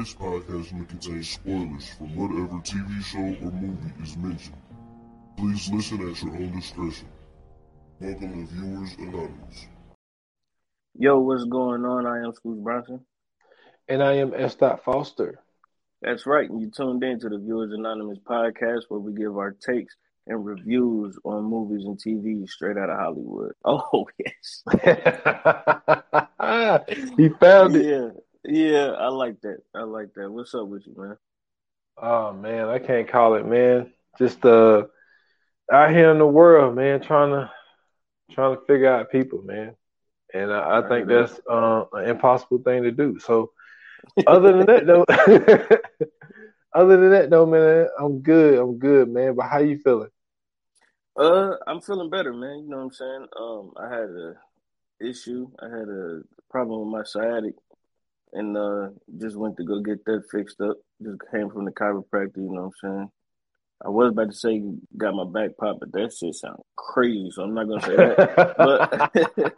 This 0.00 0.14
podcast 0.14 0.72
may 0.72 0.86
contain 0.86 1.22
spoilers 1.22 1.90
from 1.90 2.16
whatever 2.16 2.58
TV 2.62 3.04
show 3.04 3.18
or 3.18 3.52
movie 3.52 3.92
is 4.02 4.16
mentioned. 4.16 4.56
Please 5.36 5.70
listen 5.70 6.08
at 6.08 6.22
your 6.22 6.36
own 6.36 6.52
discretion. 6.58 7.06
Welcome 8.00 8.46
to 8.46 8.52
Viewers 8.54 8.94
Anonymous. 8.96 9.66
Yo, 10.98 11.18
what's 11.18 11.44
going 11.44 11.84
on? 11.84 12.06
I 12.06 12.24
am 12.24 12.32
Scoots 12.32 12.62
Bronson. 12.62 13.04
And 13.90 14.02
I 14.02 14.14
am 14.14 14.32
S. 14.32 14.54
Foster. 14.54 15.38
That's 16.00 16.24
right. 16.24 16.48
And 16.48 16.62
you 16.62 16.70
tuned 16.74 17.04
in 17.04 17.20
to 17.20 17.28
the 17.28 17.36
Viewers 17.36 17.72
Anonymous 17.72 18.20
podcast 18.20 18.84
where 18.88 19.00
we 19.00 19.12
give 19.12 19.36
our 19.36 19.50
takes 19.50 19.94
and 20.26 20.42
reviews 20.42 21.18
on 21.24 21.44
movies 21.44 21.84
and 21.84 21.98
TV 21.98 22.48
straight 22.48 22.78
out 22.78 22.88
of 22.88 22.98
Hollywood. 22.98 23.52
Oh, 23.66 24.06
yes. 24.18 24.62
he 27.18 27.28
found 27.38 27.76
it. 27.76 27.84
Yeah. 27.84 28.08
Yeah, 28.44 28.92
I 28.98 29.08
like 29.08 29.40
that. 29.42 29.58
I 29.74 29.82
like 29.82 30.14
that. 30.14 30.30
What's 30.30 30.54
up 30.54 30.66
with 30.66 30.86
you, 30.86 30.94
man? 30.96 31.16
Oh 31.98 32.32
man, 32.32 32.68
I 32.68 32.78
can't 32.78 33.08
call 33.08 33.34
it, 33.34 33.46
man. 33.46 33.92
Just 34.18 34.44
uh 34.44 34.84
out 35.70 35.90
here 35.90 36.10
in 36.10 36.18
the 36.18 36.26
world, 36.26 36.74
man, 36.74 37.00
trying 37.00 37.30
to 37.30 37.50
trying 38.32 38.56
to 38.56 38.62
figure 38.66 38.92
out 38.92 39.10
people, 39.10 39.42
man. 39.42 39.74
And 40.32 40.52
I, 40.52 40.78
I 40.78 40.88
think 40.88 41.08
that's 41.08 41.40
uh, 41.50 41.84
an 41.92 42.08
impossible 42.08 42.58
thing 42.58 42.84
to 42.84 42.92
do. 42.92 43.18
So 43.18 43.50
other 44.26 44.52
than 44.56 44.66
that 44.66 44.86
though 44.86 45.04
other 46.74 46.96
than 46.96 47.10
that 47.10 47.30
though, 47.30 47.46
man, 47.46 47.88
I'm 47.98 48.20
good. 48.20 48.58
I'm 48.58 48.78
good, 48.78 49.08
man. 49.08 49.34
But 49.34 49.48
how 49.48 49.58
you 49.58 49.78
feeling? 49.78 50.10
Uh, 51.16 51.56
I'm 51.66 51.80
feeling 51.80 52.08
better, 52.08 52.32
man. 52.32 52.60
You 52.60 52.68
know 52.68 52.78
what 52.78 52.82
I'm 52.84 52.92
saying? 52.92 53.26
Um, 53.38 53.72
I 53.76 53.88
had 53.88 54.08
a 54.08 54.34
issue. 55.00 55.50
I 55.60 55.66
had 55.66 55.88
a 55.88 56.22
problem 56.48 56.80
with 56.80 56.88
my 56.88 57.04
sciatic 57.04 57.54
and 58.32 58.56
uh, 58.56 58.88
just 59.18 59.36
went 59.36 59.56
to 59.56 59.64
go 59.64 59.80
get 59.80 60.04
that 60.04 60.24
fixed 60.30 60.60
up. 60.60 60.76
Just 61.02 61.18
came 61.32 61.50
from 61.50 61.64
the 61.64 61.70
chiropractor, 61.70 62.36
you 62.36 62.52
know 62.52 62.70
what 62.82 62.90
I'm 62.90 62.98
saying? 62.98 63.10
I 63.84 63.88
was 63.88 64.10
about 64.10 64.30
to 64.30 64.36
say 64.36 64.62
got 64.96 65.14
my 65.14 65.24
back 65.24 65.56
popped, 65.56 65.80
but 65.80 65.92
that 65.92 66.12
shit 66.12 66.34
sounds 66.34 66.62
crazy, 66.76 67.30
so 67.30 67.42
I'm 67.42 67.54
not 67.54 67.68
gonna 67.68 67.80
say 67.80 67.96
that. 67.96 68.54
but 68.58 69.52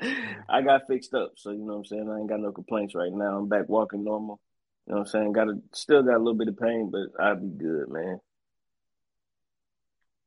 I 0.48 0.62
got 0.62 0.86
fixed 0.86 1.14
up, 1.14 1.32
so 1.36 1.50
you 1.50 1.58
know 1.58 1.72
what 1.72 1.78
I'm 1.78 1.84
saying. 1.86 2.10
I 2.10 2.18
ain't 2.18 2.28
got 2.28 2.40
no 2.40 2.52
complaints 2.52 2.94
right 2.94 3.12
now. 3.12 3.38
I'm 3.38 3.48
back 3.48 3.68
walking 3.68 4.04
normal. 4.04 4.40
You 4.86 4.92
know 4.92 5.00
what 5.00 5.06
I'm 5.06 5.10
saying? 5.10 5.32
Got 5.32 5.48
a, 5.48 5.58
still 5.72 6.02
got 6.02 6.16
a 6.16 6.18
little 6.18 6.34
bit 6.34 6.48
of 6.48 6.58
pain, 6.58 6.90
but 6.90 7.22
I'll 7.22 7.36
be 7.36 7.48
good, 7.48 7.88
man. 7.88 8.20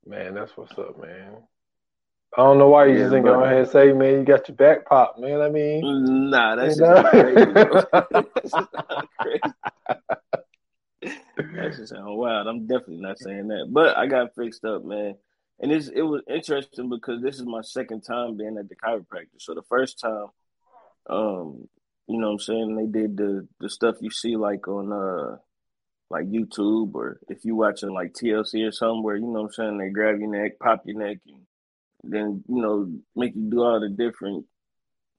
Man, 0.05 0.33
that's 0.33 0.55
what's 0.57 0.77
up, 0.77 0.99
man. 1.01 1.37
I 2.35 2.41
don't 2.41 2.57
know 2.57 2.69
why 2.69 2.87
you 2.87 2.93
yeah, 2.93 2.99
just 2.99 3.11
didn't 3.11 3.25
go 3.25 3.43
ahead 3.43 3.57
and 3.57 3.67
say, 3.67 3.93
man, 3.93 4.19
you 4.19 4.23
got 4.23 4.47
your 4.47 4.57
back 4.57 4.87
pop, 4.87 5.19
man. 5.19 5.41
I 5.41 5.49
mean, 5.49 6.31
nah, 6.31 6.55
that's 6.55 6.77
just 6.77 7.09
crazy. 7.09 7.45
that's 11.55 11.77
just 11.77 11.93
sound 11.93 12.17
wild. 12.17 12.47
I'm 12.47 12.65
definitely 12.65 13.01
not 13.01 13.19
saying 13.19 13.49
that, 13.49 13.67
but 13.69 13.95
I 13.97 14.07
got 14.07 14.33
fixed 14.35 14.65
up, 14.65 14.83
man. 14.83 15.13
And 15.59 15.71
it's, 15.71 15.89
it 15.89 16.01
was 16.01 16.23
interesting 16.27 16.89
because 16.89 17.21
this 17.21 17.35
is 17.35 17.45
my 17.45 17.61
second 17.61 18.01
time 18.01 18.35
being 18.35 18.57
at 18.57 18.67
the 18.67 18.75
chiropractor. 18.75 19.39
So 19.39 19.53
the 19.53 19.61
first 19.69 19.99
time, 19.99 20.29
um, 21.07 21.67
you 22.07 22.19
know 22.19 22.27
what 22.27 22.33
I'm 22.33 22.39
saying, 22.39 22.75
they 22.75 22.99
did 22.99 23.15
the 23.15 23.47
the 23.59 23.69
stuff 23.69 23.95
you 24.01 24.09
see 24.09 24.35
like 24.35 24.67
on 24.67 24.91
uh 24.91 25.37
like 26.09 26.25
YouTube 26.25 26.95
or 26.95 27.19
if 27.29 27.45
you 27.45 27.55
watching 27.55 27.93
like 27.93 28.13
TLC 28.13 28.67
or 28.67 28.71
something 28.71 29.03
where 29.03 29.15
you 29.15 29.27
know 29.27 29.41
what 29.41 29.43
I'm 29.43 29.51
saying, 29.51 29.77
they 29.77 29.89
grab 29.89 30.19
your 30.19 30.29
neck, 30.29 30.59
pop 30.59 30.81
your 30.85 30.97
neck 30.97 31.19
and 31.27 31.43
then 32.03 32.43
you 32.47 32.61
know 32.61 32.91
make 33.15 33.33
you 33.35 33.49
do 33.49 33.63
all 33.63 33.79
the 33.79 33.89
different 33.89 34.45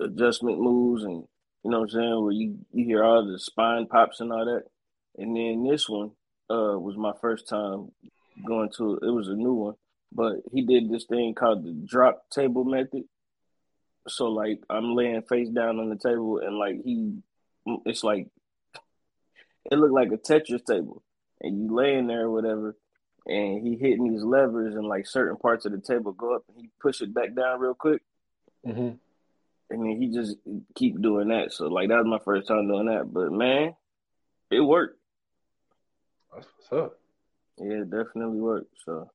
adjustment 0.00 0.60
moves 0.60 1.02
and 1.04 1.24
you 1.64 1.70
know 1.70 1.80
what 1.80 1.91
I'm 1.94 2.00
saying 2.00 2.22
where 2.22 2.32
you 2.32 2.58
you 2.72 2.84
hear 2.84 3.04
all 3.04 3.26
the 3.26 3.38
spine 3.38 3.86
pops 3.86 4.20
and 4.20 4.32
all 4.32 4.44
that. 4.44 4.64
And 5.16 5.36
then 5.36 5.64
this 5.64 5.88
one 5.88 6.10
uh 6.50 6.78
was 6.78 6.97
my 6.97 7.12
first 7.20 7.48
time 7.48 7.91
going 8.47 8.70
to 8.76 8.98
it 9.03 9.10
was 9.10 9.28
a 9.28 9.34
new 9.34 9.54
one, 9.54 9.75
but 10.12 10.36
he 10.53 10.62
did 10.62 10.91
this 10.91 11.04
thing 11.04 11.34
called 11.34 11.64
the 11.64 11.72
drop 11.86 12.28
table 12.31 12.64
method. 12.64 13.04
So 14.06 14.26
like 14.26 14.60
I'm 14.69 14.94
laying 14.94 15.22
face 15.22 15.48
down 15.48 15.78
on 15.78 15.88
the 15.88 15.97
table 15.97 16.38
and 16.38 16.56
like 16.56 16.76
he 16.84 17.14
it's 17.86 18.04
like 18.04 18.28
it 19.70 19.78
looked 19.78 19.94
like 19.94 20.12
a 20.12 20.19
Tetris 20.19 20.64
table. 20.64 21.03
And 21.41 21.59
you 21.59 21.75
laying 21.75 22.06
there 22.06 22.22
or 22.22 22.30
whatever, 22.30 22.76
and 23.26 23.66
he 23.66 23.76
hitting 23.76 24.10
these 24.10 24.22
levers 24.22 24.74
and 24.74 24.86
like 24.86 25.06
certain 25.06 25.36
parts 25.36 25.64
of 25.64 25.72
the 25.72 25.78
table 25.78 26.12
go 26.12 26.34
up 26.34 26.44
and 26.48 26.58
he 26.58 26.70
push 26.80 27.00
it 27.00 27.14
back 27.14 27.34
down 27.34 27.60
real 27.60 27.74
quick. 27.74 28.02
Mm-hmm. 28.66 28.96
And 29.70 29.82
then 29.82 30.00
he 30.00 30.08
just 30.08 30.36
keep 30.74 31.00
doing 31.00 31.28
that. 31.28 31.52
So 31.52 31.66
like 31.68 31.88
that 31.88 31.98
was 31.98 32.06
my 32.06 32.18
first 32.24 32.48
time 32.48 32.68
doing 32.68 32.86
that. 32.86 33.12
But 33.12 33.32
man, 33.32 33.74
it 34.50 34.60
worked. 34.60 34.98
That's 36.34 36.46
what's 36.56 36.84
up. 36.84 36.98
Yeah, 37.58 37.82
it 37.82 37.90
definitely 37.90 38.40
worked. 38.40 38.74
So 38.84 39.10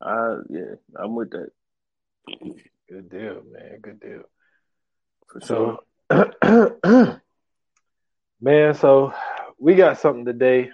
I 0.00 0.36
yeah, 0.50 0.74
I'm 0.96 1.14
with 1.14 1.30
that. 1.30 1.50
Good 2.88 3.10
deal, 3.10 3.42
man. 3.50 3.78
Good 3.80 4.00
deal. 4.00 4.22
For 5.28 5.40
sure. 5.40 5.78
So, 6.10 7.20
man, 8.40 8.74
so 8.74 9.12
we 9.58 9.74
got 9.74 9.98
something 9.98 10.24
today 10.24 10.70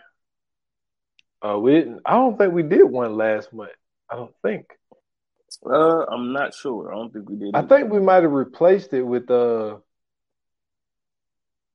uh, 1.44 1.58
we 1.58 1.72
didn't. 1.72 2.00
I 2.04 2.14
don't 2.14 2.36
think 2.38 2.52
we 2.52 2.62
did 2.62 2.84
one 2.84 3.16
last 3.16 3.52
month. 3.52 3.70
I 4.10 4.16
don't 4.16 4.34
think. 4.42 4.66
Uh, 5.64 6.04
I'm 6.06 6.32
not 6.32 6.54
sure. 6.54 6.92
I 6.92 6.96
don't 6.96 7.12
think 7.12 7.28
we 7.28 7.36
did. 7.36 7.54
I 7.54 7.62
think 7.62 7.90
we 7.90 8.00
might 8.00 8.22
have 8.22 8.32
replaced 8.32 8.92
it 8.94 9.02
with 9.02 9.30
uh 9.30 9.76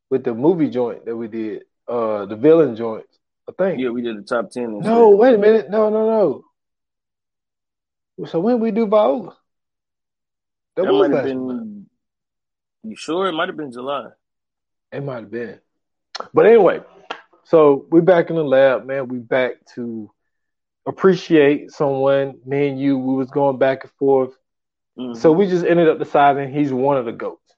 with 0.10 0.24
the 0.24 0.34
movie 0.34 0.70
joint 0.70 1.06
that 1.06 1.16
we 1.16 1.28
did. 1.28 1.64
Uh, 1.88 2.26
the 2.26 2.36
villain 2.36 2.76
joints. 2.76 3.18
I 3.48 3.54
think. 3.58 3.80
Yeah, 3.80 3.90
we 3.90 4.02
did 4.02 4.18
the 4.18 4.24
top 4.24 4.50
ten. 4.52 4.80
No, 4.80 5.10
wait 5.10 5.36
a 5.36 5.38
minute. 5.38 5.70
No, 5.70 5.90
no, 5.90 6.44
no. 8.18 8.26
So 8.28 8.40
when 8.40 8.60
we 8.60 8.72
do 8.72 8.88
Viola? 8.88 9.38
That, 10.76 10.86
that 10.86 10.92
might 10.92 11.12
have 11.12 11.24
been. 11.24 11.46
Month. 11.46 11.86
You 12.84 12.96
sure? 12.96 13.28
It 13.28 13.34
might 13.34 13.48
have 13.48 13.58
been 13.58 13.72
July. 13.72 14.10
It 14.92 15.04
might 15.04 15.22
have 15.22 15.32
been. 15.32 15.60
But 16.34 16.46
anyway, 16.46 16.82
so 17.50 17.86
we're 17.90 18.02
back 18.02 18.30
in 18.30 18.36
the 18.36 18.44
lab, 18.44 18.86
man. 18.86 19.08
We 19.08 19.20
back 19.20 19.54
to 19.76 20.12
appreciate 20.86 21.72
someone. 21.72 22.40
Me 22.46 22.68
and 22.68 22.80
you, 22.80 22.98
we 22.98 23.16
was 23.16 23.30
going 23.30 23.58
back 23.58 23.84
and 23.84 23.92
forth. 23.94 24.36
Mm-hmm. 25.00 25.18
So 25.18 25.32
we 25.32 25.48
just 25.48 25.66
ended 25.66 25.88
up 25.88 25.98
deciding 25.98 26.54
he's 26.54 26.74
one 26.74 26.98
of 26.98 27.06
the 27.06 27.14
goats. 27.14 27.56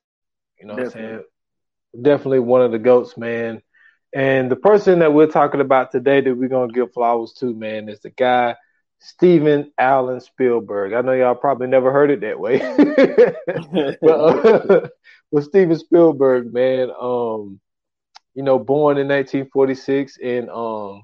You 0.59 0.67
know 0.67 0.75
Definitely. 0.75 1.01
what 1.01 1.09
I'm 1.09 1.15
saying? 1.17 2.03
Definitely 2.03 2.39
one 2.39 2.61
of 2.61 2.71
the 2.71 2.77
goats, 2.77 3.17
man. 3.17 3.63
And 4.13 4.51
the 4.51 4.55
person 4.55 4.99
that 4.99 5.13
we're 5.13 5.27
talking 5.27 5.61
about 5.61 5.91
today 5.91 6.21
that 6.21 6.35
we're 6.35 6.49
gonna 6.49 6.71
give 6.71 6.93
flowers 6.93 7.33
to, 7.39 7.55
man, 7.55 7.89
is 7.89 7.99
the 7.99 8.11
guy 8.11 8.57
Steven 8.99 9.71
Allen 9.77 10.19
Spielberg. 10.19 10.93
I 10.93 11.01
know 11.01 11.13
y'all 11.13 11.33
probably 11.33 11.67
never 11.67 11.91
heard 11.91 12.11
it 12.11 12.21
that 12.21 12.39
way, 12.39 12.59
but, 14.01 14.11
uh, 14.11 14.87
but 15.31 15.43
Steven 15.43 15.79
Spielberg, 15.79 16.53
man, 16.53 16.91
um, 16.99 17.59
you 18.39 18.45
know, 18.45 18.57
born 18.57 18.97
in 18.97 19.09
1946 19.09 20.15
in 20.15 20.49
um, 20.49 21.03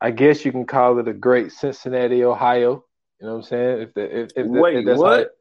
I 0.00 0.12
guess 0.12 0.44
you 0.44 0.52
can 0.52 0.64
call 0.64 1.00
it 1.00 1.08
a 1.08 1.12
great 1.12 1.50
Cincinnati, 1.50 2.22
Ohio. 2.22 2.84
You 3.20 3.26
know 3.26 3.32
what 3.32 3.38
I'm 3.38 3.42
saying? 3.42 3.80
If, 3.80 3.94
the, 3.94 4.20
if, 4.20 4.30
if, 4.36 4.46
Wait, 4.46 4.76
if 4.76 4.86
that's 4.86 5.00
what? 5.00 5.36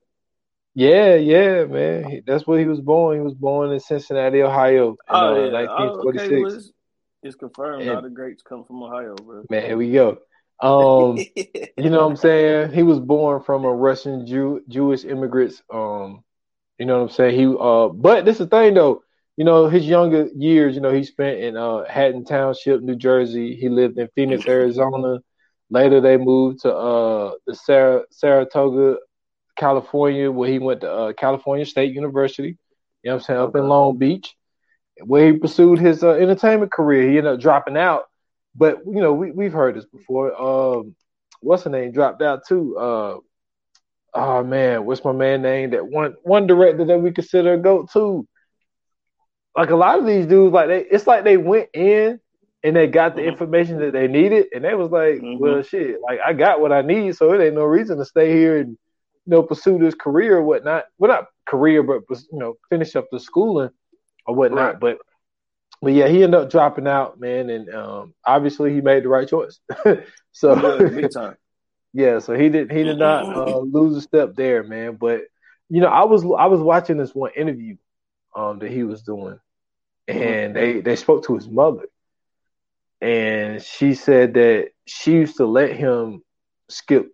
yeah, 0.73 1.13
yeah, 1.13 1.65
man. 1.65 2.23
That's 2.25 2.47
where 2.47 2.57
he 2.57 2.65
was 2.65 2.81
born. 2.81 3.17
He 3.17 3.21
was 3.21 3.35
born 3.35 3.71
in 3.71 3.79
Cincinnati, 3.79 4.41
Ohio, 4.41 4.89
in 4.89 4.97
oh, 5.09 5.15
uh, 5.15 5.45
yeah. 5.45 5.67
1946. 5.67 6.01
Oh, 6.01 6.25
okay. 6.25 6.41
well, 6.41 6.53
it's, 6.55 6.71
it's, 7.21 7.35
confirmed. 7.35 7.83
And, 7.83 7.91
all 7.91 8.01
the 8.01 8.09
greats 8.09 8.41
come 8.41 8.63
from 8.63 8.81
Ohio, 8.81 9.13
bro. 9.13 9.43
Man, 9.47 9.65
here 9.65 9.77
we 9.77 9.91
go. 9.91 10.17
Um, 10.59 11.19
you 11.35 11.91
know 11.91 11.99
what 11.99 12.09
I'm 12.09 12.15
saying? 12.15 12.73
He 12.73 12.81
was 12.81 12.99
born 12.99 13.43
from 13.43 13.63
a 13.63 13.71
Russian 13.71 14.25
Jew 14.25 14.63
Jewish 14.67 15.05
immigrants. 15.05 15.61
Um, 15.71 16.23
you 16.79 16.87
know 16.87 16.95
what 16.95 17.11
I'm 17.11 17.15
saying? 17.15 17.39
He 17.39 17.45
uh, 17.45 17.89
but 17.89 18.25
this 18.25 18.39
is 18.39 18.47
the 18.47 18.47
thing 18.47 18.73
though 18.73 19.03
you 19.39 19.45
know, 19.45 19.69
his 19.69 19.85
younger 19.85 20.27
years, 20.35 20.75
you 20.75 20.81
know, 20.81 20.91
he 20.91 21.05
spent 21.05 21.39
in 21.39 21.55
uh, 21.55 21.85
Haddon 21.85 22.25
Township, 22.25 22.81
New 22.81 22.97
Jersey. 22.97 23.55
He 23.55 23.69
lived 23.69 23.97
in 23.97 24.09
Phoenix, 24.13 24.45
Arizona. 24.45 25.19
Later, 25.69 26.01
they 26.01 26.17
moved 26.17 26.59
to 26.63 26.75
uh, 26.75 27.31
the 27.47 27.55
Sar- 27.55 28.05
Saratoga, 28.11 28.97
California, 29.55 30.29
where 30.29 30.49
he 30.49 30.59
went 30.59 30.81
to 30.81 30.91
uh, 30.91 31.13
California 31.13 31.65
State 31.65 31.93
University. 31.93 32.57
You 33.01 33.11
know 33.11 33.13
what 33.13 33.21
I'm 33.21 33.21
saying? 33.21 33.39
Up 33.39 33.55
in 33.55 33.69
Long 33.69 33.97
Beach, 33.97 34.35
where 35.05 35.31
he 35.31 35.39
pursued 35.39 35.79
his 35.79 36.03
uh, 36.03 36.15
entertainment 36.15 36.73
career. 36.73 37.09
He 37.09 37.17
ended 37.17 37.35
up 37.35 37.39
dropping 37.39 37.77
out. 37.77 38.09
But, 38.55 38.79
you 38.85 38.99
know, 38.99 39.13
we, 39.13 39.31
we've 39.31 39.53
heard 39.53 39.77
this 39.77 39.85
before. 39.85 40.35
Um, 40.35 40.95
what's 41.39 41.63
the 41.63 41.69
name? 41.69 41.93
Dropped 41.93 42.21
out 42.21 42.41
too. 42.45 42.77
Uh, 42.77 43.17
oh, 44.15 44.43
man, 44.43 44.83
what's 44.83 45.05
my 45.05 45.13
man 45.13 45.41
name? 45.41 45.69
That 45.69 45.87
one 45.87 46.15
one 46.23 46.45
director 46.45 46.83
that 46.83 46.99
we 46.99 47.11
consider 47.13 47.53
a 47.53 47.57
GOAT 47.57 47.89
too 47.93 48.27
like 49.55 49.69
a 49.69 49.75
lot 49.75 49.99
of 49.99 50.05
these 50.05 50.25
dudes, 50.25 50.53
like 50.53 50.67
they, 50.67 50.85
it's 50.85 51.07
like 51.07 51.23
they 51.23 51.37
went 51.37 51.69
in 51.73 52.19
and 52.63 52.75
they 52.75 52.87
got 52.87 53.15
the 53.15 53.21
mm-hmm. 53.21 53.31
information 53.31 53.79
that 53.79 53.93
they 53.93 54.07
needed, 54.07 54.47
and 54.53 54.63
they 54.63 54.73
was 54.73 54.91
like, 54.91 55.15
mm-hmm. 55.15 55.41
well, 55.41 55.61
shit, 55.61 55.97
like 56.01 56.19
I 56.25 56.33
got 56.33 56.61
what 56.61 56.71
I 56.71 56.81
need, 56.81 57.15
so 57.15 57.33
it 57.33 57.43
ain't 57.43 57.55
no 57.55 57.63
reason 57.63 57.97
to 57.97 58.05
stay 58.05 58.31
here 58.31 58.59
and 58.59 58.69
you 58.69 58.77
know 59.31 59.43
pursue 59.43 59.77
this 59.79 59.95
career 59.95 60.37
or 60.37 60.43
whatnot. 60.43 60.85
Well, 60.97 61.11
not 61.11 61.27
career, 61.45 61.83
but 61.83 62.03
you 62.09 62.39
know, 62.39 62.55
finish 62.69 62.95
up 62.95 63.07
the 63.11 63.19
schooling 63.19 63.71
or 64.25 64.35
whatnot. 64.35 64.73
Right. 64.73 64.79
But 64.79 64.97
but 65.81 65.93
yeah, 65.93 66.07
he 66.07 66.23
ended 66.23 66.39
up 66.39 66.49
dropping 66.49 66.87
out, 66.87 67.19
man, 67.19 67.49
and 67.49 67.73
um, 67.73 68.13
obviously 68.25 68.73
he 68.73 68.81
made 68.81 69.03
the 69.03 69.09
right 69.09 69.27
choice. 69.27 69.59
so 70.31 70.79
Yeah, 71.11 71.33
yeah, 71.93 72.19
so 72.19 72.33
he 72.33 72.49
did 72.49 72.71
he 72.71 72.83
did 72.83 72.99
not 72.99 73.25
uh, 73.25 73.59
lose 73.59 73.95
a 73.95 74.01
step 74.01 74.35
there, 74.35 74.63
man. 74.63 74.95
But 74.95 75.21
you 75.69 75.81
know, 75.81 75.87
I 75.87 76.05
was 76.05 76.23
I 76.23 76.45
was 76.47 76.59
watching 76.59 76.97
this 76.97 77.15
one 77.15 77.31
interview 77.35 77.77
um 78.39 78.59
that 78.59 78.71
he 78.71 78.83
was 78.83 79.03
doing, 79.03 79.39
and 80.07 80.55
they 80.55 80.81
they 80.81 80.95
spoke 80.95 81.25
to 81.25 81.35
his 81.35 81.49
mother, 81.49 81.85
and 83.01 83.61
she 83.61 83.93
said 83.93 84.33
that 84.35 84.69
she 84.85 85.13
used 85.13 85.37
to 85.37 85.45
let 85.45 85.75
him 85.75 86.23
skip 86.69 87.07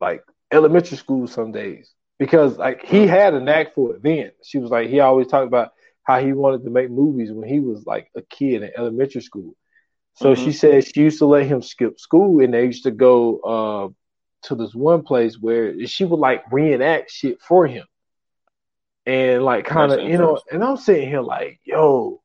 like 0.00 0.22
elementary 0.52 0.96
school 0.96 1.26
some 1.26 1.52
days 1.52 1.92
because 2.18 2.58
like 2.58 2.84
he 2.84 3.06
had 3.06 3.34
a 3.34 3.40
knack 3.40 3.74
for 3.74 3.94
it 3.94 4.02
then. 4.02 4.30
She 4.44 4.58
was 4.58 4.70
like 4.70 4.88
he 4.88 5.00
always 5.00 5.28
talked 5.28 5.46
about 5.46 5.72
how 6.04 6.20
he 6.20 6.32
wanted 6.32 6.64
to 6.64 6.70
make 6.70 6.90
movies 6.90 7.32
when 7.32 7.48
he 7.48 7.60
was 7.60 7.84
like 7.86 8.08
a 8.16 8.22
kid 8.22 8.62
in 8.62 8.70
elementary 8.76 9.22
school. 9.22 9.54
So 10.14 10.34
Mhm. 10.34 10.38
she 10.42 10.52
said 10.52 10.84
she 10.84 11.02
used 11.02 11.18
to 11.18 11.26
let 11.26 11.46
him 11.46 11.62
skip 11.62 11.98
school 11.98 12.40
and 12.42 12.54
they 12.54 12.66
used 12.66 12.84
to 12.84 12.90
go 12.92 13.38
uh 13.40 13.88
to 14.48 14.54
this 14.56 14.74
one 14.74 15.02
place 15.02 15.38
where 15.40 15.86
she 15.86 16.04
would 16.04 16.20
like 16.20 16.44
reenact 16.52 17.10
shit 17.10 17.40
for 17.40 17.66
him. 17.66 17.84
And 19.06 19.44
like 19.44 19.66
kind 19.66 19.92
of, 19.92 20.02
you 20.02 20.18
know, 20.18 20.40
and 20.50 20.64
I'm 20.64 20.76
sitting 20.76 21.08
here 21.08 21.20
like, 21.20 21.60
yo. 21.64 22.22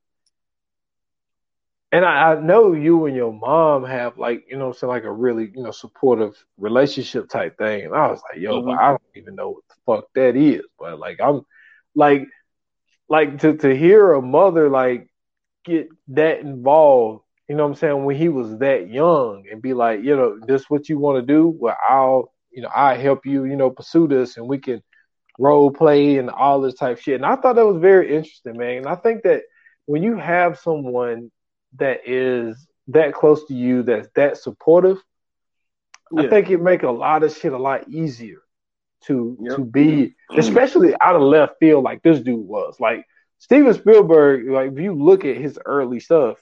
And 1.91 2.05
I, 2.05 2.33
I 2.33 2.39
know 2.41 2.73
you 2.73 3.05
and 3.07 3.15
your 3.15 3.33
mom 3.33 3.83
have 3.85 4.17
like, 4.17 4.45
you 4.49 4.57
know, 4.57 4.67
I'm 4.67 4.73
saying 4.73 4.89
like 4.89 5.03
a 5.05 5.11
really, 5.11 5.51
you 5.55 5.63
know, 5.63 5.71
supportive 5.71 6.35
relationship 6.57 7.29
type 7.29 7.57
thing. 7.57 7.85
And 7.85 7.95
I 7.95 8.07
was 8.07 8.21
like, 8.31 8.39
yo, 8.39 8.61
but 8.61 8.75
Mhm. 8.75 8.79
I 8.79 8.89
don't 8.91 9.01
even 9.15 9.35
know 9.35 9.49
what 9.51 9.63
the 9.69 9.75
fuck 9.85 10.05
that 10.15 10.35
is. 10.35 10.61
But 10.79 10.99
like 10.99 11.19
I'm 11.19 11.41
like 11.95 12.27
like 13.09 13.39
to 13.41 13.57
to 13.57 13.75
hear 13.75 14.13
a 14.13 14.21
mother 14.21 14.69
like 14.69 15.09
get 15.65 15.89
that 16.09 16.39
involved, 16.41 17.23
you 17.49 17.55
know 17.55 17.63
what 17.63 17.69
I'm 17.71 17.75
saying, 17.75 18.05
when 18.05 18.15
he 18.17 18.29
was 18.29 18.57
that 18.59 18.89
young 18.89 19.45
and 19.51 19.61
be 19.61 19.73
like, 19.73 20.01
you 20.03 20.15
know, 20.15 20.39
this 20.45 20.69
what 20.69 20.89
you 20.89 20.99
want 20.99 21.17
to 21.19 21.33
do? 21.33 21.47
Well, 21.59 21.77
I'll, 21.89 22.33
you 22.51 22.61
know, 22.63 22.69
I 22.75 22.95
help 22.95 23.25
you, 23.25 23.45
you 23.45 23.55
know, 23.57 23.69
pursue 23.71 24.07
this 24.07 24.37
and 24.37 24.47
we 24.47 24.59
can 24.59 24.81
role 25.39 25.71
play 25.71 26.17
and 26.17 26.29
all 26.29 26.61
this 26.61 26.75
type 26.75 26.99
shit. 26.99 27.15
And 27.15 27.25
I 27.25 27.35
thought 27.35 27.55
that 27.55 27.65
was 27.65 27.81
very 27.81 28.13
interesting, 28.15 28.57
man. 28.57 28.79
And 28.79 28.87
I 28.87 28.95
think 28.95 29.23
that 29.23 29.43
when 29.85 30.03
you 30.03 30.17
have 30.17 30.59
someone 30.59 31.31
that 31.77 32.01
is 32.05 32.67
that 32.89 33.13
close 33.13 33.45
to 33.45 33.53
you, 33.55 33.81
that's 33.83 34.09
that 34.15 34.37
supportive, 34.37 35.01
I 36.15 36.27
think 36.27 36.49
it 36.49 36.61
make 36.61 36.83
a 36.83 36.91
lot 36.91 37.23
of 37.23 37.35
shit 37.35 37.53
a 37.53 37.57
lot 37.57 37.89
easier 37.89 38.41
to 39.05 39.37
Yep. 39.41 39.55
to 39.55 39.63
be, 39.63 40.15
especially 40.35 40.93
out 40.99 41.15
of 41.15 41.21
left 41.21 41.53
field 41.59 41.83
like 41.83 42.03
this 42.03 42.19
dude 42.19 42.45
was. 42.45 42.79
Like 42.79 43.05
Steven 43.37 43.73
Spielberg, 43.73 44.49
like 44.49 44.73
if 44.73 44.79
you 44.79 44.93
look 44.93 45.23
at 45.23 45.37
his 45.37 45.57
early 45.65 45.99
stuff, 45.99 46.37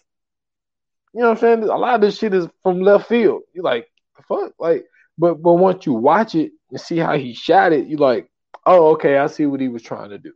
you 1.14 1.22
know 1.22 1.30
what 1.30 1.44
I'm 1.44 1.60
saying? 1.60 1.64
A 1.64 1.78
lot 1.78 1.96
of 1.96 2.02
this 2.02 2.18
shit 2.18 2.34
is 2.34 2.48
from 2.64 2.82
left 2.82 3.08
field. 3.08 3.44
You're 3.54 3.64
like, 3.64 3.88
the 4.16 4.24
fuck? 4.24 4.54
Like, 4.60 4.86
but 5.18 5.42
but 5.42 5.54
once 5.54 5.86
you 5.86 5.94
watch 5.94 6.36
it 6.36 6.52
and 6.72 6.80
see 6.82 6.98
how 6.98 7.18
he 7.18 7.34
shot 7.34 7.74
it, 7.74 7.88
you're 7.88 8.00
like, 8.00 8.30
oh, 8.68 8.90
okay, 8.90 9.18
I 9.18 9.28
see 9.28 9.46
what 9.46 9.62
he 9.62 9.70
was 9.70 9.82
trying 9.82 10.10
to 10.10 10.18
do. 10.20 10.34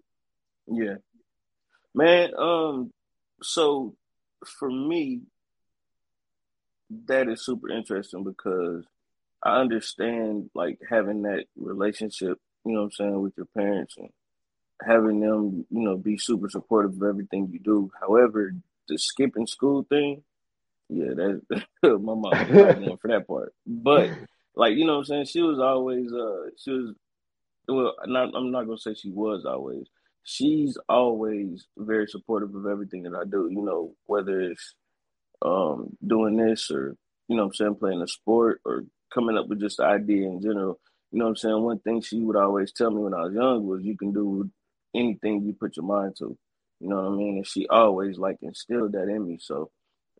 Yeah. 0.67 0.95
Man, 1.93 2.31
um, 2.37 2.91
so 3.43 3.95
for 4.45 4.71
me, 4.71 5.21
that 7.07 7.27
is 7.27 7.45
super 7.45 7.69
interesting 7.69 8.23
because 8.23 8.85
I 9.43 9.59
understand 9.59 10.49
like 10.55 10.79
having 10.89 11.23
that 11.23 11.45
relationship, 11.57 12.39
you 12.65 12.73
know 12.73 12.79
what 12.79 12.85
I'm 12.85 12.91
saying, 12.91 13.21
with 13.21 13.33
your 13.35 13.47
parents 13.47 13.95
and 13.97 14.09
having 14.81 15.19
them, 15.19 15.65
you 15.69 15.81
know, 15.81 15.97
be 15.97 16.17
super 16.17 16.49
supportive 16.49 16.93
of 16.93 17.03
everything 17.03 17.49
you 17.51 17.59
do. 17.59 17.91
However, 17.99 18.53
the 18.87 18.97
skipping 18.97 19.47
school 19.47 19.83
thing, 19.83 20.23
yeah, 20.89 21.13
that 21.15 21.41
my 21.83 21.89
mom 21.97 22.21
was 22.21 22.99
for 23.01 23.07
that 23.09 23.27
part. 23.27 23.53
But 23.67 24.11
like, 24.55 24.75
you 24.75 24.85
know 24.85 24.93
what 24.93 24.99
I'm 24.99 25.05
saying, 25.05 25.25
she 25.25 25.41
was 25.41 25.59
always 25.59 26.11
uh 26.13 26.51
she 26.57 26.71
was 26.71 26.93
well, 27.67 27.95
not 28.05 28.35
I'm 28.35 28.51
not 28.51 28.65
gonna 28.65 28.77
say 28.77 28.93
she 28.93 29.11
was 29.11 29.45
always. 29.45 29.87
She's 30.23 30.77
always 30.87 31.65
very 31.77 32.07
supportive 32.07 32.53
of 32.53 32.67
everything 32.67 33.03
that 33.03 33.15
I 33.15 33.25
do, 33.25 33.49
you 33.51 33.63
know, 33.63 33.93
whether 34.05 34.39
it's 34.41 34.75
um 35.41 35.97
doing 36.05 36.37
this 36.37 36.69
or 36.69 36.95
you 37.27 37.35
know 37.35 37.45
I'm 37.45 37.53
saying, 37.53 37.75
playing 37.75 38.01
a 38.01 38.07
sport 38.07 38.61
or 38.65 38.83
coming 39.13 39.37
up 39.37 39.47
with 39.47 39.59
just 39.59 39.77
the 39.77 39.85
idea 39.85 40.27
in 40.27 40.41
general. 40.41 40.79
You 41.11 41.19
know 41.19 41.25
what 41.25 41.31
I'm 41.31 41.35
saying? 41.37 41.61
One 41.61 41.79
thing 41.79 42.01
she 42.01 42.19
would 42.19 42.35
always 42.35 42.71
tell 42.71 42.91
me 42.91 43.01
when 43.01 43.13
I 43.13 43.23
was 43.23 43.33
young 43.33 43.67
was 43.67 43.83
you 43.83 43.97
can 43.97 44.13
do 44.13 44.49
anything 44.95 45.41
you 45.43 45.53
put 45.53 45.75
your 45.75 45.85
mind 45.85 46.15
to. 46.19 46.37
You 46.79 46.89
know 46.89 46.95
what 46.95 47.11
I 47.13 47.15
mean? 47.15 47.37
And 47.37 47.47
she 47.47 47.67
always 47.67 48.17
like 48.17 48.37
instilled 48.41 48.93
that 48.93 49.09
in 49.09 49.27
me. 49.27 49.37
So, 49.39 49.71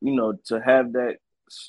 you 0.02 0.14
know, 0.16 0.34
to 0.48 0.60
have 0.60 0.94
that 0.94 1.18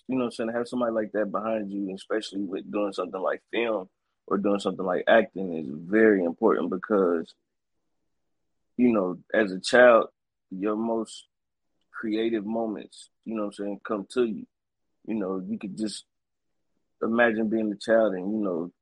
you 0.07 0.17
know 0.17 0.27
I'm 0.27 0.31
saying, 0.31 0.51
to 0.51 0.57
have 0.57 0.69
somebody 0.69 0.93
like 0.93 1.13
that 1.13 1.31
behind 1.31 1.71
you, 1.71 1.93
especially 1.95 2.43
with 2.43 2.71
doing 2.71 2.93
something 2.93 3.21
like 3.21 3.43
film 3.53 3.89
or 4.27 4.39
doing 4.39 4.61
something 4.61 4.85
like 4.85 5.05
acting 5.09 5.55
is 5.55 5.67
very 5.69 6.25
important 6.25 6.71
because 6.71 7.35
you 8.77 8.93
know, 8.93 9.19
as 9.33 9.53
a 9.53 9.61
child, 9.61 10.09
your 10.51 10.77
most 10.77 11.27
creative 11.93 12.45
moments, 12.45 13.11
you 13.25 13.35
know 13.35 13.45
I'm 13.45 13.53
saying, 13.53 13.81
come 13.87 14.07
to 14.15 14.25
you. 14.25 14.47
You 15.07 15.15
know, 15.15 15.43
you 15.47 15.59
could 15.59 15.77
just 15.77 16.05
imagine 17.03 17.49
being 17.49 17.73
a 17.73 17.77
child 17.77 18.15
and, 18.15 18.33
you 18.33 18.43
know, 18.43 18.73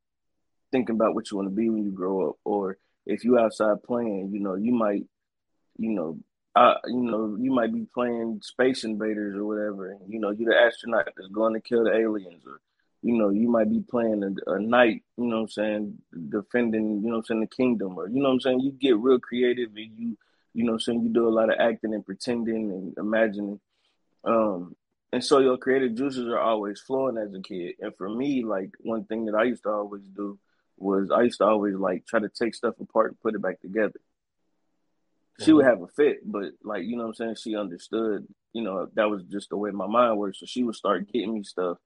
thinking 0.70 0.94
about 0.94 1.14
what 1.14 1.30
you 1.30 1.36
want 1.36 1.48
to 1.48 1.54
be 1.54 1.70
when 1.70 1.84
you 1.84 1.90
grow 1.90 2.30
up. 2.30 2.36
Or 2.44 2.76
if 3.06 3.24
you 3.24 3.38
outside 3.38 3.82
playing, 3.82 4.30
you 4.32 4.40
know, 4.40 4.54
you 4.54 4.72
might, 4.72 5.04
you 5.78 5.90
know, 5.90 6.18
uh, 6.54 6.74
you 6.86 7.02
know, 7.02 7.36
you 7.40 7.52
might 7.52 7.72
be 7.72 7.86
playing 7.94 8.40
Space 8.42 8.84
Invaders 8.84 9.36
or 9.36 9.44
whatever, 9.44 9.96
you 10.06 10.18
know, 10.18 10.30
you're 10.30 10.52
the 10.52 10.58
astronaut 10.58 11.08
that's 11.16 11.28
going 11.28 11.54
to 11.54 11.60
kill 11.60 11.84
the 11.84 11.94
aliens, 11.94 12.42
or 12.46 12.60
you 13.02 13.16
know, 13.16 13.30
you 13.30 13.48
might 13.48 13.70
be 13.70 13.80
playing 13.80 14.22
a, 14.22 14.52
a 14.52 14.60
knight, 14.60 15.02
you 15.16 15.24
know 15.24 15.36
what 15.36 15.42
I'm 15.42 15.48
saying, 15.48 15.98
defending, 16.28 17.02
you 17.02 17.08
know 17.08 17.16
what 17.16 17.18
I'm 17.18 17.24
saying, 17.24 17.40
the 17.40 17.46
kingdom, 17.46 17.98
or 17.98 18.08
you 18.08 18.20
know 18.20 18.28
what 18.28 18.34
I'm 18.34 18.40
saying, 18.40 18.60
you 18.60 18.72
get 18.72 18.98
real 18.98 19.18
creative 19.18 19.70
and 19.74 19.98
you, 19.98 20.18
you 20.52 20.64
know 20.64 20.72
what 20.72 20.76
I'm 20.76 20.80
saying, 20.80 21.02
you 21.02 21.08
do 21.08 21.28
a 21.28 21.30
lot 21.30 21.50
of 21.50 21.58
acting 21.58 21.94
and 21.94 22.04
pretending 22.04 22.70
and 22.70 22.98
imagining. 22.98 23.60
Um, 24.24 24.76
and 25.12 25.24
so 25.24 25.38
your 25.38 25.56
creative 25.56 25.94
juices 25.94 26.28
are 26.28 26.38
always 26.38 26.80
flowing 26.80 27.16
as 27.16 27.34
a 27.34 27.40
kid. 27.40 27.76
And 27.80 27.94
for 27.96 28.08
me, 28.08 28.44
like 28.44 28.70
one 28.80 29.04
thing 29.04 29.24
that 29.26 29.34
I 29.34 29.44
used 29.44 29.62
to 29.62 29.70
always 29.70 30.06
do 30.14 30.38
was 30.76 31.10
I 31.10 31.22
used 31.22 31.38
to 31.38 31.46
always 31.46 31.74
like 31.74 32.06
try 32.06 32.20
to 32.20 32.28
take 32.28 32.54
stuff 32.54 32.74
apart 32.80 33.10
and 33.10 33.20
put 33.20 33.34
it 33.34 33.42
back 33.42 33.60
together. 33.60 34.00
She 35.42 35.54
would 35.54 35.64
have 35.64 35.80
a 35.80 35.86
fit, 35.88 36.18
but 36.22 36.52
like 36.62 36.84
you 36.84 36.96
know 36.96 37.04
what 37.04 37.08
I'm 37.08 37.14
saying, 37.14 37.36
she 37.36 37.56
understood, 37.56 38.26
you 38.52 38.62
know, 38.62 38.88
that 38.92 39.08
was 39.08 39.22
just 39.24 39.48
the 39.48 39.56
way 39.56 39.70
my 39.70 39.86
mind 39.86 40.18
works. 40.18 40.38
So 40.38 40.44
she 40.44 40.62
would 40.62 40.74
start 40.74 41.10
getting 41.10 41.32
me 41.32 41.44
stuff 41.44 41.78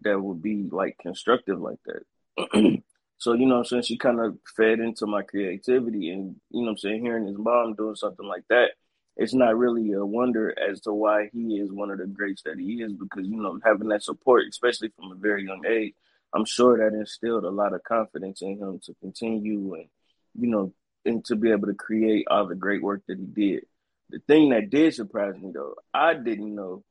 that 0.00 0.20
would 0.20 0.42
be 0.42 0.68
like 0.70 0.98
constructive 0.98 1.60
like 1.60 1.78
that. 1.86 2.82
so, 3.18 3.32
you 3.32 3.46
know 3.46 3.58
I'm 3.58 3.64
saying, 3.64 3.82
she 3.82 3.96
kind 3.96 4.20
of 4.20 4.38
fed 4.56 4.80
into 4.80 5.06
my 5.06 5.22
creativity 5.22 6.10
and 6.10 6.36
you 6.50 6.62
know 6.62 6.70
I'm 6.70 6.78
saying, 6.78 7.02
hearing 7.02 7.26
his 7.26 7.38
mom 7.38 7.74
doing 7.74 7.96
something 7.96 8.26
like 8.26 8.44
that, 8.48 8.70
it's 9.16 9.34
not 9.34 9.56
really 9.56 9.92
a 9.92 10.04
wonder 10.04 10.54
as 10.58 10.80
to 10.82 10.92
why 10.92 11.30
he 11.32 11.58
is 11.58 11.72
one 11.72 11.90
of 11.90 11.98
the 11.98 12.06
greats 12.06 12.42
that 12.42 12.58
he 12.58 12.82
is 12.82 12.92
because 12.92 13.26
you 13.26 13.40
know 13.40 13.58
having 13.64 13.88
that 13.88 14.02
support, 14.02 14.44
especially 14.48 14.92
from 14.96 15.12
a 15.12 15.16
very 15.16 15.44
young 15.44 15.64
age, 15.66 15.94
I'm 16.34 16.44
sure 16.44 16.76
that 16.78 16.96
instilled 16.96 17.44
a 17.44 17.50
lot 17.50 17.72
of 17.72 17.82
confidence 17.82 18.42
in 18.42 18.58
him 18.58 18.80
to 18.84 18.94
continue 19.00 19.74
and 19.74 19.88
you 20.34 20.48
know 20.48 20.72
and 21.06 21.24
to 21.24 21.36
be 21.36 21.50
able 21.50 21.68
to 21.68 21.74
create 21.74 22.26
all 22.30 22.46
the 22.46 22.54
great 22.54 22.82
work 22.82 23.02
that 23.06 23.18
he 23.18 23.24
did. 23.24 23.64
The 24.10 24.18
thing 24.26 24.50
that 24.50 24.70
did 24.70 24.94
surprise 24.94 25.34
me 25.36 25.52
though, 25.54 25.76
I 25.94 26.14
didn't 26.14 26.54
know 26.54 26.84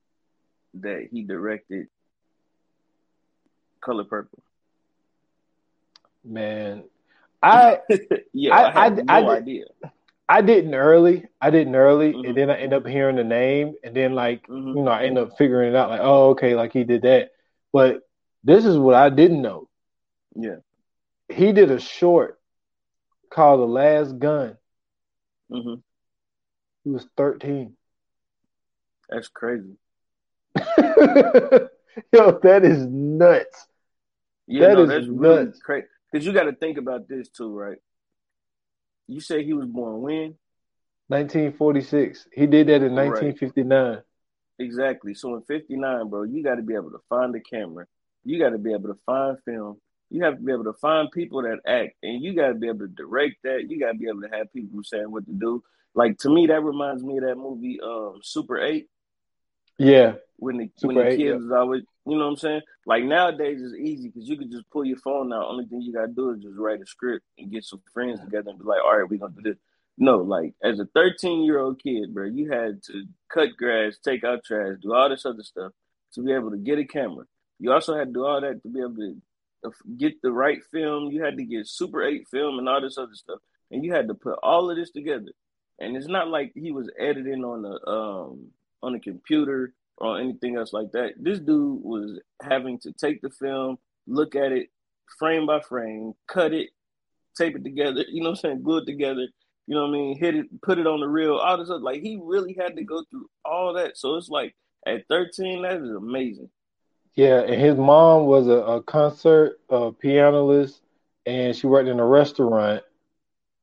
that 0.76 1.08
he 1.12 1.24
directed 1.24 1.88
Color 3.86 4.04
Purple. 4.06 4.40
Man, 6.24 6.84
I 7.44 7.80
yeah, 8.34 8.56
I- 8.56 8.68
I, 8.68 8.72
had 8.72 9.06
I- 9.10 9.18
I 9.18 9.22
no 9.22 9.30
did- 9.30 9.42
idea. 9.44 9.66
I 10.28 10.42
didn't 10.42 10.74
early. 10.74 11.28
I 11.40 11.52
didn't 11.52 11.76
early, 11.76 12.14
Mhm. 12.14 12.28
and 12.30 12.36
then 12.38 12.50
I 12.50 12.58
end 12.58 12.74
up 12.74 12.88
hearing 12.88 13.16
the 13.16 13.24
name, 13.24 13.76
and 13.84 13.96
then 13.96 14.16
like 14.16 14.48
Mhm. 14.48 14.76
you 14.76 14.82
know, 14.82 14.90
I 14.90 15.04
end 15.04 15.20
up 15.20 15.38
figuring 15.38 15.70
it 15.74 15.76
out. 15.76 15.92
Like, 15.92 16.02
oh, 16.02 16.32
okay, 16.32 16.56
like 16.56 16.74
he 16.74 16.84
did 16.84 17.04
that. 17.04 17.32
But 17.72 18.02
this 18.44 18.66
is 18.66 18.76
what 18.78 18.96
I 18.96 19.10
didn't 19.10 19.44
know. 19.44 19.70
Yeah. 20.36 20.58
He 21.30 21.52
did 21.52 21.70
a 21.70 21.80
short 21.80 22.40
called 23.30 23.60
"The 23.60 23.66
Last 23.68 24.18
Gun." 24.18 24.58
hmm 25.52 25.76
He 26.84 26.90
was 26.90 27.06
thirteen. 27.16 27.78
That's 29.10 29.28
crazy. 29.28 29.78
Yo, 32.12 32.40
that 32.42 32.62
is 32.66 32.84
nuts. 32.88 33.68
Yeah, 34.48 34.68
That 34.68 34.74
no, 34.76 34.86
that's 34.86 35.08
really 35.08 35.46
nuts. 35.46 35.60
crazy. 35.60 35.88
Because 36.12 36.26
you 36.26 36.34
got 36.34 36.44
to 36.44 36.54
think 36.54 36.78
about 36.78 37.08
this 37.08 37.30
too, 37.30 37.54
right? 37.58 37.78
You 39.08 39.20
say 39.20 39.44
he 39.44 39.54
was 39.54 39.68
born 39.68 40.02
when? 40.02 40.36
1946. 41.08 42.28
He 42.34 42.48
did 42.48 42.68
that 42.68 42.82
in 42.84 42.96
Right. 42.96 43.10
1959. 43.10 44.02
Exactly. 44.58 45.14
So 45.14 45.36
in 45.36 45.42
59, 45.44 46.10
bro, 46.10 46.24
you 46.24 46.44
got 46.44 46.56
to 46.56 46.62
be 46.62 46.74
able 46.76 46.92
to 46.92 47.02
find 47.10 47.36
a 47.36 47.42
camera. 47.42 47.86
You 48.24 48.40
got 48.40 48.52
to 48.52 48.58
be 48.58 48.74
able 48.74 48.90
to 48.90 49.00
find 49.06 49.38
film. 49.44 49.80
You 50.10 50.24
have 50.24 50.38
to 50.38 50.42
be 50.42 50.52
able 50.52 50.64
to 50.66 50.74
find 50.74 51.12
people 51.12 51.42
that 51.44 51.60
act, 51.68 51.96
and 52.04 52.24
you 52.24 52.34
got 52.36 52.50
to 52.50 52.54
be 52.54 52.68
able 52.68 52.80
to 52.80 52.88
direct 52.88 53.36
that. 53.44 53.66
You 53.68 53.80
got 53.80 53.94
to 53.94 53.98
be 53.98 54.08
able 54.08 54.22
to 54.22 54.30
have 54.30 54.54
people 54.54 54.82
saying 54.84 55.12
what 55.12 55.26
to 55.26 55.34
do. 55.34 55.64
Like 55.94 56.18
to 56.20 56.30
me, 56.30 56.48
that 56.48 56.64
reminds 56.64 57.04
me 57.04 57.18
of 57.18 57.24
that 57.24 57.36
movie, 57.36 57.80
um, 57.84 58.20
Super 58.24 58.60
Eight. 58.60 58.88
Yeah. 59.78 60.14
When 60.38 60.58
the 60.58 60.70
Super 60.76 60.94
when 60.94 61.06
the 61.06 61.12
8, 61.12 61.18
kids 61.18 61.22
yeah. 61.22 61.36
was 61.36 61.52
always, 61.52 61.84
you 62.06 62.18
know 62.18 62.26
what 62.26 62.32
I'm 62.32 62.38
saying? 62.38 62.62
Like 62.86 63.04
nowadays 63.04 63.62
it's 63.62 63.76
easy 63.76 64.10
because 64.10 64.28
you 64.28 64.38
can 64.38 64.52
just 64.52 64.70
pull 64.70 64.86
your 64.86 64.98
phone 64.98 65.32
out. 65.34 65.48
Only 65.48 65.66
thing 65.66 65.82
you 65.82 65.94
gotta 65.94 66.12
do 66.12 66.32
is 66.32 66.44
just 66.44 66.58
write 66.58 66.82
a 66.82 66.86
script 66.86 67.26
and 67.38 67.52
get 67.52 67.64
some 67.64 67.82
friends 67.94 68.20
together 68.20 68.50
and 68.50 68.60
be 68.60 68.66
like, 68.66 68.82
all 68.84 68.98
right, 68.98 69.10
we're 69.10 69.20
gonna 69.20 69.34
do 69.34 69.50
this. 69.50 69.58
No, 69.98 70.18
like 70.18 70.54
as 70.62 70.80
a 70.80 70.86
13 70.94 71.44
year 71.44 71.60
old 71.60 71.82
kid, 71.82 72.14
bro, 72.14 72.26
you 72.26 72.52
had 72.52 72.84
to 72.84 73.06
cut 73.30 73.56
grass, 73.58 73.98
take 74.04 74.24
out 74.24 74.44
trash, 74.44 74.78
do 74.82 74.94
all 74.94 75.10
this 75.10 75.26
other 75.26 75.44
stuff 75.44 75.72
to 76.14 76.24
be 76.24 76.34
able 76.34 76.52
to 76.52 76.58
get 76.58 76.80
a 76.80 76.86
camera. 76.86 77.26
You 77.60 77.72
also 77.72 77.96
had 77.98 78.08
to 78.08 78.14
do 78.14 78.26
all 78.26 78.42
that 78.42 78.62
to 78.64 78.70
be 78.70 78.80
able 78.80 78.96
to 78.96 79.22
uh, 79.66 79.70
get 79.98 80.22
the 80.22 80.32
right 80.32 80.60
film. 80.72 81.12
You 81.12 81.24
had 81.24 81.38
to 81.38 81.44
get 81.46 81.68
Super 81.68 82.04
8 82.04 82.28
film 82.28 82.60
and 82.60 82.68
all 82.68 82.82
this 82.82 82.98
other 82.98 83.16
stuff, 83.16 83.40
and 83.72 83.86
you 83.86 83.94
had 83.94 84.10
to 84.10 84.14
put 84.14 84.38
all 84.44 84.70
of 84.70 84.76
this 84.76 84.92
together. 84.92 85.32
And 85.80 85.96
it's 85.96 86.08
not 86.08 86.28
like 86.28 86.52
he 86.56 86.72
was 86.72 86.90
editing 87.00 87.44
on 87.44 87.62
the 87.62 87.90
um 87.90 88.52
on 88.86 88.96
a 88.96 89.00
computer 89.00 89.74
or 89.98 90.20
anything 90.20 90.58
else 90.58 90.74
like 90.74 90.92
that. 90.92 91.14
This 91.18 91.40
dude 91.40 91.82
was 91.84 92.20
having 92.42 92.80
to 92.80 92.92
take 92.92 93.22
the 93.22 93.30
film, 93.30 93.78
look 94.08 94.36
at 94.36 94.52
it 94.52 94.70
frame 95.18 95.46
by 95.46 95.60
frame, 95.60 96.14
cut 96.28 96.54
it, 96.54 96.70
tape 97.38 97.56
it 97.56 97.64
together, 97.64 98.04
you 98.10 98.22
know 98.22 98.30
what 98.30 98.40
I'm 98.40 98.42
saying, 98.42 98.64
glue 98.64 98.80
it 98.80 98.86
together, 98.86 99.28
you 99.68 99.76
know 99.76 99.82
what 99.82 99.90
I 99.90 99.94
mean, 99.94 100.18
hit 100.18 100.36
it, 100.36 100.62
put 100.62 100.80
it 100.80 100.88
on 100.88 101.00
the 101.00 101.08
reel, 101.08 101.36
all 101.36 101.58
this 101.58 101.70
other 101.70 101.80
like 101.80 102.02
he 102.02 102.20
really 102.22 102.56
had 102.60 102.76
to 102.76 102.84
go 102.84 103.04
through 103.10 103.28
all 103.44 103.74
that. 103.74 103.98
So 103.98 104.16
it's 104.16 104.30
like 104.30 104.56
at 104.86 105.08
13, 105.10 105.64
that 105.64 105.82
is 105.82 105.90
amazing. 105.90 106.50
Yeah, 107.16 107.42
and 107.42 107.62
his 107.62 107.76
mom 107.76 108.26
was 108.26 108.48
a, 108.48 108.52
a 108.52 108.84
concert 108.84 109.60
uh, 109.70 109.92
pianist, 109.92 110.82
and 111.26 111.56
she 111.56 111.66
worked 111.66 111.88
in 111.88 112.00
a 112.00 112.06
restaurant. 112.06 112.84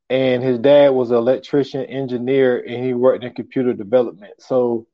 And 0.09 0.43
his 0.43 0.59
dad 0.59 0.89
was 0.89 1.11
an 1.11 1.17
electrician 1.17 1.85
engineer, 1.85 2.59
and 2.59 2.83
he 2.83 2.93
worked 2.93 3.23
in 3.23 3.33
computer 3.33 3.73
development. 3.73 4.33
So, 4.39 4.87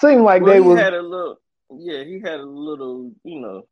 seemed 0.00 0.22
like 0.22 0.44
Well, 0.44 0.46
they 0.46 0.60
he 0.60 0.60
was 0.60 0.70
had 0.70 0.94
a 0.94 1.02
little, 1.02 1.40
yeah, 1.70 2.04
he 2.04 2.20
had 2.20 2.40
a 2.40 2.44
little, 2.46 3.12
you 3.24 3.40
know, 3.40 3.66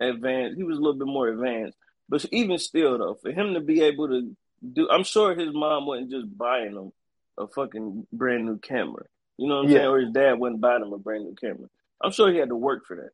advanced. 0.00 0.56
He 0.56 0.64
was 0.64 0.78
a 0.78 0.80
little 0.80 0.98
bit 0.98 1.06
more 1.08 1.28
advanced, 1.28 1.78
but 2.08 2.24
even 2.32 2.58
still, 2.58 2.98
though, 2.98 3.14
for 3.14 3.30
him 3.32 3.54
to 3.54 3.60
be 3.60 3.82
able 3.82 4.08
to 4.08 4.36
do, 4.72 4.88
I'm 4.90 5.04
sure 5.04 5.34
his 5.34 5.52
mom 5.54 5.86
wasn't 5.86 6.10
just 6.10 6.36
buying 6.36 6.74
him 6.74 6.92
a 7.38 7.46
fucking 7.48 8.06
brand 8.12 8.46
new 8.46 8.58
camera. 8.58 9.04
You 9.38 9.48
know 9.48 9.56
what 9.56 9.62
I'm 9.62 9.68
Yeah. 9.68 9.78
saying? 9.78 9.86
Or 9.86 9.98
his 10.00 10.12
dad 10.12 10.38
wasn't 10.38 10.60
buying 10.60 10.82
him 10.82 10.92
a 10.92 10.98
brand 10.98 11.24
new 11.24 11.34
camera. 11.34 11.68
I'm 12.02 12.12
sure 12.12 12.30
he 12.32 12.38
had 12.38 12.48
to 12.50 12.56
work 12.56 12.84
for 12.86 12.96
that. 12.96 13.10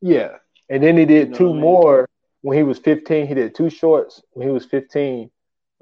yeah. 0.00 0.38
And 0.68 0.82
then 0.82 0.96
he 0.96 1.04
did 1.04 1.28
You 1.28 1.30
know 1.30 1.38
two 1.38 1.52
I 1.52 1.56
mean? 1.56 1.60
more 1.60 2.08
when 2.42 2.56
he 2.56 2.62
was 2.62 2.78
15. 2.78 3.26
He 3.26 3.34
did 3.34 3.54
two 3.54 3.70
shorts 3.70 4.22
when 4.32 4.46
he 4.48 4.52
was 4.52 4.64
15, 4.66 5.30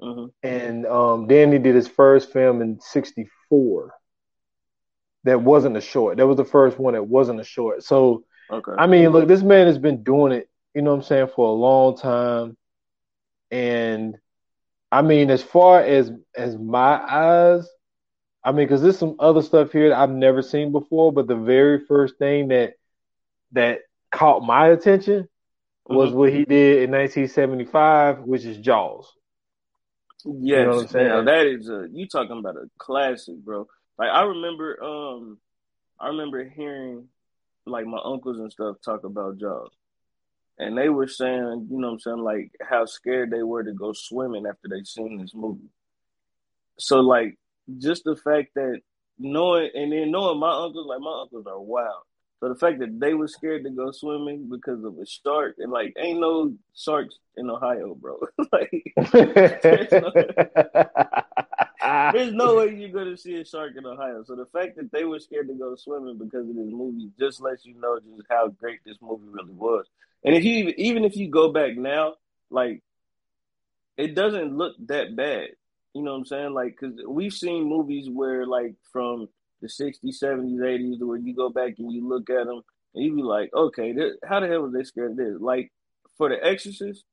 hmm 0.01 0.25
and 0.43 0.85
um, 0.87 1.27
then 1.27 1.51
he 1.51 1.59
did 1.59 1.75
his 1.75 1.87
first 1.87 2.31
film 2.31 2.61
in 2.61 2.79
'64. 2.81 3.93
That 5.23 5.41
wasn't 5.41 5.77
a 5.77 5.81
short. 5.81 6.17
That 6.17 6.27
was 6.27 6.37
the 6.37 6.45
first 6.45 6.79
one 6.79 6.93
that 6.93 7.07
wasn't 7.07 7.39
a 7.39 7.43
short. 7.43 7.83
So 7.83 8.25
Okay. 8.51 8.73
I 8.77 8.85
mean, 8.85 9.09
look, 9.09 9.29
this 9.29 9.43
man 9.43 9.67
has 9.67 9.77
been 9.77 10.03
doing 10.03 10.33
it, 10.33 10.49
you 10.73 10.81
know 10.81 10.91
what 10.91 10.97
I'm 10.97 11.03
saying, 11.03 11.29
for 11.33 11.47
a 11.47 11.53
long 11.53 11.95
time. 11.95 12.57
And 13.49 14.17
I 14.91 15.01
mean, 15.01 15.29
as 15.29 15.41
far 15.41 15.79
as 15.81 16.11
as 16.35 16.57
my 16.57 16.99
eyes, 17.01 17.69
I 18.43 18.51
mean, 18.51 18.65
because 18.65 18.81
there's 18.81 18.97
some 18.97 19.15
other 19.19 19.41
stuff 19.41 19.71
here 19.71 19.89
that 19.89 19.97
I've 19.97 20.09
never 20.09 20.41
seen 20.41 20.73
before, 20.73 21.13
but 21.13 21.27
the 21.27 21.35
very 21.35 21.79
first 21.85 22.17
thing 22.17 22.49
that 22.49 22.73
that 23.53 23.79
caught 24.11 24.43
my 24.43 24.67
attention 24.67 25.29
was 25.85 26.11
Mhm. 26.11 26.15
what 26.15 26.33
he 26.33 26.43
did 26.43 26.83
in 26.83 26.91
1975, 26.91 28.23
which 28.23 28.43
is 28.45 28.57
Jaws. 28.57 29.13
Yes, 30.25 30.65
know 30.65 30.75
what 30.75 30.81
I'm 30.81 30.87
saying? 30.87 31.07
now 31.07 31.23
that 31.23 31.47
is 31.47 31.69
a 31.69 31.87
you 31.91 32.07
talking 32.07 32.37
about 32.37 32.57
a 32.57 32.69
classic, 32.77 33.37
bro. 33.37 33.67
Like 34.01 34.09
I 34.09 34.23
remember, 34.23 34.83
um, 34.83 35.37
I 35.99 36.07
remember 36.07 36.43
hearing 36.43 37.07
like 37.67 37.85
my 37.85 37.99
uncles 38.03 38.39
and 38.39 38.51
stuff 38.51 38.77
talk 38.83 39.03
about 39.03 39.37
Jaws, 39.37 39.69
and 40.57 40.75
they 40.75 40.89
were 40.89 41.07
saying, 41.07 41.67
you 41.69 41.77
know, 41.77 41.89
what 41.89 41.93
I'm 41.93 41.99
saying 41.99 42.17
like 42.17 42.51
how 42.67 42.87
scared 42.87 43.29
they 43.29 43.43
were 43.43 43.63
to 43.63 43.73
go 43.73 43.93
swimming 43.93 44.47
after 44.47 44.69
they 44.69 44.83
seen 44.85 45.21
this 45.21 45.35
movie. 45.35 45.69
So 46.79 47.01
like 47.01 47.37
just 47.77 48.03
the 48.03 48.15
fact 48.15 48.55
that 48.55 48.81
knowing 49.19 49.69
and 49.75 49.91
then 49.91 50.09
knowing 50.09 50.39
my 50.39 50.51
uncles, 50.51 50.87
like 50.87 50.99
my 50.99 51.21
uncles 51.21 51.45
are 51.45 51.61
wild. 51.61 52.01
So 52.39 52.49
the 52.49 52.55
fact 52.55 52.79
that 52.79 52.99
they 52.99 53.13
were 53.13 53.27
scared 53.27 53.63
to 53.65 53.69
go 53.69 53.91
swimming 53.91 54.49
because 54.49 54.83
of 54.83 54.97
a 54.97 55.05
shark 55.05 55.57
and 55.59 55.71
like 55.71 55.93
ain't 55.99 56.19
no 56.19 56.55
sharks 56.75 57.19
in 57.37 57.51
Ohio, 57.51 57.93
bro. 57.93 58.19
like 58.51 58.95
Ah. 61.81 62.11
There's 62.13 62.33
no 62.33 62.57
way 62.57 62.75
you're 62.75 62.89
gonna 62.89 63.17
see 63.17 63.35
a 63.35 63.45
shark 63.45 63.73
in 63.75 63.85
Ohio. 63.85 64.23
So 64.23 64.35
the 64.35 64.45
fact 64.45 64.75
that 64.77 64.91
they 64.91 65.03
were 65.03 65.19
scared 65.19 65.47
to 65.47 65.53
go 65.53 65.75
swimming 65.75 66.17
because 66.17 66.47
of 66.47 66.55
this 66.55 66.71
movie 66.71 67.09
just 67.19 67.41
lets 67.41 67.65
you 67.65 67.75
know 67.79 67.99
just 67.99 68.27
how 68.29 68.49
great 68.49 68.79
this 68.85 68.97
movie 69.01 69.27
really 69.27 69.53
was. 69.53 69.85
And 70.23 70.35
if 70.35 70.43
you 70.43 70.73
even 70.77 71.05
if 71.05 71.15
you 71.15 71.29
go 71.29 71.51
back 71.51 71.75
now, 71.77 72.15
like 72.49 72.83
it 73.97 74.15
doesn't 74.15 74.57
look 74.57 74.75
that 74.87 75.15
bad. 75.15 75.49
You 75.93 76.03
know 76.03 76.11
what 76.11 76.19
I'm 76.19 76.25
saying? 76.25 76.53
Like, 76.53 76.77
cause 76.77 76.93
we've 77.07 77.33
seen 77.33 77.67
movies 77.67 78.09
where 78.09 78.45
like 78.45 78.75
from 78.91 79.27
the 79.61 79.67
60s, 79.67 80.21
70s, 80.21 80.57
80s, 80.57 80.99
where 81.01 81.17
you 81.17 81.35
go 81.35 81.49
back 81.49 81.75
and 81.77 81.91
you 81.91 82.07
look 82.07 82.29
at 82.29 82.45
them 82.45 82.61
and 82.95 83.03
you 83.03 83.15
be 83.15 83.21
like, 83.21 83.53
okay, 83.53 83.91
this, 83.91 84.13
how 84.27 84.39
the 84.39 84.47
hell 84.47 84.61
was 84.61 84.73
they 84.73 84.83
scared 84.83 85.11
of 85.11 85.17
this? 85.17 85.35
Like 85.39 85.71
for 86.17 86.29
The 86.29 86.43
Exorcist, 86.43 87.03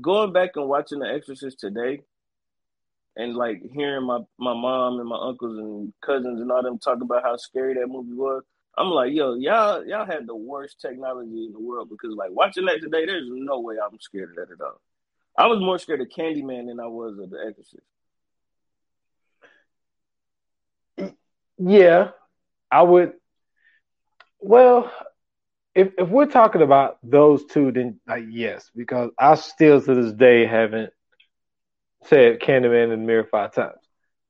going 0.00 0.32
back 0.32 0.50
and 0.56 0.68
watching 0.68 1.00
The 1.00 1.08
Exorcist 1.12 1.58
today, 1.58 2.02
and 3.16 3.34
like 3.34 3.62
hearing 3.72 4.06
my 4.06 4.20
my 4.38 4.54
mom 4.54 5.00
and 5.00 5.08
my 5.08 5.18
uncles 5.18 5.58
and 5.58 5.92
cousins 6.04 6.40
and 6.40 6.50
all 6.50 6.62
them 6.62 6.78
talk 6.78 7.00
about 7.00 7.22
how 7.22 7.36
scary 7.36 7.74
that 7.74 7.88
movie 7.88 8.14
was, 8.14 8.42
I'm 8.76 8.88
like, 8.88 9.12
yo, 9.12 9.34
y'all 9.34 9.84
y'all 9.86 10.06
had 10.06 10.26
the 10.26 10.36
worst 10.36 10.80
technology 10.80 11.44
in 11.46 11.52
the 11.52 11.60
world 11.60 11.90
because 11.90 12.14
like 12.16 12.30
watching 12.30 12.64
that 12.66 12.80
today, 12.80 13.06
there's 13.06 13.28
no 13.28 13.60
way 13.60 13.76
I'm 13.84 13.98
scared 14.00 14.30
of 14.30 14.36
that 14.36 14.52
at 14.52 14.60
all. 14.60 14.80
I 15.36 15.46
was 15.46 15.60
more 15.60 15.78
scared 15.78 16.00
of 16.00 16.08
Candyman 16.08 16.66
than 16.66 16.80
I 16.80 16.86
was 16.86 17.18
of 17.18 17.30
The 17.30 17.38
Exorcist. 17.46 17.82
yeah, 21.58 22.10
I 22.70 22.82
would. 22.82 23.12
Well, 24.40 24.92
if 25.74 25.92
if 25.98 26.08
we're 26.08 26.26
talking 26.26 26.62
about 26.62 26.98
those 27.02 27.44
two, 27.46 27.72
then 27.72 28.00
like 28.06 28.24
yes, 28.30 28.70
because 28.74 29.10
I 29.18 29.34
still 29.36 29.80
to 29.80 29.94
this 29.94 30.12
day 30.12 30.46
haven't 30.46 30.92
said 32.04 32.40
Candyman 32.40 32.84
in 32.84 32.90
the 32.90 32.96
mirror 32.98 33.24
five 33.30 33.54
times, 33.54 33.78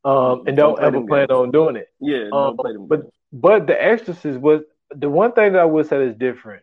um, 0.05 0.45
and 0.47 0.57
Don't 0.57 0.77
don't 0.77 0.85
ever 0.85 1.07
plan 1.07 1.29
games. 1.29 1.31
on 1.39 1.51
doing 1.51 1.77
it. 1.77 1.89
Yeah, 2.01 2.25
Um, 2.25 2.31
don't 2.31 2.57
play 2.59 2.73
them. 2.73 2.87
but 2.87 3.01
games. 3.03 3.13
but 3.33 3.67
The 3.67 3.83
Exorcist 3.83 4.39
was 4.41 4.63
the 4.91 5.09
one 5.09 5.33
thing 5.33 5.53
that 5.53 5.61
I 5.63 5.65
would 5.65 5.87
say 5.87 6.05
is 6.05 6.15
different 6.17 6.63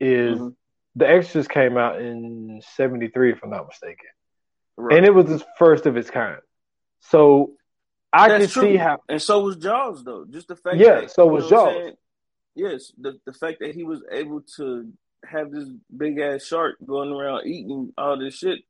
is 0.00 0.38
Mhm. 0.38 0.56
The 0.94 1.08
Exorcist 1.08 1.48
came 1.48 1.78
out 1.78 2.02
in 2.02 2.60
'73, 2.62 3.32
if 3.32 3.42
I'm 3.42 3.48
not 3.50 3.66
mistaken, 3.66 4.10
Right. 4.76 4.98
and 4.98 5.06
it 5.06 5.14
was 5.14 5.26
the 5.26 5.38
first 5.58 5.86
of 5.86 5.96
its 5.96 6.10
kind. 6.10 6.38
So 7.00 7.54
I 8.12 8.28
That's 8.28 8.52
can 8.54 8.62
true. 8.62 8.72
see 8.72 8.76
how. 8.76 8.98
And 9.08 9.22
so 9.22 9.40
was 9.42 9.56
Jaws, 9.56 10.04
though. 10.04 10.26
Just 10.26 10.48
the 10.48 10.56
fact 10.56 10.76
Yeah, 10.76 11.00
that 11.02 11.10
so 11.10 11.24
you 11.24 11.32
was 11.32 11.44
know 11.50 11.72
Jaws. 11.72 11.92
Yes, 12.54 12.92
the 12.98 13.18
the 13.24 13.32
fact 13.32 13.60
that 13.60 13.74
he 13.74 13.84
was 13.84 14.04
able 14.10 14.42
to 14.56 14.92
have 15.24 15.50
this 15.50 15.66
big 15.96 16.18
ass 16.18 16.44
shark 16.44 16.76
going 16.84 17.10
around 17.10 17.46
eating 17.46 17.94
all 17.96 18.18
this 18.18 18.34
shit, 18.36 18.60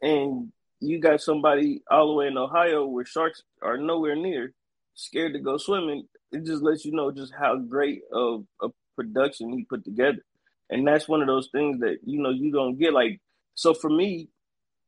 and 0.00 0.50
you 0.80 1.00
got 1.00 1.20
somebody 1.20 1.82
all 1.90 2.08
the 2.08 2.14
way 2.14 2.26
in 2.26 2.38
Ohio 2.38 2.86
where 2.86 3.04
sharks 3.04 3.42
are 3.62 3.76
nowhere 3.76 4.16
near, 4.16 4.52
scared 4.94 5.32
to 5.32 5.38
go 5.38 5.56
swimming. 5.56 6.06
It 6.32 6.44
just 6.44 6.62
lets 6.62 6.84
you 6.84 6.92
know 6.92 7.10
just 7.10 7.32
how 7.38 7.56
great 7.56 8.02
of 8.12 8.44
a 8.62 8.68
production 8.94 9.52
he 9.52 9.64
put 9.64 9.84
together, 9.84 10.24
and 10.70 10.86
that's 10.86 11.08
one 11.08 11.20
of 11.20 11.28
those 11.28 11.48
things 11.52 11.80
that 11.80 11.98
you 12.04 12.20
know 12.20 12.30
you 12.30 12.52
don't 12.52 12.78
get. 12.78 12.92
Like, 12.92 13.20
so 13.54 13.74
for 13.74 13.88
me, 13.88 14.28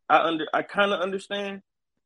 I 0.09 0.19
under 0.27 0.47
I 0.53 0.63
kind 0.63 0.93
of 0.93 1.01
understand, 1.01 1.63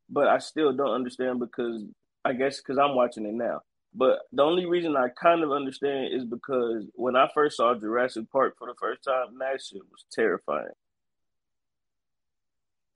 but 0.08 0.28
I 0.28 0.38
still 0.38 0.72
don't 0.72 0.94
understand 0.94 1.40
because 1.40 1.82
I 2.24 2.34
guess 2.34 2.58
because 2.58 2.78
I'm 2.78 2.94
watching 2.94 3.26
it 3.26 3.34
now. 3.34 3.62
But 3.94 4.20
the 4.32 4.42
only 4.42 4.64
reason 4.66 4.96
I 4.96 5.08
kind 5.08 5.42
of 5.42 5.52
understand 5.52 6.14
is 6.14 6.24
because 6.24 6.84
when 6.94 7.14
I 7.14 7.28
first 7.34 7.58
saw 7.58 7.74
Jurassic 7.74 8.30
Park 8.30 8.54
for 8.58 8.66
the 8.66 8.74
first 8.80 9.04
time, 9.04 9.38
that 9.38 9.62
shit 9.62 9.82
was 9.90 10.04
terrifying. 10.10 10.72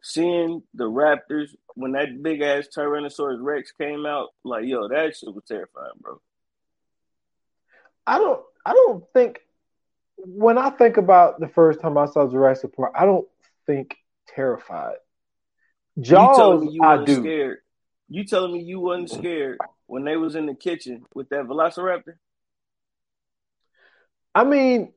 Seeing 0.02 0.62
the 0.74 0.84
raptors 0.84 1.48
when 1.74 1.92
that 1.92 2.22
big 2.22 2.40
ass 2.42 2.68
Tyrannosaurus 2.74 3.38
Rex 3.40 3.72
came 3.72 4.06
out, 4.06 4.28
like 4.44 4.64
yo, 4.64 4.88
that 4.88 5.16
shit 5.16 5.34
was 5.34 5.44
terrifying, 5.46 5.92
bro. 6.00 6.20
I 8.06 8.18
don't. 8.18 8.42
I 8.64 8.72
don't 8.72 9.04
think 9.12 9.40
when 10.18 10.58
I 10.58 10.70
think 10.70 10.96
about 10.96 11.40
the 11.40 11.48
first 11.48 11.80
time 11.80 11.98
I 11.98 12.06
saw 12.06 12.28
Jurassic 12.28 12.74
Park, 12.74 12.92
I 12.96 13.04
don't 13.04 13.26
think 13.66 13.96
terrified. 14.28 14.96
you 15.96 16.30
telling 16.34 16.60
Jaws, 16.60 16.60
me 16.60 16.72
you 16.72 16.82
I 16.82 17.04
do. 17.04 17.20
scared? 17.20 17.58
You 18.08 18.24
telling 18.24 18.52
me 18.52 18.62
you 18.62 18.80
wasn't 18.80 19.10
scared 19.10 19.58
when 19.86 20.04
they 20.04 20.16
was 20.16 20.36
in 20.36 20.46
the 20.46 20.54
kitchen 20.54 21.04
with 21.14 21.28
that 21.30 21.46
Velociraptor? 21.46 22.14
I 24.34 24.44
mean, 24.44 24.92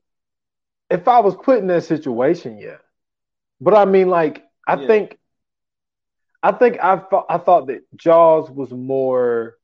if 0.90 1.08
I 1.08 1.20
was 1.20 1.34
put 1.34 1.58
in 1.58 1.66
that 1.68 1.84
situation, 1.84 2.58
yeah. 2.58 2.76
But 3.60 3.74
I 3.74 3.84
mean, 3.84 4.08
like, 4.08 4.44
I 4.70 4.76
Yeah. 4.76 4.86
think, 4.86 5.18
I 6.42 6.52
think 6.52 6.78
I 6.80 6.96
thought 6.98 7.26
I 7.28 7.38
thought 7.38 7.66
that 7.66 7.82
Jaws 7.96 8.50
was 8.50 8.70
more. 8.70 9.56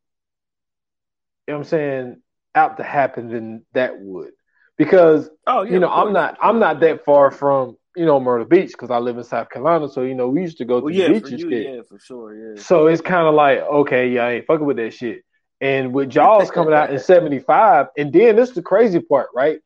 You 1.47 1.53
know 1.53 1.59
what 1.59 1.67
I'm 1.67 1.69
saying 1.69 2.23
out 2.55 2.77
to 2.79 2.83
happen 2.83 3.29
than 3.29 3.65
that 3.73 4.01
would, 4.01 4.33
because 4.77 5.31
Oh 5.47 5.63
yeah, 5.63 5.75
you 5.75 5.79
know 5.81 5.89
I'm 5.89 6.13
not 6.13 6.37
I'm 6.43 6.59
not 6.59 6.81
that 6.81 7.05
far 7.05 7.31
from 7.31 7.77
you 7.95 8.05
know 8.05 8.19
Myrtle 8.19 8.47
Beach 8.47 8.73
because 8.73 8.91
I 8.91 8.99
live 8.99 9.17
in 9.17 9.25
South 9.25 9.49
Carolina, 9.51 9.89
so 9.89 10.03
you 10.03 10.15
know 10.15 10.29
we 10.29 10.43
used 10.43 10.59
to 10.59 10.65
go 10.65 10.81
to 10.81 10.85
Well, 10.87 10.93
the 10.93 11.01
yeah, 11.01 11.13
beach 11.13 11.23
for 11.23 11.29
and 11.29 11.41
shit. 11.41 11.67
yeah, 11.67 11.83
for 11.89 11.99
sure, 12.01 12.35
yeah. 12.35 12.61
So 12.63 12.89
it's 12.89 13.01
kind 13.01 13.29
of 13.29 13.35
like, 13.35 13.61
okay, 13.61 14.09
yeah, 14.09 14.25
I 14.25 14.33
ain't 14.33 14.47
fucking 14.47 14.67
with 14.67 14.77
that 14.79 14.93
shit. 14.93 15.23
And 15.61 15.95
with 15.95 16.11
Jaws 16.11 16.51
coming 16.51 16.75
out 16.75 16.93
in 16.93 16.99
'75, 17.11 17.87
and 17.97 18.13
then 18.13 18.35
this 18.37 18.49
is 18.51 18.55
the 18.57 18.63
crazy 18.63 19.01
part, 19.01 19.29
right? 19.35 19.61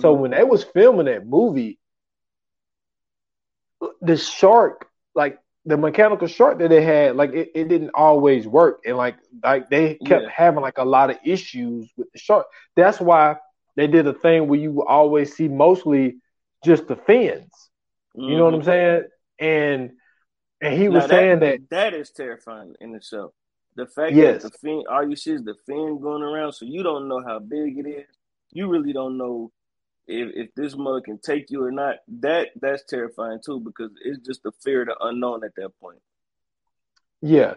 So 0.00 0.12
Mhm. 0.14 0.18
when 0.18 0.30
they 0.32 0.44
was 0.44 0.64
filming 0.64 1.06
that 1.06 1.26
movie, 1.26 1.78
the 4.00 4.16
shark, 4.16 4.86
like 5.14 5.38
the 5.64 5.76
mechanical 5.76 6.26
shark 6.26 6.58
that 6.58 6.70
they 6.70 6.82
had, 6.82 7.16
like 7.16 7.32
it, 7.32 7.50
it 7.54 7.68
didn't 7.68 7.90
always 7.94 8.46
work, 8.46 8.80
and 8.86 8.96
like 8.96 9.16
like 9.42 9.70
they 9.70 9.94
kept 10.04 10.28
Yeah. 10.28 10.30
having 10.30 10.60
like 10.62 10.78
a 10.78 10.84
lot 10.84 11.10
of 11.10 11.18
issues 11.24 11.90
with 11.96 12.10
the 12.12 12.18
shark. 12.18 12.46
That's 12.76 13.00
why 13.00 13.36
they 13.76 13.86
did 13.86 14.06
a 14.06 14.14
thing 14.14 14.48
where 14.48 14.60
you 14.60 14.84
always 14.84 15.34
see 15.34 15.48
mostly 15.48 16.16
just 16.64 16.86
the 16.88 16.96
fins. 16.96 17.50
You 18.26 18.36
know 18.36 18.44
what 18.44 18.54
I'm 18.54 18.62
Mhm. 18.62 18.64
saying? 18.64 19.04
And 19.38 19.92
and 20.60 20.74
he 20.74 20.88
Now 20.88 21.06
was 21.06 21.08
saying 21.08 21.40
that 21.40 21.60
that 21.70 21.94
is 21.94 22.10
terrifying 22.10 22.74
in 22.80 22.94
itself. 22.94 23.32
The 23.76 23.86
fact 23.86 24.20
Yes. 24.20 24.42
that 24.42 24.42
the 24.42 24.50
fin, 24.50 24.84
all 24.90 25.08
you 25.08 25.16
see 25.16 25.32
is 25.32 25.42
the 25.44 25.54
fin 25.66 26.00
going 26.00 26.22
around, 26.22 26.52
so 26.52 26.64
you 26.66 26.82
don't 26.82 27.08
know 27.08 27.22
how 27.24 27.38
big 27.38 27.78
it 27.78 27.86
is. 27.88 28.06
You 28.52 28.68
really 28.68 28.92
don't 28.92 29.16
know 29.16 29.50
if 30.06 30.30
if 30.34 30.54
this 30.54 30.76
mug 30.76 31.04
can 31.04 31.18
take 31.18 31.50
you 31.50 31.62
or 31.64 31.72
not. 31.72 31.96
That 32.20 32.48
that's 32.60 32.84
terrifying 32.84 33.40
too 33.44 33.60
because 33.60 33.90
it's 34.04 34.26
just 34.26 34.42
the 34.42 34.52
fear 34.64 34.82
of 34.82 34.88
the 34.88 34.96
unknown 35.00 35.44
at 35.44 35.54
that 35.56 35.70
point. 35.80 35.98
Yeah, 37.20 37.54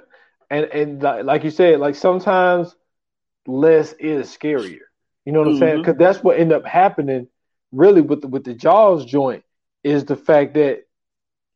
and 0.49 0.65
and 0.65 1.01
li- 1.03 1.23
like 1.23 1.43
you 1.43 1.51
said, 1.51 1.79
like 1.79 1.95
sometimes 1.95 2.75
less 3.47 3.93
is 3.93 4.35
scarier. 4.35 4.79
You 5.25 5.33
know 5.33 5.39
what 5.39 5.49
I'm 5.49 5.57
saying? 5.57 5.73
Mm-hmm. 5.73 5.81
Because 5.81 5.97
that's 5.97 6.23
what 6.23 6.39
ended 6.39 6.57
up 6.57 6.65
happening, 6.65 7.27
really, 7.71 8.01
with 8.01 8.21
the, 8.21 8.27
with 8.27 8.43
the 8.43 8.53
Jaws 8.53 9.05
joint, 9.05 9.43
is 9.83 10.05
the 10.05 10.15
fact 10.15 10.53
that 10.55 10.83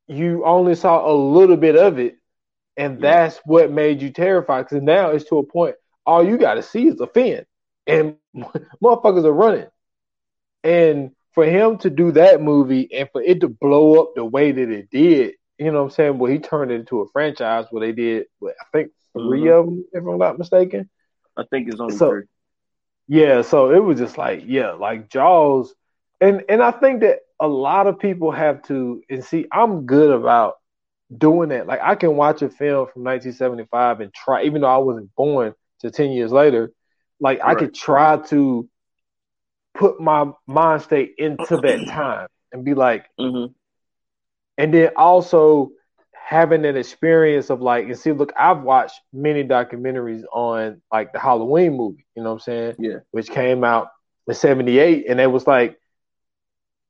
you 0.07 0.43
only 0.45 0.73
saw 0.75 1.07
a 1.09 1.13
little 1.13 1.57
bit 1.57 1.75
of 1.75 1.99
it, 1.99 2.17
and 2.77 2.99
Yeah. 2.99 3.11
that's 3.23 3.37
what 3.45 3.71
made 3.71 4.01
you 4.01 4.11
terrified. 4.11 4.65
Because 4.65 4.81
now 4.81 5.11
it's 5.11 5.29
to 5.29 5.37
a 5.37 5.43
point, 5.43 5.75
all 6.05 6.25
you 6.27 6.37
got 6.37 6.55
to 6.55 6.63
see 6.63 6.87
is 6.87 6.99
a 6.99 7.07
fin, 7.07 7.45
and 7.85 8.15
motherfuckers 8.83 9.23
are 9.25 9.31
running. 9.33 9.67
And 10.63 11.11
for 11.33 11.45
him 11.45 11.77
to 11.79 11.89
do 11.89 12.11
that 12.13 12.41
movie 12.41 12.93
and 12.93 13.09
for 13.11 13.21
it 13.21 13.41
to 13.41 13.47
blow 13.47 14.01
up 14.01 14.15
the 14.15 14.25
way 14.25 14.51
that 14.51 14.69
it 14.69 14.89
did, 14.89 15.35
you 15.57 15.71
know 15.71 15.79
what 15.79 15.83
I'm 15.85 15.89
saying? 15.91 16.17
Well, 16.17 16.31
he 16.31 16.39
turned 16.39 16.71
it 16.71 16.75
into 16.75 17.01
a 17.01 17.09
franchise 17.09 17.65
where 17.69 17.81
they 17.85 17.91
did, 17.91 18.27
what, 18.39 18.55
I 18.59 18.65
think, 18.71 18.91
3 19.13 19.41
Mhm. 19.41 19.59
of 19.59 19.65
them, 19.65 19.85
if 19.93 20.03
I'm 20.05 20.17
not 20.17 20.37
mistaken. 20.37 20.89
I 21.37 21.43
think 21.49 21.67
it's 21.69 21.79
only 21.79 21.95
So- 21.95 22.09
three. 22.09 22.23
Yeah, 23.07 23.41
so 23.41 23.71
it 23.71 23.79
was 23.83 23.97
just 23.97 24.17
like, 24.17 24.43
yeah, 24.45 24.71
like 24.73 25.09
Jaws, 25.09 25.73
and 26.21 26.43
and 26.47 26.61
I 26.61 26.71
think 26.71 27.01
that 27.01 27.21
a 27.39 27.47
lot 27.47 27.87
of 27.87 27.97
people 27.97 28.29
have 28.31 28.61
to, 28.63 29.01
and 29.09 29.23
see, 29.23 29.47
I'm 29.51 29.85
good 29.85 30.11
about 30.11 30.55
doing 31.17 31.49
that. 31.49 31.65
Like 31.65 31.79
I 31.81 31.95
can 31.95 32.15
watch 32.17 32.41
a 32.43 32.49
film 32.49 32.87
from 32.93 33.03
1975 33.03 33.99
and 34.01 34.13
try, 34.13 34.43
even 34.43 34.61
though 34.61 34.67
I 34.67 34.77
wasn't 34.77 35.15
born 35.15 35.55
to 35.79 35.89
10 35.89 36.11
years 36.11 36.31
later, 36.31 36.71
like 37.19 37.39
I 37.43 37.55
could 37.55 37.73
try 37.73 38.17
to 38.27 38.69
put 39.79 39.99
my 39.99 40.29
mind 40.45 40.81
state 40.83 41.15
into 41.17 41.57
that 41.57 41.87
time 41.87 42.27
and 42.51 42.63
be 42.65 42.73
like, 42.75 43.05
hmm 43.19 43.45
and 44.57 44.73
then 44.73 44.89
also 44.97 45.71
having 46.11 46.65
an 46.65 46.75
experience 46.75 47.49
of 47.49 47.61
like 47.61 47.85
and 47.85 47.97
see 47.97 48.11
look 48.11 48.31
i've 48.37 48.61
watched 48.61 48.99
many 49.13 49.43
documentaries 49.43 50.23
on 50.33 50.81
like 50.91 51.13
the 51.13 51.19
halloween 51.19 51.75
movie 51.77 52.05
you 52.15 52.21
know 52.21 52.29
what 52.29 52.33
i'm 52.35 52.39
saying 52.41 52.75
Yeah. 52.77 52.97
which 53.11 53.29
came 53.29 53.63
out 53.63 53.87
in 54.27 54.35
78 54.35 55.05
and 55.09 55.19
it 55.19 55.27
was 55.27 55.47
like 55.47 55.79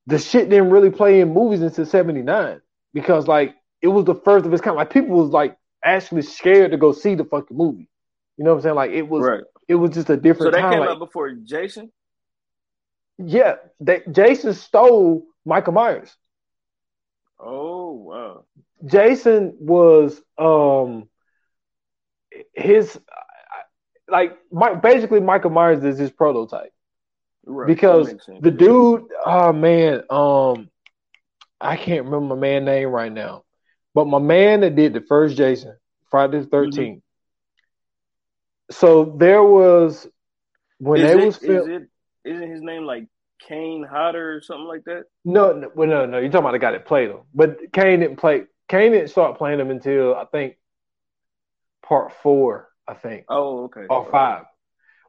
the 0.08 0.18
shit 0.18 0.50
didn't 0.50 0.72
really 0.72 0.90
play 0.90 1.22
in 1.22 1.32
movies 1.34 1.62
until 1.62 1.86
79 1.86 2.60
because 2.94 3.28
like 3.28 3.56
it 3.82 3.88
was 3.88 4.04
the 4.06 4.16
first 4.16 4.46
of 4.46 4.52
its 4.52 4.62
kind 4.62 4.76
like 4.76 4.92
people 4.92 5.16
was 5.16 5.30
like 5.30 5.56
actually 5.86 6.24
scared 6.24 6.72
to 6.72 6.78
go 6.78 6.92
see 6.92 7.16
the 7.16 7.24
fucking 7.24 7.56
movie 7.56 7.88
you 8.38 8.44
know 8.44 8.52
what 8.52 8.58
i'm 8.58 8.64
saying 8.64 8.76
like 8.76 8.92
it 8.92 9.08
was 9.08 9.24
Right. 9.24 9.44
it 9.68 9.76
was 9.76 9.92
just 9.92 10.10
a 10.10 10.18
different. 10.18 10.52
So 10.54 10.58
that 10.58 10.62
time 10.62 10.72
came 10.72 10.80
like, 10.82 10.90
out 10.90 11.00
before 11.00 11.32
Jason. 11.32 11.92
Yeah 13.20 13.56
they, 13.80 14.02
jason 14.12 14.54
stole 14.54 15.26
michael 15.46 15.74
myers 15.74 16.18
Oh 17.40 17.92
wow. 17.94 18.46
Jason 18.86 19.56
was 19.60 20.22
um 20.38 21.10
his 22.54 23.00
like 24.10 24.38
Mike 24.52 24.82
basically 24.82 25.20
Michael 25.20 25.52
Myers 25.52 25.84
is 25.84 25.98
his 26.00 26.12
prototype 26.12 26.74
Right. 27.46 27.76
because 27.76 28.06
That 28.06 28.14
makes 28.18 28.26
sense. 28.26 28.46
the 28.46 28.52
dude 28.52 29.04
oh 29.26 29.54
man 29.54 30.04
um 30.10 30.70
I 31.62 31.78
can't 31.78 32.06
remember 32.06 32.36
my 32.36 32.42
man 32.42 32.66
name 32.66 32.90
right 32.90 33.12
now 33.12 33.44
but 33.94 34.08
my 34.08 34.20
man 34.20 34.62
that 34.62 34.76
did 34.76 34.94
the 34.94 35.02
first 35.02 35.38
Jason 35.38 35.76
Friday 36.10 36.40
the 36.42 36.48
13th 36.48 36.96
Mm-hmm. 36.96 37.00
so 38.72 39.16
there 39.18 39.44
was 39.44 40.08
when 40.80 41.02
is 41.02 41.02
they 41.02 41.16
it, 41.16 41.32
was 41.32 41.38
is 41.42 41.66
film- 41.66 41.68
it 41.68 41.84
isn't 42.30 42.52
his 42.52 42.62
name 42.62 42.84
like 42.84 43.08
Kane 43.48 43.84
Hodder 43.90 44.36
or 44.36 44.42
something 44.42 44.68
like 44.68 44.84
that? 44.86 45.04
no 45.26 45.52
no 45.54 45.72
well, 45.76 45.88
no 45.88 46.06
no 46.06 46.18
you're 46.20 46.30
talking 46.30 46.40
about 46.46 46.52
the 46.54 46.60
guy 46.60 46.72
that 46.72 46.86
played 46.86 47.10
him 47.10 47.20
but 47.34 47.58
Kane 47.74 48.00
didn't 48.00 48.18
play 48.18 48.44
Kane 48.68 48.92
didn't 48.92 49.10
start 49.10 49.38
playing 49.38 49.60
him 49.60 49.72
until 49.72 50.16
I 50.16 50.26
think 50.26 50.56
part 51.84 52.14
four 52.24 52.70
I 52.88 52.94
think 52.94 53.26
Oh, 53.30 53.66
okay. 53.66 53.86
or 53.90 54.08
five. 54.12 54.46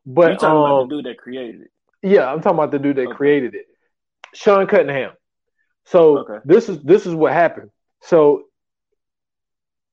You 0.06 0.14
But 0.14 0.32
talking 0.36 0.60
about 0.60 0.76
um, 0.76 0.88
the 0.88 0.96
dude 0.96 1.06
that 1.06 1.18
created 1.18 1.62
it? 1.62 1.70
yeah, 2.02 2.30
I'm 2.30 2.40
talking 2.40 2.58
about 2.58 2.70
the 2.70 2.78
dude 2.78 2.96
that 2.96 3.06
Okay. 3.08 3.16
created 3.16 3.54
it, 3.54 3.66
Sean 4.34 4.66
Cunningham. 4.66 5.12
So 5.86 6.18
Okay. 6.18 6.38
this 6.44 6.68
is 6.68 6.82
this 6.82 7.06
is 7.06 7.14
what 7.14 7.32
happened. 7.32 7.70
So 8.02 8.44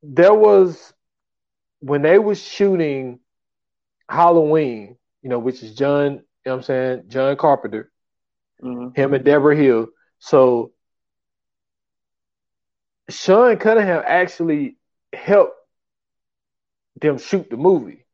there 0.04 0.34
was 0.34 0.94
when 1.80 2.02
they 2.02 2.20
was 2.20 2.42
shooting 2.42 3.20
Halloween, 4.10 4.98
you 5.22 5.30
know, 5.30 5.40
which 5.40 5.64
is 5.64 5.76
John, 5.76 6.14
you 6.14 6.22
know 6.48 6.54
what 6.54 6.58
I'm 6.60 6.64
saying, 6.64 7.04
John 7.08 7.36
Carpenter, 7.38 7.92
hmm 8.62 8.90
him 8.96 9.14
and 9.14 9.24
Debra 9.24 9.56
Hill. 9.56 9.88
So 10.20 10.72
Sean 13.10 13.58
Cunningham 13.58 14.04
actually 14.06 14.78
helped 15.14 15.56
them 17.02 17.18
shoot 17.18 17.50
the 17.50 17.58
movie. 17.58 18.06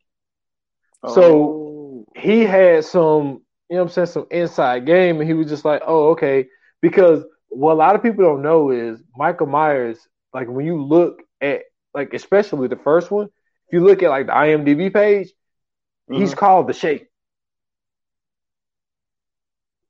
So- 1.07 1.33
Oh. 1.33 2.05
he 2.15 2.41
had 2.45 2.83
some, 2.85 3.41
you 3.69 3.77
know 3.77 3.77
what 3.77 3.81
I'm 3.83 3.89
saying, 3.89 4.07
some 4.07 4.27
inside 4.29 4.85
game, 4.85 5.19
and 5.19 5.27
he 5.27 5.33
was 5.33 5.47
just 5.47 5.65
like, 5.65 5.81
oh, 5.85 6.09
okay. 6.11 6.47
Because 6.81 7.23
what 7.49 7.73
a 7.73 7.75
lot 7.75 7.95
of 7.95 8.03
people 8.03 8.23
don't 8.23 8.41
know 8.41 8.71
is 8.71 9.01
Michael 9.15 9.47
Myers, 9.47 10.07
like 10.33 10.47
when 10.49 10.65
you 10.65 10.81
look 10.83 11.21
at, 11.41 11.63
like, 11.93 12.13
especially 12.13 12.67
the 12.67 12.75
first 12.75 13.09
one, 13.11 13.27
if 13.67 13.73
you 13.73 13.79
look 13.83 14.03
at 14.03 14.09
like 14.09 14.25
the 14.27 14.33
IMDb 14.33 14.89
page, 14.93 15.31
he's 16.11 16.33
Mhm. 16.33 16.37
called 16.37 16.67
the 16.67 16.73
Shape. 16.73 17.07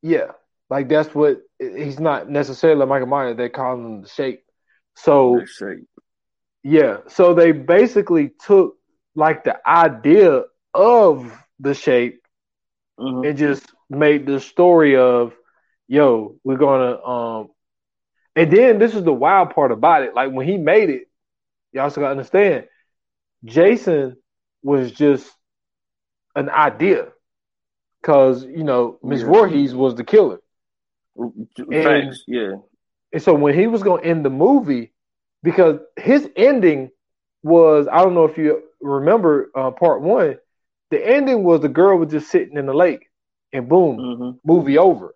Yeah. 0.03 0.33
Like 0.69 0.89
that's 0.89 1.13
what 1.15 1.41
he's 1.59 1.99
not 1.99 2.29
necessarily 2.29 2.85
Michael 2.85 3.07
Myers, 3.07 3.37
they 3.37 3.49
call 3.49 3.75
him 3.75 4.01
the 4.01 4.07
Shape. 4.07 4.43
So 4.95 5.43
straight. 5.45 5.85
yeah, 6.63 6.97
so 7.07 7.33
they 7.33 7.51
basically 7.51 8.29
took 8.45 8.75
like 9.15 9.43
the 9.43 9.57
idea 9.67 10.43
of 10.73 11.35
the 11.59 11.73
shape 11.73 12.21
Mhm. 12.99 13.27
and 13.27 13.37
just 13.37 13.65
made 13.89 14.25
the 14.27 14.39
story 14.39 14.95
of, 14.97 15.33
yo, 15.87 16.37
we're 16.43 16.57
gonna 16.57 17.01
um 17.03 17.47
and 18.35 18.51
then 18.51 18.77
this 18.79 18.93
is 18.95 19.03
the 19.03 19.13
wild 19.13 19.51
part 19.51 19.71
about 19.71 20.03
it. 20.03 20.13
Like 20.15 20.31
when 20.31 20.47
he 20.47 20.57
made 20.57 20.89
it, 20.89 21.07
you 21.71 21.81
also 21.81 22.01
gotta 22.01 22.11
understand, 22.11 22.67
Jason 23.45 24.17
was 24.63 24.91
just 24.91 25.31
an 26.35 26.49
idea. 26.49 27.11
Cause, 28.03 28.45
you 28.45 28.63
know, 28.63 28.99
Miss 29.03 29.21
Yeah. 29.21 29.27
Voorhees 29.27 29.73
was 29.75 29.95
the 29.95 30.03
killer. 30.03 30.39
Facts. 31.83 32.23
Yeah. 32.27 32.55
And 33.13 33.21
so 33.21 33.33
when 33.33 33.55
he 33.55 33.67
was 33.67 33.83
going 33.83 34.03
to 34.03 34.07
end 34.07 34.25
the 34.25 34.29
movie, 34.29 34.93
because 35.43 35.79
his 35.97 36.29
ending 36.35 36.91
was, 37.43 37.87
I 37.91 38.03
don't 38.03 38.15
know 38.15 38.25
if 38.25 38.37
you 38.37 38.63
remember 38.81 39.51
uh, 39.55 39.71
part 39.71 40.01
one, 40.01 40.37
the 40.91 41.05
ending 41.05 41.43
was 41.43 41.61
the 41.61 41.69
girl 41.69 41.97
was 41.97 42.11
just 42.11 42.29
sitting 42.29 42.57
in 42.57 42.65
the 42.65 42.73
lake 42.73 43.09
and 43.53 43.67
boom, 43.69 43.97
hmm 43.97 44.31
movie 44.43 44.77
over. 44.77 45.15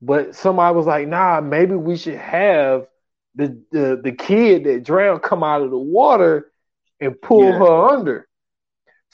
But 0.00 0.34
somebody 0.34 0.74
was 0.76 0.86
like, 0.86 1.08
nah, 1.08 1.40
maybe 1.40 1.74
we 1.74 1.96
should 1.96 2.16
have 2.16 2.86
the, 3.34 3.60
the, 3.70 4.00
the 4.02 4.12
kid 4.12 4.64
that 4.64 4.84
drowned 4.84 5.22
come 5.22 5.42
out 5.42 5.62
of 5.62 5.70
the 5.70 5.78
water 5.78 6.50
and 7.00 7.20
pull 7.20 7.52
Yeah. 7.52 7.58
her 7.58 7.88
under. 7.90 8.28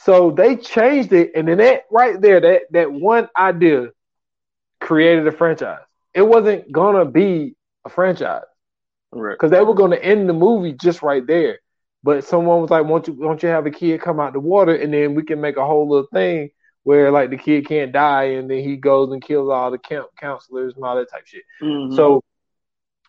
So 0.01 0.31
they 0.31 0.57
changed 0.57 1.13
it, 1.13 1.33
and 1.35 1.49
then 1.49 1.59
that 1.59 1.83
right 1.91 2.21
there, 2.21 2.41
that 2.41 2.63
that 2.71 2.93
one 2.93 3.29
idea 3.37 3.89
created 4.81 5.27
a 5.27 5.33
franchise. 5.33 5.81
It 6.15 6.23
wasn't 6.23 6.71
gonna 6.71 7.05
be 7.05 7.57
a 7.85 7.89
franchise 7.89 8.45
Right. 9.13 9.33
because 9.33 9.51
they 9.51 9.63
were 9.63 9.75
gonna 9.75 9.97
end 9.97 10.29
the 10.29 10.33
movie 10.35 10.73
just 10.73 11.03
right 11.03 11.27
there. 11.27 11.59
But 12.05 12.23
someone 12.25 12.61
was 12.61 12.71
like, 12.71 12.87
"Won't 12.87 13.09
you, 13.09 13.15
won't 13.15 13.43
you 13.43 13.49
have 13.49 13.67
a 13.67 13.73
kid 13.73 14.01
come 14.01 14.21
out 14.21 14.33
the 14.35 14.41
water, 14.41 14.73
and 14.75 14.95
then 14.95 15.15
we 15.17 15.25
can 15.25 15.41
make 15.41 15.57
a 15.57 15.67
whole 15.67 15.89
little 15.89 16.09
thing 16.13 16.51
where 16.85 17.11
like 17.11 17.31
the 17.31 17.37
kid 17.37 17.67
can't 17.67 17.91
die 17.93 18.25
and 18.39 18.49
then 18.49 18.61
he 18.63 18.77
goes 18.77 19.11
and 19.13 19.21
kills 19.21 19.51
all 19.51 19.71
the 19.71 19.79
camp 19.79 20.07
counselors 20.19 20.75
and 20.77 20.85
all 20.85 20.97
that 20.97 21.11
type 21.11 21.27
shit. 21.27 21.43
Mhm. 21.61 21.95
So, 21.97 22.23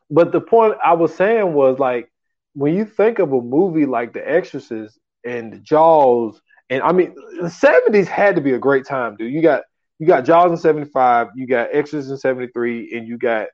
but 0.09 0.31
the 0.31 0.41
point 0.41 0.75
I 0.83 0.93
was 0.93 1.13
saying 1.13 1.53
was 1.53 1.77
like 1.77 2.11
when 2.55 2.73
you 2.73 2.83
think 2.83 3.19
of 3.19 3.31
a 3.31 3.39
movie 3.41 3.85
like 3.85 4.11
The 4.11 4.27
Exorcist 4.27 4.97
and 5.23 5.63
Jaws, 5.63 6.41
and 6.69 6.81
I 6.83 6.91
mean 6.91 7.15
the 7.41 7.49
seventies 7.49 8.07
had 8.07 8.35
to 8.35 8.41
be 8.41 8.53
a 8.53 8.59
great 8.59 8.85
time, 8.85 9.15
dude. 9.15 9.31
You 9.33 9.41
got 9.41 9.63
you 9.99 10.07
got 10.07 10.25
Jaws 10.25 10.51
in 10.51 10.57
seventy 10.57 10.89
five, 10.89 11.27
you 11.35 11.47
got 11.47 11.69
Exorcist 11.73 12.11
in 12.11 12.17
seventy 12.17 12.47
three, 12.53 12.95
and 12.95 13.07
you 13.07 13.17
got 13.17 13.47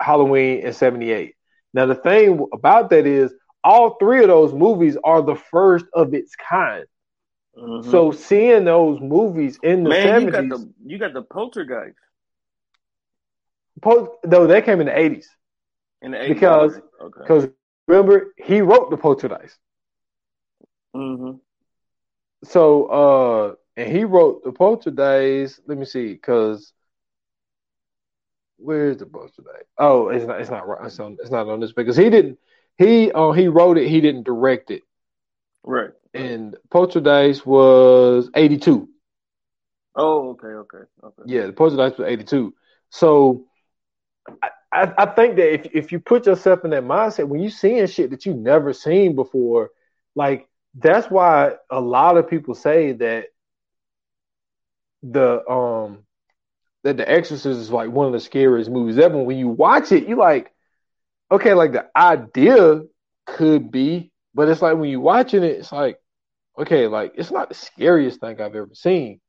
Halloween 0.00 0.60
in 0.60 0.72
seventy 0.72 1.10
eight. 1.10 1.34
Now 1.74 1.86
the 1.86 1.94
thing 1.94 2.46
about 2.52 2.90
that 2.90 3.06
is 3.06 3.34
all 3.64 3.96
three 3.98 4.22
of 4.22 4.28
those 4.28 4.52
movies 4.54 4.96
are 5.04 5.22
the 5.22 5.34
first 5.34 5.86
of 5.94 6.14
its 6.14 6.34
kind. 6.36 6.86
Mhm. 7.56 7.84
So 7.90 8.12
seeing 8.12 8.64
those 8.64 9.00
movies 9.00 9.58
in 9.62 9.82
the 9.84 9.90
man, 9.90 10.20
you 10.22 10.30
seventies, 10.30 10.66
you 10.84 10.98
got 10.98 11.12
the 11.12 11.22
Poltergeist 11.22 11.96
though 14.24 14.46
they 14.46 14.62
came 14.62 14.80
in 14.80 14.86
the 14.86 14.98
eighties. 14.98 15.28
in 16.02 16.12
the 16.12 16.18
80s. 16.18 16.28
Because- 16.28 16.80
okay. 17.00 17.20
Because 17.20 17.48
remember, 17.88 18.32
he 18.36 18.60
wrote 18.60 18.90
the 18.90 18.96
Poltergeist. 18.96 19.58
hmm 20.94 21.32
So, 22.44 22.84
uh, 22.86 23.54
and 23.76 23.90
he 23.90 24.04
wrote 24.04 24.44
the 24.44 24.52
Poltergeist. 24.52 25.60
Let 25.66 25.78
me 25.78 25.84
see, 25.84 26.12
because 26.12 26.72
where's 28.56 28.98
the 28.98 29.06
Poltergeist? 29.06 29.66
Oh, 29.78 30.08
it's 30.08 30.24
not. 30.24 30.40
It's 30.40 30.50
not 30.50 30.66
right. 30.68 30.86
It's, 30.86 31.00
on, 31.00 31.16
it's 31.20 31.30
not 31.30 31.48
on 31.48 31.60
this 31.60 31.72
because 31.72 31.96
he 31.96 32.10
didn't. 32.10 32.38
He 32.76 33.10
uh, 33.12 33.32
he 33.32 33.48
wrote 33.48 33.78
it. 33.78 33.88
He 33.88 34.00
didn't 34.00 34.24
direct 34.24 34.70
it. 34.70 34.82
Right. 35.64 35.90
And 36.14 36.56
Poltergeist 36.70 37.44
was 37.44 38.30
eighty 38.34 38.58
two. 38.58 38.88
Oh, 39.94 40.30
okay, 40.30 40.46
okay, 40.48 40.84
okay. 41.02 41.22
Yeah, 41.26 41.46
the 41.46 41.52
Poltergeist 41.52 41.98
was 41.98 42.08
eighty 42.08 42.24
two. 42.24 42.54
So. 42.90 43.44
I, 44.42 44.50
I, 44.70 44.92
I 44.98 45.06
think 45.06 45.36
that 45.36 45.54
if 45.54 45.74
if 45.74 45.92
you 45.92 46.00
put 46.00 46.26
yourself 46.26 46.62
in 46.62 46.70
that 46.72 46.82
mindset 46.82 47.26
when 47.26 47.40
you 47.40 47.48
seeing 47.48 47.86
shit 47.86 48.10
that 48.10 48.26
you've 48.26 48.36
never 48.36 48.74
seen 48.74 49.14
before, 49.14 49.70
like 50.14 50.46
that's 50.80 51.10
why 51.10 51.54
a 51.70 51.80
lot 51.80 52.16
of 52.16 52.28
people 52.28 52.54
say 52.54 52.92
that 52.92 53.26
the 55.02 55.48
um 55.50 56.04
that 56.84 56.96
the 56.96 57.10
Exorcist 57.10 57.60
is 57.60 57.70
like 57.70 57.90
one 57.90 58.06
of 58.06 58.12
the 58.12 58.20
scariest 58.20 58.70
movies 58.70 58.98
ever. 58.98 59.18
When 59.22 59.38
you 59.38 59.48
watch 59.48 59.92
it, 59.92 60.08
you 60.08 60.16
like, 60.16 60.52
okay, 61.30 61.54
like 61.54 61.72
the 61.72 61.86
idea 61.96 62.82
could 63.26 63.70
be, 63.70 64.12
but 64.34 64.48
it's 64.48 64.62
like 64.62 64.76
when 64.76 64.90
you're 64.90 65.00
watching 65.00 65.42
it, 65.44 65.52
it's 65.58 65.72
like, 65.72 65.98
okay, 66.58 66.86
like 66.86 67.12
it's 67.16 67.30
not 67.30 67.48
the 67.48 67.54
scariest 67.54 68.20
thing 68.20 68.40
I've 68.40 68.54
ever 68.56 68.70
seen. 68.74 69.20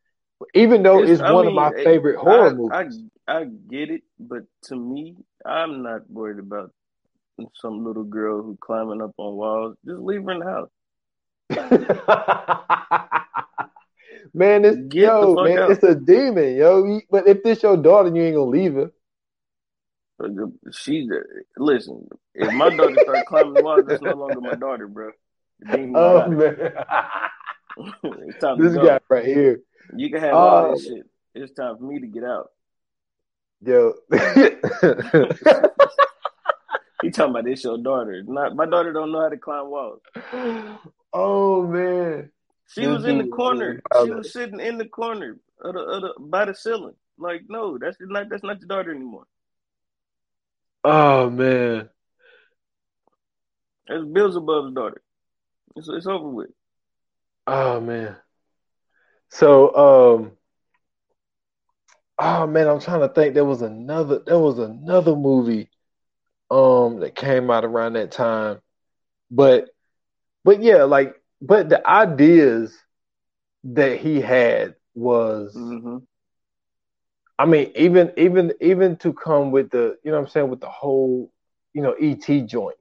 Even 0.54 0.84
though 0.84 1.04
it's, 1.04 1.22
I 1.22 1.32
one 1.32 1.48
mean, 1.48 1.48
of 1.48 1.54
my 1.54 1.72
it- 1.76 1.84
favorite 1.84 2.18
horror 2.18 2.52
I, 2.72 2.78
movies. 2.78 3.02
I 3.28 3.40
I 3.40 3.46
get 3.70 3.90
it, 3.90 4.04
but 4.20 4.44
to 4.66 4.76
me, 4.76 5.16
I'm 5.46 5.84
not 5.84 6.10
worried 6.10 6.40
about 6.40 6.72
some 7.56 7.84
little 7.86 8.04
girl 8.04 8.42
who 8.44 8.58
climbing 8.62 9.02
up 9.02 9.14
on 9.18 9.36
walls. 9.36 9.76
Just 9.86 10.02
leave 10.02 10.24
her 10.24 10.32
in 10.32 10.40
the 10.40 10.46
house. 10.46 10.70
man, 14.34 14.66
it's 14.66 14.78
Get 14.90 15.04
yo, 15.04 15.36
man, 15.36 15.60
out. 15.60 15.72
it's 15.72 15.84
a 15.84 15.96
demon, 15.96 16.56
yo. 16.56 17.00
But 17.10 17.28
if 17.28 17.44
this 17.44 17.64
your 17.64 17.78
daughter, 17.78 18.10
you 18.16 18.22
ain't 18.22 18.36
gonna 18.36 18.50
leave 18.50 18.74
her. 18.76 18.92
She 20.72 21.08
listen. 21.58 22.08
If 22.36 22.52
my 22.52 22.70
daughter 22.70 23.00
start 23.00 23.26
climbing 23.26 23.64
walls, 23.64 23.86
that's 23.88 24.02
no 24.02 24.14
longer 24.14 24.42
my 24.42 24.56
daughter, 24.56 24.88
bro. 24.88 25.12
Oh 25.96 26.30
man, 26.30 26.58
this 28.58 28.76
guy 28.76 29.00
right 29.10 29.26
here, 29.26 29.62
You 29.96 30.10
can 30.12 30.20
have 30.20 30.36
all 30.36 30.72
this 30.72 30.86
Oh. 30.86 30.90
shit. 30.96 31.06
It's 31.36 31.54
time 31.54 31.78
for 31.78 31.84
me 31.84 32.00
to 32.00 32.08
get 32.08 32.24
out. 32.24 32.52
yo. 33.62 33.94
He 37.02 37.12
talking 37.12 37.32
about 37.32 37.46
this 37.46 37.64
your 37.64 37.78
daughter. 37.78 38.22
Not 38.28 38.58
my 38.58 38.66
daughter 38.66 38.92
don't 38.92 39.14
know 39.14 39.22
how 39.22 39.30
to 39.30 39.38
climb 39.38 39.70
walls. 39.70 40.02
Oh 41.14 41.66
man, 41.68 42.32
She 42.68 42.88
was 42.88 43.06
in 43.06 43.18
the 43.18 43.28
corner. 43.28 43.82
She 44.04 44.12
was 44.12 44.32
sitting 44.32 44.60
in 44.60 44.78
the 44.78 44.88
corner 44.88 45.38
of 45.62 45.74
the, 45.74 45.80
of 45.80 46.02
the, 46.02 46.14
by 46.20 46.46
the 46.46 46.56
ceiling. 46.56 46.96
Like, 47.18 47.42
no, 47.50 47.78
that's 47.78 47.98
not 48.00 48.30
that's 48.30 48.44
not 48.44 48.60
your 48.60 48.68
daughter 48.68 48.92
anymore. 48.92 49.26
oh 50.84 51.30
man. 51.30 51.90
That's 53.88 54.04
Beelzebub's 54.04 54.76
daughter. 54.76 55.02
It's, 55.76 55.90
it's 55.90 56.06
over 56.06 56.30
with. 56.30 56.50
Oh 57.48 57.82
man. 57.82 58.16
So 59.30 59.76
um 59.76 60.32
oh 62.20 62.48
man, 62.48 62.68
I'm 62.68 62.80
trying 62.80 63.02
to 63.02 63.10
think 63.10 63.34
there 63.34 63.46
was 63.46 63.62
another 63.62 64.22
there 64.26 64.40
was 64.40 64.60
another 64.60 65.16
movie 65.16 65.70
um 66.52 67.00
that 67.00 67.16
came 67.16 67.50
out 67.50 67.66
around 67.66 67.94
that 67.94 68.12
time. 68.12 68.60
But 69.32 69.70
but 70.44 70.62
yeah, 70.62 70.84
like 70.84 71.16
but 71.42 71.70
the 71.70 71.86
ideas 71.88 72.78
that 73.66 74.00
he 74.00 74.22
had 74.22 74.76
was 74.96 75.54
hmm 75.54 76.00
I 77.40 77.46
mean 77.46 77.72
even 77.76 78.12
even 78.18 78.54
even 78.62 78.98
to 78.98 79.14
come 79.14 79.52
with 79.52 79.72
the 79.72 79.98
you 80.04 80.12
know 80.12 80.18
what 80.20 80.26
I'm 80.28 80.32
saying 80.32 80.50
with 80.50 80.62
the 80.62 80.70
whole 80.70 81.32
you 81.74 81.82
know 81.82 81.94
ET 81.94 82.42
joint. 82.46 82.78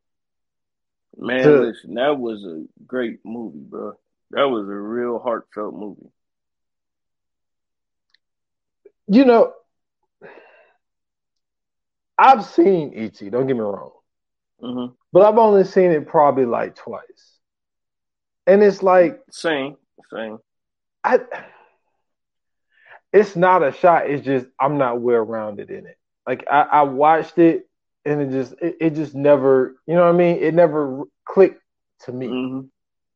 Man, 1.19 1.45
To- 1.45 1.61
listen, 1.61 1.95
that 1.95 2.19
was 2.19 2.45
a 2.45 2.65
great 2.87 3.21
movie, 3.25 3.59
bro. 3.61 3.99
That 4.31 4.45
was 4.45 4.67
a 4.69 4.73
real 4.73 5.19
heartfelt 5.19 5.75
movie. 5.75 6.11
You 9.09 9.25
know 9.25 9.55
I've 12.19 12.45
seen 12.45 12.93
ET, 12.95 13.29
don't 13.31 13.47
get 13.47 13.55
me 13.55 13.61
wrong. 13.63 13.93
hmm 14.61 14.99
but 15.13 15.23
I've 15.23 15.39
only 15.39 15.65
seen 15.65 15.91
it 15.93 16.07
probably 16.07 16.45
like 16.47 16.75
twice. 16.77 17.38
And 18.49 18.63
it's 18.63 18.83
like 18.83 19.21
Same, 19.31 19.77
same. 20.13 20.39
I 21.05 21.21
it's 23.13 23.37
not 23.37 23.63
a 23.63 23.73
shot, 23.73 24.09
it's 24.11 24.25
just 24.25 24.47
I'm 24.61 24.79
not 24.79 25.01
well 25.01 25.21
rounded 25.21 25.71
in 25.71 25.87
it. 25.87 25.99
Like 26.27 26.45
I, 26.51 26.63
I 26.63 26.83
watched 26.83 27.39
it 27.39 27.69
and 28.05 28.23
it 28.23 28.31
just 28.31 28.55
it, 28.61 28.77
it 28.81 28.95
just 28.95 29.15
never 29.15 29.77
you 29.87 29.95
know 29.95 30.05
what 30.07 30.15
I 30.15 30.19
mean? 30.19 30.39
It 30.39 30.55
never 30.55 31.05
clicked 31.27 31.63
to 32.01 32.13
me. 32.13 32.27
hmm 32.27 32.61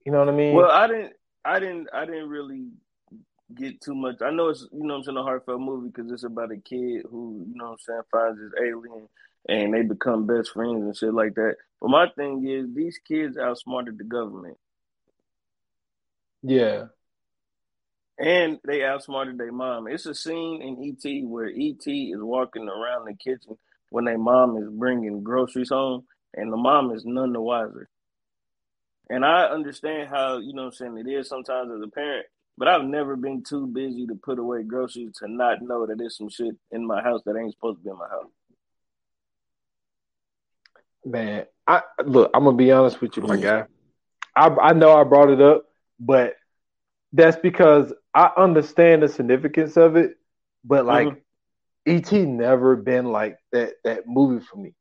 You 0.04 0.12
know 0.12 0.18
what 0.18 0.28
I 0.28 0.32
mean? 0.32 0.54
Well, 0.54 0.70
I 0.70 0.86
didn't, 0.86 1.12
I 1.44 1.58
didn't, 1.60 1.88
I 1.92 2.04
didn't 2.04 2.28
really 2.28 2.66
get 3.54 3.80
too 3.80 3.94
much. 3.94 4.22
I 4.22 4.30
know 4.30 4.48
it's, 4.48 4.66
you 4.72 4.84
know, 4.86 4.94
what 4.94 4.98
I'm 4.98 5.04
saying 5.04 5.16
a 5.16 5.22
heartfelt 5.22 5.60
movie 5.60 5.88
because 5.88 6.10
it's 6.10 6.24
about 6.24 6.52
a 6.52 6.56
kid 6.56 7.04
who, 7.10 7.44
you 7.48 7.54
know, 7.54 7.70
what 7.70 7.72
I'm 7.72 7.78
saying 7.78 8.02
finds 8.10 8.38
this 8.40 8.52
alien 8.60 9.08
and 9.48 9.74
they 9.74 9.82
become 9.82 10.26
best 10.26 10.52
friends 10.52 10.82
and 10.82 10.96
shit 10.96 11.14
like 11.14 11.34
that. 11.34 11.56
But 11.80 11.90
my 11.90 12.08
thing 12.16 12.46
is, 12.46 12.74
these 12.74 12.98
kids 13.06 13.36
outsmarted 13.36 13.98
the 13.98 14.04
government 14.04 14.56
yeah. 16.42 16.84
and 18.18 18.58
they 18.64 18.84
outsmarted 18.84 19.38
their 19.38 19.52
mom. 19.52 19.88
It's 19.88 20.06
a 20.06 20.14
scene 20.14 20.62
in 20.62 20.96
ET 21.04 21.28
where 21.28 21.46
ET 21.46 21.86
is 21.86 22.20
walking 22.20 22.68
around 22.68 23.06
the 23.06 23.14
kitchen 23.14 23.56
when 23.90 24.04
their 24.06 24.18
mom 24.18 24.56
is 24.56 24.68
bringing 24.70 25.22
groceries 25.22 25.68
home, 25.68 26.04
and 26.34 26.52
the 26.52 26.56
mom 26.56 26.92
is 26.92 27.04
none 27.04 27.32
the 27.32 27.40
wiser. 27.40 27.88
And 29.10 29.24
I 29.24 29.44
understand 29.44 30.08
how, 30.08 30.38
you 30.38 30.54
know 30.54 30.62
what 30.62 30.68
I'm 30.80 30.94
saying, 30.94 30.98
it 30.98 31.10
is 31.10 31.28
sometimes 31.28 31.70
as 31.70 31.82
a 31.82 31.90
parent, 31.90 32.26
but 32.56 32.68
I've 32.68 32.84
never 32.84 33.16
been 33.16 33.42
too 33.42 33.66
busy 33.66 34.06
to 34.06 34.14
put 34.14 34.38
away 34.38 34.62
groceries 34.62 35.16
to 35.18 35.28
not 35.28 35.60
know 35.60 35.86
that 35.86 35.98
there's 35.98 36.16
some 36.16 36.30
shit 36.30 36.54
in 36.70 36.86
my 36.86 37.02
house 37.02 37.20
that 37.26 37.36
ain't 37.36 37.52
supposed 37.52 37.78
to 37.78 37.84
be 37.84 37.90
in 37.90 37.98
my 37.98 38.08
house. 38.08 38.30
Man, 41.04 41.46
I 41.66 41.82
look, 42.04 42.30
I'm 42.32 42.44
gonna 42.44 42.56
be 42.56 42.70
honest 42.70 43.00
with 43.00 43.16
you, 43.16 43.24
my 43.24 43.36
mm-hmm. 43.36 43.42
guy. 43.42 43.64
I 44.36 44.46
I 44.46 44.72
know 44.72 44.96
I 44.96 45.04
brought 45.04 45.30
it 45.30 45.40
up, 45.40 45.64
but 46.02 46.36
that's 47.12 47.36
because 47.36 47.92
I 48.12 48.30
understand 48.36 49.02
the 49.02 49.08
significance 49.08 49.76
of 49.76 49.96
it. 49.96 50.18
But 50.64 50.84
like, 50.84 51.08
mm-hmm. 51.08 51.16
ET 51.86 52.12
never 52.12 52.76
been 52.76 53.06
like 53.06 53.38
that 53.52 53.74
that 53.84 54.06
movie 54.06 54.44
for 54.44 54.56
me. 54.56 54.74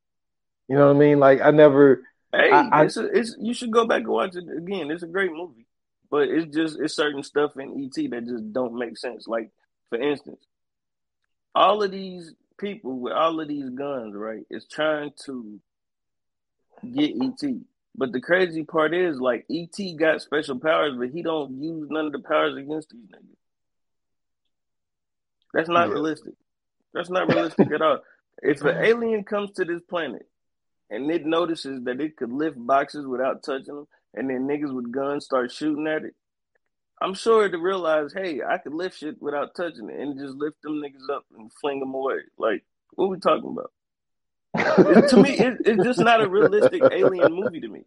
You 0.68 0.76
know 0.76 0.88
what 0.88 0.96
I 0.96 0.98
mean? 0.98 1.20
Like 1.20 1.40
I 1.40 1.50
never. 1.50 2.02
Hey, 2.32 2.50
I- 2.50 2.68
I- 2.68 2.84
it's 2.84 2.96
a, 2.96 3.06
it's 3.06 3.36
you 3.40 3.54
should 3.54 3.70
go 3.72 3.86
back 3.86 4.02
and 4.02 4.08
watch 4.08 4.36
it 4.36 4.44
again. 4.56 4.90
It's 4.90 5.02
a 5.02 5.08
great 5.08 5.32
movie, 5.32 5.66
but 6.10 6.28
it's 6.28 6.54
just 6.54 6.78
it's 6.80 6.94
certain 6.94 7.22
stuff 7.22 7.56
in 7.56 7.84
ET 7.84 8.10
that 8.10 8.26
just 8.26 8.52
don't 8.52 8.74
make 8.74 8.98
sense. 8.98 9.26
Like 9.26 9.50
for 9.88 10.00
instance, 10.00 10.40
all 11.54 11.82
of 11.82 11.90
these 11.90 12.34
people 12.58 12.98
with 12.98 13.12
all 13.12 13.40
of 13.40 13.48
these 13.48 13.68
guns, 13.70 14.14
right, 14.14 14.44
is 14.50 14.66
trying 14.66 15.12
to 15.26 15.60
get 16.94 17.14
ET. 17.20 17.54
But 17.94 18.12
the 18.12 18.20
crazy 18.20 18.64
part 18.64 18.94
is, 18.94 19.20
like, 19.20 19.44
ET 19.50 19.76
got 19.98 20.22
special 20.22 20.58
powers, 20.58 20.94
but 20.96 21.10
he 21.10 21.22
don't 21.22 21.62
use 21.62 21.88
none 21.90 22.06
of 22.06 22.12
the 22.12 22.20
powers 22.20 22.56
against 22.56 22.90
these 22.90 23.06
niggas. 23.06 23.36
That's 25.52 25.68
not 25.68 25.88
Yeah. 25.88 25.94
realistic. 25.94 26.34
That's 26.94 27.10
not 27.10 27.28
realistic 27.32 27.70
at 27.70 27.82
all. 27.82 28.00
If 28.42 28.62
an 28.62 28.76
alien 28.82 29.24
comes 29.24 29.52
to 29.52 29.64
this 29.64 29.82
planet 29.82 30.26
and 30.90 31.10
it 31.10 31.26
notices 31.26 31.84
that 31.84 32.00
it 32.00 32.16
could 32.16 32.32
lift 32.32 32.56
boxes 32.58 33.06
without 33.06 33.42
touching 33.42 33.74
them, 33.74 33.88
and 34.14 34.28
then 34.28 34.46
niggas 34.46 34.74
with 34.74 34.90
guns 34.90 35.24
start 35.24 35.52
shooting 35.52 35.86
at 35.86 36.04
it, 36.04 36.14
I'm 37.00 37.14
sure 37.14 37.48
to 37.48 37.58
realize, 37.58 38.12
hey, 38.12 38.40
I 38.42 38.58
could 38.58 38.74
lift 38.74 38.98
shit 38.98 39.20
without 39.20 39.54
touching 39.54 39.90
it 39.90 39.98
and 40.00 40.18
just 40.18 40.34
lift 40.36 40.62
them 40.62 40.80
niggas 40.80 41.12
up 41.14 41.24
and 41.36 41.52
fling 41.60 41.80
them 41.80 41.94
away. 41.94 42.20
Like, 42.38 42.64
what 42.92 43.10
we 43.10 43.18
talking 43.18 43.50
about? 43.50 43.72
To 44.56 45.22
me, 45.22 45.30
it, 45.30 45.58
it's 45.64 45.84
just 45.84 46.00
not 46.00 46.22
a 46.22 46.28
realistic 46.28 46.82
alien 46.90 47.32
movie 47.32 47.60
to 47.60 47.68
me. 47.68 47.84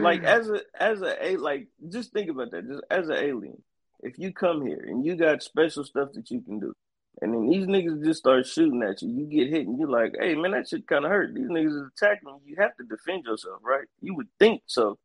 Like 0.00 0.22
as 0.24 0.48
a 0.48 0.60
as 0.78 1.02
a 1.02 1.36
like, 1.36 1.68
just 1.88 2.12
think 2.12 2.30
about 2.30 2.50
that. 2.52 2.66
Just 2.66 2.82
as 2.90 3.08
an 3.08 3.16
alien, 3.16 3.62
if 4.00 4.18
you 4.18 4.32
come 4.32 4.66
here 4.66 4.84
and 4.86 5.04
you 5.04 5.16
got 5.16 5.42
special 5.42 5.84
stuff 5.84 6.10
that 6.14 6.30
you 6.30 6.40
can 6.40 6.60
do, 6.60 6.72
and 7.20 7.34
then 7.34 7.48
these 7.48 7.66
niggas 7.66 8.04
just 8.04 8.20
start 8.20 8.46
shooting 8.46 8.82
at 8.82 9.02
you, 9.02 9.10
you 9.10 9.26
get 9.26 9.50
hit, 9.50 9.66
and 9.66 9.78
you're 9.78 9.88
like, 9.88 10.14
hey 10.18 10.34
man, 10.34 10.52
that 10.52 10.68
shit 10.68 10.86
kind 10.86 11.04
of 11.04 11.10
hurt. 11.10 11.34
These 11.34 11.48
niggas 11.48 11.82
is 11.82 11.90
attacking 11.96 12.28
you. 12.28 12.40
You 12.46 12.56
have 12.58 12.76
to 12.76 12.84
defend 12.84 13.24
yourself, 13.24 13.60
right? 13.62 13.86
You 14.00 14.14
would 14.14 14.28
think 14.38 14.62
so. 14.66 14.98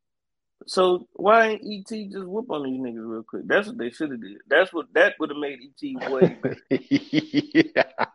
So 0.66 1.08
why 1.14 1.50
ain't 1.50 1.92
ET 1.92 2.12
just 2.12 2.26
whoop 2.26 2.50
on 2.50 2.64
these 2.64 2.80
niggas 2.80 3.10
real 3.10 3.24
quick? 3.24 3.44
That's 3.46 3.68
what 3.68 3.78
they 3.78 3.90
should 3.90 4.12
have 4.12 4.22
did. 4.22 4.38
That's 4.48 4.74
what 4.74 4.88
that 4.94 5.14
would 5.20 5.30
have 5.30 5.38
made 5.38 5.60
ET 5.62 6.12
way. 6.12 6.38
yeah. 7.76 8.06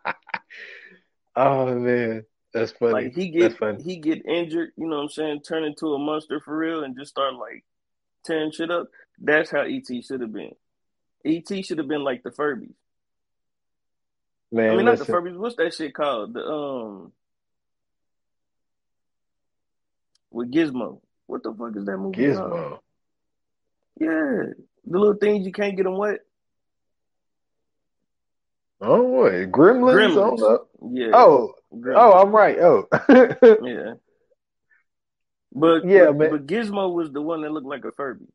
Oh 1.35 1.73
man, 1.75 2.25
that's 2.53 2.71
funny. 2.71 2.93
Like 2.93 3.15
he 3.15 3.29
get 3.29 3.57
he 3.81 3.97
get 3.97 4.25
injured, 4.25 4.71
you 4.77 4.87
know 4.87 4.97
what 4.97 5.03
I'm 5.03 5.09
saying, 5.09 5.41
turn 5.41 5.63
into 5.63 5.93
a 5.93 5.99
monster 5.99 6.39
for 6.39 6.55
real, 6.55 6.83
and 6.83 6.95
just 6.95 7.11
start 7.11 7.33
like 7.33 7.63
tearing 8.23 8.51
shit 8.51 8.69
up. 8.69 8.89
That's 9.19 9.49
how 9.49 9.61
ET 9.61 9.87
should 10.03 10.21
have 10.21 10.31
been. 10.31 10.51
ET 11.25 11.65
should 11.65 11.79
have 11.79 11.87
been 11.87 12.03
like 12.03 12.21
the 12.23 12.29
Furbies. 12.29 12.73
Man, 14.51 14.71
I 14.71 14.75
mean 14.75 14.85
listen. 14.85 14.99
not 14.99 15.07
the 15.07 15.13
Furbies. 15.29 15.37
What's 15.37 15.55
that 15.55 15.73
shit 15.73 15.95
called? 15.95 16.33
The 16.33 16.45
um 16.45 17.11
with 20.29 20.51
Gizmo. 20.51 20.99
What 21.25 21.41
the 21.41 21.53
fuck 21.53 21.75
is 21.75 21.85
that 21.85 21.97
movie? 21.97 22.17
Gizmo. 22.17 22.49
Called? 22.49 22.79
Yeah, 23.99 24.43
the 24.85 24.97
little 24.99 25.15
things 25.15 25.45
you 25.45 25.51
can't 25.51 25.75
get 25.75 25.83
them 25.83 25.97
wet. 25.97 26.19
Oh, 28.81 29.01
what? 29.03 29.31
Gremlins? 29.31 30.13
Gremlins. 30.13 30.65
Yeah. 30.91 31.11
Oh, 31.13 31.53
Oh, 31.95 32.21
I'm 32.21 32.31
right. 32.31 32.57
Oh, 32.59 32.87
yeah. 33.63 33.93
But 35.55 35.85
yeah, 35.85 36.11
but, 36.11 36.31
but, 36.31 36.47
Gizmo 36.47 36.93
was 36.93 37.11
the 37.11 37.21
one 37.21 37.41
that 37.41 37.51
looked 37.51 37.67
like 37.67 37.85
a 37.85 37.91
Furby, 37.91 38.25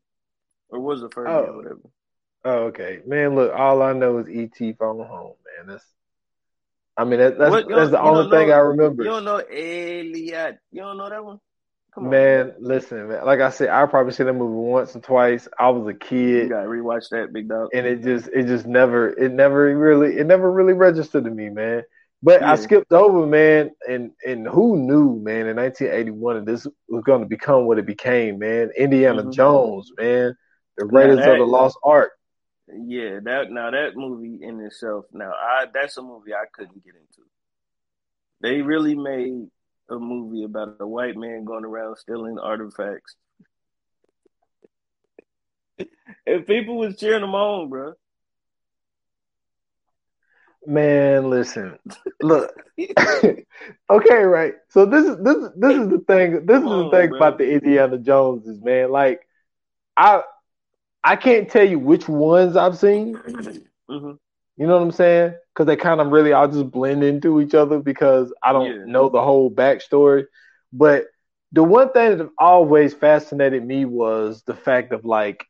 or 0.69 0.79
was 0.79 1.03
a 1.03 1.09
Furby 1.09 1.29
oh. 1.29 1.43
or 1.43 1.57
whatever. 1.57 1.79
Oh, 2.45 2.57
okay, 2.67 2.99
man. 3.05 3.35
Look, 3.35 3.53
all 3.53 3.81
I 3.81 3.93
know 3.93 4.19
is 4.19 4.27
ET 4.29 4.77
Phone 4.77 5.05
Home, 5.05 5.33
man. 5.57 5.67
That's, 5.67 5.85
I 6.95 7.03
mean, 7.03 7.19
that, 7.19 7.37
that's 7.37 7.67
that's 7.67 7.91
the 7.91 8.01
only 8.01 8.29
thing 8.29 8.47
know, 8.47 8.53
I 8.53 8.59
remember. 8.59 9.03
You 9.03 9.09
don't 9.09 9.25
know 9.25 9.37
Elliott? 9.37 10.59
You 10.71 10.81
don't 10.81 10.97
know 10.97 11.09
that 11.09 11.23
one? 11.23 11.39
Come 11.93 12.09
man, 12.09 12.51
on, 12.51 12.53
listen, 12.59 13.09
man. 13.09 13.25
Like 13.25 13.41
I 13.41 13.49
said, 13.49 13.69
I 13.69 13.85
probably 13.87 14.13
seen 14.13 14.27
that 14.27 14.33
movie 14.33 14.53
once 14.53 14.95
or 14.95 14.99
twice. 14.99 15.47
I 15.57 15.69
was 15.69 15.87
a 15.87 15.93
kid. 15.93 16.43
You 16.43 16.49
gotta 16.49 16.67
rewatch 16.67 17.09
that, 17.09 17.33
big 17.33 17.49
dog. 17.49 17.69
And 17.73 17.85
it 17.85 18.03
just, 18.03 18.29
it 18.29 18.45
just 18.45 18.65
never, 18.65 19.09
it 19.09 19.31
never 19.31 19.75
really, 19.75 20.17
it 20.17 20.25
never 20.25 20.49
really 20.49 20.73
registered 20.73 21.25
to 21.25 21.31
me, 21.31 21.49
man. 21.49 21.83
But 22.21 22.41
yeah. 22.41 22.51
I 22.51 22.55
skipped 22.55 22.91
over, 22.91 23.25
man, 23.25 23.71
and 23.87 24.11
and 24.25 24.45
who 24.45 24.77
knew, 24.77 25.19
man, 25.21 25.47
in 25.47 25.55
1981 25.55 26.43
this 26.45 26.67
was 26.89 27.03
going 27.03 27.21
to 27.21 27.27
become 27.27 27.65
what 27.65 27.79
it 27.79 27.85
became, 27.85 28.39
man. 28.39 28.71
Indiana 28.77 29.21
mm-hmm. 29.21 29.31
Jones, 29.31 29.91
man, 29.97 30.35
the 30.77 30.85
Raiders 30.85 31.19
that, 31.19 31.29
of 31.29 31.37
the 31.37 31.45
Lost 31.45 31.77
Ark. 31.83 32.11
Yeah, 32.67 33.19
that 33.23 33.51
now 33.51 33.71
that 33.71 33.95
movie 33.95 34.39
in 34.41 34.59
itself, 34.59 35.05
now 35.13 35.31
I 35.31 35.67
that's 35.73 35.97
a 35.97 36.01
movie 36.01 36.33
I 36.33 36.43
couldn't 36.53 36.83
get 36.83 36.95
into. 36.95 37.27
They 38.41 38.61
really 38.61 38.95
made 38.95 39.47
a 39.89 39.97
movie 39.97 40.43
about 40.43 40.75
a 40.79 40.87
white 40.87 41.15
man 41.15 41.45
going 41.45 41.65
around 41.65 41.97
stealing 41.97 42.37
artifacts. 42.37 43.15
and 46.27 46.45
people 46.45 46.77
was 46.77 46.97
cheering 46.97 47.23
him 47.23 47.33
on, 47.33 47.69
bro. 47.69 47.93
Man, 50.65 51.29
listen. 51.29 51.79
Look. 52.21 52.51
okay, 53.89 54.23
right. 54.23 54.53
So 54.69 54.85
this 54.85 55.05
is 55.05 55.17
this 55.23 55.37
this 55.55 55.77
is 55.77 55.89
the 55.89 56.03
thing. 56.05 56.45
This 56.45 56.57
is 56.57 56.69
the 56.69 56.89
thing 56.91 57.09
bro. 57.09 57.17
about 57.17 57.37
the 57.37 57.51
Indiana 57.51 57.97
Joneses, 57.97 58.61
man. 58.61 58.91
Like 58.91 59.21
I 59.95 60.21
I 61.03 61.15
can't 61.15 61.49
tell 61.49 61.67
you 61.67 61.79
which 61.79 62.07
ones 62.07 62.55
I've 62.55 62.77
seen. 62.77 63.15
Mm-hmm. 63.15 64.11
You 64.57 64.67
know 64.67 64.73
what 64.73 64.83
I'm 64.83 64.91
saying? 64.91 65.35
Because 65.53 65.65
they 65.65 65.77
kind 65.77 66.01
of 66.01 66.07
really 66.07 66.33
all 66.33 66.47
just 66.47 66.69
blend 66.69 67.03
into 67.03 67.39
each 67.39 67.53
other 67.53 67.79
because 67.79 68.33
I 68.43 68.51
don't 68.51 68.65
yeah. 68.65 68.85
know 68.85 69.09
the 69.09 69.21
whole 69.21 69.49
backstory. 69.49 70.25
But 70.73 71.05
the 71.53 71.63
one 71.63 71.91
thing 71.93 72.17
that 72.17 72.29
always 72.37 72.93
fascinated 72.93 73.65
me 73.65 73.85
was 73.85 74.43
the 74.43 74.55
fact 74.55 74.91
of 74.91 75.05
like 75.05 75.45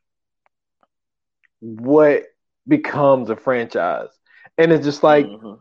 what 1.60 2.22
becomes 2.66 3.30
a 3.30 3.36
franchise. 3.36 4.08
And 4.60 4.72
it's 4.72 4.84
just 4.84 5.02
like 5.02 5.26
mm-hmm. 5.26 5.54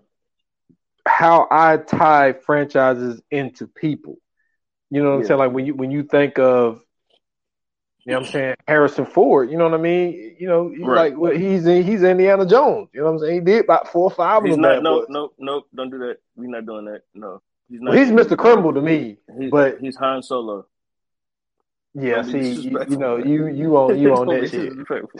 how 1.07 1.47
I 1.49 1.77
tie 1.77 2.33
franchises 2.33 3.21
into 3.31 3.67
people. 3.67 4.17
You 4.89 5.03
know 5.03 5.11
what 5.11 5.15
yeah. 5.15 5.19
I'm 5.21 5.27
saying? 5.27 5.39
Like 5.39 5.51
when 5.51 5.65
you 5.65 5.75
when 5.75 5.91
you 5.91 6.03
think 6.03 6.39
of 6.39 6.81
you 8.05 8.13
know 8.13 8.19
what 8.19 8.27
I'm 8.27 8.31
saying? 8.31 8.55
Harrison 8.67 9.05
Ford, 9.05 9.51
you 9.51 9.57
know 9.57 9.65
what 9.65 9.73
I 9.73 9.81
mean? 9.81 10.35
You 10.39 10.47
know, 10.47 10.69
he's 10.69 10.81
right. 10.81 11.11
like 11.11 11.17
well, 11.17 11.31
he's 11.31 11.65
in, 11.65 11.83
he's 11.83 12.01
Indiana 12.01 12.45
Jones. 12.45 12.89
You 12.93 13.01
know 13.01 13.07
what 13.07 13.11
I'm 13.13 13.19
saying? 13.19 13.33
He 13.35 13.39
did 13.41 13.63
about 13.65 13.91
four 13.91 14.05
or 14.05 14.11
five 14.11 14.43
he's 14.43 14.55
of 14.55 14.61
them. 14.61 14.83
no, 14.83 15.05
no, 15.09 15.31
no, 15.37 15.63
don't 15.75 15.91
do 15.91 15.99
that. 15.99 16.17
We're 16.35 16.49
not 16.49 16.65
doing 16.65 16.85
that. 16.85 17.01
No. 17.13 17.41
He's 17.69 17.81
not. 17.81 17.93
Well, 17.93 18.03
he's 18.03 18.11
Mr. 18.11 18.37
Crumble 18.37 18.73
to 18.73 18.81
me. 18.81 19.17
He's, 19.39 19.51
but 19.51 19.79
he's 19.79 19.95
Han 19.97 20.23
Solo. 20.23 20.65
Yeah, 21.93 22.21
see, 22.21 22.51
you, 22.51 22.79
you, 22.87 22.97
know, 22.97 23.17
you 23.17 23.47
you 23.47 23.77
on 23.77 23.99
you 23.99 24.15
on 24.15 24.27
that 24.27 24.49
shit. 24.49 24.73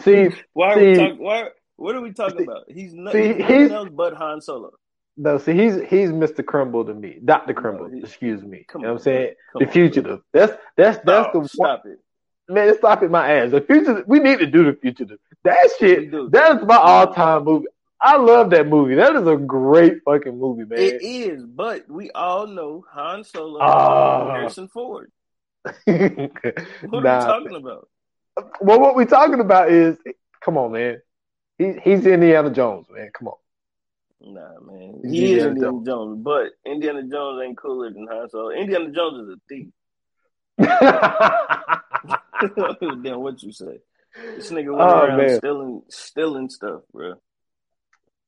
See, 0.04 0.36
why 0.54 0.76
see, 0.76 0.80
are 0.80 0.92
we 0.92 0.96
talking? 0.96 1.18
Why? 1.18 1.50
What 1.80 1.96
are 1.96 2.02
we 2.02 2.12
talking 2.12 2.44
about? 2.44 2.66
He's, 2.68 2.94
not, 2.94 3.14
see, 3.14 3.34
he's 3.34 3.40
nothing 3.40 3.72
else 3.72 3.90
but 3.92 4.14
Han 4.16 4.42
Solo. 4.42 4.72
No, 5.16 5.38
see, 5.38 5.54
he's 5.54 5.76
he's 5.76 6.10
Mr. 6.12 6.46
Crumble 6.46 6.86
to 6.86 6.94
me, 6.94 7.20
Doctor 7.24 7.54
Crumble. 7.54 7.90
No, 7.90 8.00
excuse 8.00 8.42
me. 8.42 8.66
you 8.74 8.82
know 8.82 8.90
what 8.90 8.98
I'm 8.98 9.00
saying? 9.00 9.34
The 9.56 9.68
fugitive. 9.68 10.22
That's 10.34 10.54
that's 10.78 11.00
that's 11.06 11.34
the 11.34 11.48
stop 11.48 11.86
one. 11.86 11.94
it. 11.94 12.00
Man, 12.52 12.78
stop 12.78 13.04
it 13.04 13.12
my 13.12 13.32
ass. 13.32 13.52
The 13.52 13.62
future 13.62 14.04
we 14.08 14.20
need 14.20 14.40
to 14.40 14.46
do 14.46 14.64
the 14.66 14.74
fugitive. 14.74 15.20
That 15.44 15.70
shit 15.78 16.12
that 16.32 16.58
is 16.58 16.66
my 16.66 16.78
all 16.78 17.14
time 17.14 17.46
movie. 17.46 17.68
I 18.02 18.18
love 18.18 18.50
that 18.52 18.68
movie. 18.68 18.96
That 18.96 19.16
is 19.16 19.28
a 19.28 19.36
great 19.36 20.04
fucking 20.06 20.38
movie, 20.38 20.64
man. 20.64 20.80
It 20.80 21.02
is, 21.02 21.46
but 21.46 21.90
we 21.90 22.12
all 22.12 22.48
know 22.48 22.86
Han 22.92 23.24
Solo 23.24 23.60
uh, 23.60 24.32
Harrison 24.32 24.70
Ford. 24.70 25.12
what 25.64 25.84
nah, 25.86 26.00
are 26.06 27.42
we 27.42 27.50
talking 27.50 27.56
about? 27.56 27.90
Well, 28.62 28.80
what 28.80 28.96
we're 28.96 29.06
talking 29.06 29.42
about 29.42 29.70
is, 29.70 29.98
come 30.42 30.58
on, 30.58 30.72
man. 30.72 31.02
He, 31.60 31.74
he's 31.84 32.04
Indiana 32.06 32.50
Jones, 32.50 32.88
man. 32.90 33.12
Come 33.14 33.28
on. 33.28 33.36
Nah, 34.22 34.60
man. 34.62 35.02
He 35.04 35.34
Indiana 35.34 35.36
is 35.36 35.46
Indiana 35.46 35.60
Jones. 35.60 35.88
Jones. 35.88 36.24
but 36.24 36.54
Indiana 36.66 37.04
Jones 37.04 37.44
ain't 37.46 37.58
cooler 37.58 37.92
than 37.92 38.08
Han 38.08 38.30
Solo. 38.30 38.50
Indiana 38.50 38.90
Jones 38.92 39.28
is 39.28 39.36
a 39.36 39.38
thief. 39.48 39.68
Damn, 43.04 43.20
what 43.20 43.44
you 43.44 43.52
say? 43.52 43.82
This 44.36 44.50
nigga 44.52 44.76
went 44.76 44.90
oh, 44.90 45.04
around 45.04 45.18
man. 45.18 45.38
stealing, 45.38 45.84
stealing 45.90 46.50
stuff, 46.50 46.82
bro. 46.92 47.14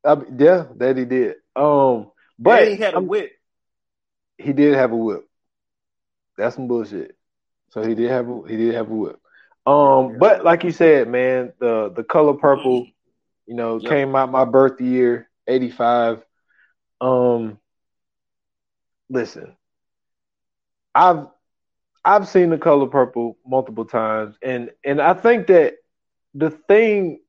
I 0.05 0.17
yeah, 0.37 0.65
that 0.77 0.97
he 0.97 1.05
did. 1.05 1.35
Um, 1.55 2.11
but 2.37 2.63
and 2.63 2.71
he 2.71 2.77
had 2.77 2.95
a 2.95 3.01
whip. 3.01 3.31
He 4.37 4.53
did 4.53 4.75
have 4.75 4.91
a 4.91 4.95
whip. 4.95 5.27
That's 6.37 6.55
some 6.55 6.67
bullshit. 6.67 7.15
So 7.69 7.83
he 7.83 7.95
did 7.95 8.09
have 8.09 8.27
a 8.27 8.41
he 8.47 8.57
did 8.57 8.75
have 8.75 8.89
a 8.89 8.93
whip. 8.93 9.19
Um, 9.65 10.17
but 10.17 10.43
like 10.43 10.63
you 10.63 10.71
said, 10.71 11.07
man, 11.07 11.53
the 11.59 11.91
the 11.95 12.03
color 12.03 12.33
purple, 12.33 12.87
you 13.51 13.57
know, 13.57 13.81
yep. 13.81 13.91
came 13.91 14.15
out 14.15 14.31
my 14.31 14.45
birth 14.45 14.79
year, 14.79 15.29
eighty 15.45 15.69
five. 15.69 16.23
Um, 17.01 17.59
listen, 19.09 19.57
I've 20.95 21.27
I've 22.05 22.29
seen 22.29 22.49
the 22.49 22.57
color 22.57 22.87
purple 22.87 23.37
multiple 23.45 23.83
times, 23.83 24.37
and 24.41 24.69
and 24.85 25.01
I 25.01 25.13
think 25.15 25.47
that 25.47 25.73
the 26.33 26.49
thing 26.49 27.19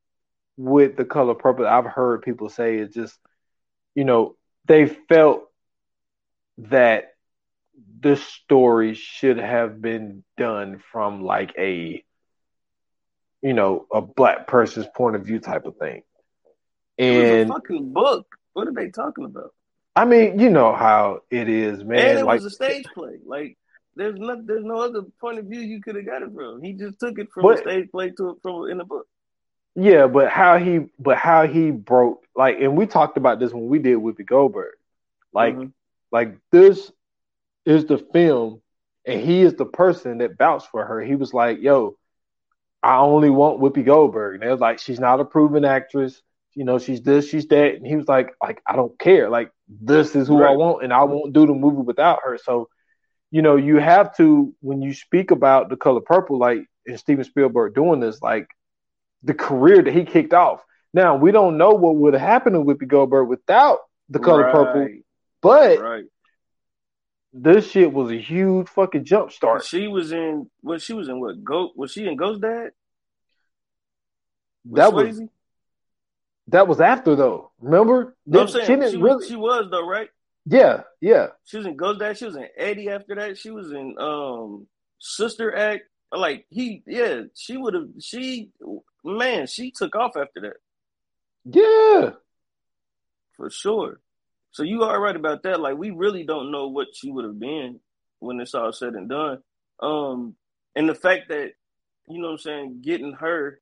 with 0.56 0.96
the 0.96 1.04
color 1.04 1.34
purple 1.34 1.66
I've 1.66 1.86
heard 1.86 2.22
people 2.22 2.48
say 2.48 2.78
is 2.78 2.94
just, 2.94 3.18
you 3.96 4.04
know, 4.04 4.36
they 4.66 4.86
felt 4.86 5.50
that 6.58 7.14
the 7.98 8.14
story 8.14 8.94
should 8.94 9.38
have 9.38 9.82
been 9.82 10.22
done 10.38 10.80
from 10.92 11.24
like 11.24 11.52
a, 11.58 12.04
you 13.42 13.54
know, 13.54 13.86
a 13.92 14.00
black 14.00 14.46
person's 14.46 14.86
point 14.94 15.16
of 15.16 15.26
view 15.26 15.40
type 15.40 15.64
of 15.64 15.76
thing. 15.78 16.04
And 16.98 17.08
it 17.08 17.38
was 17.38 17.50
a 17.50 17.52
fucking 17.52 17.92
book. 17.92 18.26
What 18.52 18.68
are 18.68 18.72
they 18.72 18.90
talking 18.90 19.24
about? 19.24 19.54
I 19.94 20.04
mean, 20.04 20.38
you 20.38 20.50
know 20.50 20.74
how 20.74 21.20
it 21.30 21.48
is, 21.48 21.84
man. 21.84 21.98
And 21.98 22.18
it 22.20 22.24
like, 22.24 22.40
was 22.40 22.46
a 22.46 22.50
stage 22.50 22.86
play. 22.94 23.18
Like 23.24 23.58
there's 23.94 24.18
no 24.18 24.40
there's 24.42 24.64
no 24.64 24.80
other 24.80 25.02
point 25.20 25.38
of 25.38 25.46
view 25.46 25.60
you 25.60 25.80
could 25.80 25.96
have 25.96 26.06
got 26.06 26.22
it 26.22 26.32
from. 26.34 26.62
He 26.62 26.72
just 26.72 26.98
took 26.98 27.18
it 27.18 27.28
from 27.32 27.42
but, 27.44 27.58
a 27.58 27.62
stage 27.62 27.90
play 27.90 28.10
to 28.10 28.30
it 28.30 28.36
from 28.42 28.70
in 28.70 28.78
the 28.78 28.84
book. 28.84 29.06
Yeah, 29.74 30.06
but 30.06 30.30
how 30.30 30.58
he 30.58 30.86
but 30.98 31.18
how 31.18 31.46
he 31.46 31.70
broke 31.70 32.24
like 32.34 32.58
and 32.60 32.76
we 32.76 32.86
talked 32.86 33.16
about 33.16 33.38
this 33.38 33.52
when 33.52 33.68
we 33.68 33.78
did 33.78 33.98
Whoopi 33.98 34.26
Goldberg. 34.26 34.74
Like 35.32 35.56
mm-hmm. 35.56 35.68
like 36.10 36.36
this 36.50 36.90
is 37.64 37.84
the 37.84 37.98
film 37.98 38.60
and 39.04 39.20
he 39.20 39.42
is 39.42 39.54
the 39.54 39.64
person 39.64 40.18
that 40.18 40.38
vouched 40.38 40.68
for 40.68 40.84
her. 40.84 41.00
He 41.00 41.16
was 41.16 41.34
like, 41.34 41.60
yo, 41.60 41.96
I 42.82 42.98
only 42.98 43.30
want 43.30 43.60
Whoopi 43.60 43.84
Goldberg. 43.84 44.34
And 44.34 44.42
they 44.42 44.48
was 44.48 44.60
like, 44.60 44.78
she's 44.78 45.00
not 45.00 45.20
a 45.20 45.24
proven 45.24 45.64
actress. 45.64 46.20
You 46.54 46.64
know, 46.64 46.78
she's 46.78 47.02
this, 47.02 47.28
she's 47.28 47.46
that. 47.48 47.74
And 47.74 47.86
he 47.86 47.96
was 47.96 48.08
like, 48.08 48.30
like, 48.42 48.62
I 48.66 48.76
don't 48.76 48.98
care. 48.98 49.30
Like, 49.30 49.50
this 49.68 50.14
is 50.14 50.28
who 50.28 50.40
right. 50.40 50.52
I 50.52 50.56
want, 50.56 50.84
and 50.84 50.92
I 50.92 51.04
won't 51.04 51.32
do 51.32 51.46
the 51.46 51.54
movie 51.54 51.82
without 51.82 52.20
her. 52.24 52.38
So, 52.42 52.68
you 53.30 53.40
know, 53.42 53.56
you 53.56 53.76
have 53.76 54.14
to 54.18 54.54
when 54.60 54.82
you 54.82 54.92
speak 54.92 55.30
about 55.30 55.70
the 55.70 55.76
color 55.76 56.02
purple, 56.02 56.38
like 56.38 56.66
and 56.86 56.98
Steven 56.98 57.24
Spielberg 57.24 57.74
doing 57.74 58.00
this, 58.00 58.20
like 58.20 58.46
the 59.22 59.34
career 59.34 59.82
that 59.82 59.94
he 59.94 60.04
kicked 60.04 60.34
off. 60.34 60.62
Now 60.94 61.16
we 61.16 61.32
don't 61.32 61.56
know 61.56 61.70
what 61.70 61.96
would 61.96 62.14
have 62.14 62.22
happened 62.22 62.54
to 62.54 62.60
Whoopi 62.60 62.86
Goldberg 62.86 63.28
without 63.28 63.78
the 64.08 64.18
color 64.18 64.44
right. 64.44 64.52
purple, 64.52 64.88
but 65.40 65.78
right. 65.78 66.04
this 67.32 67.70
shit 67.70 67.92
was 67.92 68.10
a 68.10 68.18
huge 68.18 68.68
fucking 68.68 69.04
jump 69.04 69.32
start. 69.32 69.64
She 69.64 69.88
was 69.88 70.12
in 70.12 70.50
what? 70.60 70.82
She 70.82 70.92
was 70.92 71.08
in 71.08 71.18
what? 71.18 71.42
Go 71.42 71.70
was 71.74 71.92
she 71.92 72.06
in 72.06 72.16
Ghost 72.16 72.42
Dad? 72.42 72.72
With 74.64 74.76
that 74.76 74.92
Swayze? 74.92 75.06
was 75.06 75.22
that 76.48 76.68
was 76.68 76.80
after 76.80 77.16
though. 77.16 77.50
Remember? 77.60 78.16
No, 78.26 78.42
I'm 78.42 78.48
saying, 78.48 78.66
she, 78.66 78.72
didn't 78.74 78.90
she, 78.92 78.96
really... 78.96 79.16
was, 79.16 79.28
she 79.28 79.36
was 79.36 79.68
though, 79.70 79.86
right? 79.86 80.08
Yeah, 80.44 80.82
yeah. 81.00 81.28
She 81.44 81.58
was 81.58 81.66
in 81.66 81.76
Ghost 81.76 82.00
Dad. 82.00 82.18
She 82.18 82.24
was 82.24 82.36
in 82.36 82.48
Eddie 82.56 82.88
after 82.88 83.14
that. 83.14 83.38
She 83.38 83.50
was 83.50 83.70
in 83.70 83.96
um 83.98 84.66
Sister 84.98 85.54
Act. 85.54 85.84
Like 86.10 86.46
he, 86.50 86.82
yeah, 86.86 87.22
she 87.34 87.56
would 87.56 87.74
have. 87.74 87.88
She, 88.00 88.50
man, 89.04 89.46
she 89.46 89.70
took 89.70 89.94
off 89.96 90.16
after 90.16 90.40
that. 90.42 90.56
Yeah, 91.44 92.10
for 93.36 93.50
sure. 93.50 94.00
So 94.50 94.62
you 94.62 94.82
are 94.82 95.00
right 95.00 95.16
about 95.16 95.44
that. 95.44 95.60
Like 95.60 95.78
we 95.78 95.90
really 95.90 96.24
don't 96.24 96.52
know 96.52 96.68
what 96.68 96.88
she 96.92 97.10
would 97.10 97.24
have 97.24 97.38
been 97.38 97.80
when 98.18 98.40
it's 98.40 98.54
all 98.54 98.72
said 98.72 98.94
and 98.94 99.08
done. 99.08 99.38
Um, 99.80 100.36
and 100.76 100.88
the 100.88 100.94
fact 100.94 101.28
that 101.28 101.52
you 102.08 102.20
know 102.20 102.26
what 102.26 102.32
I'm 102.32 102.38
saying, 102.38 102.82
getting 102.82 103.12
her, 103.14 103.60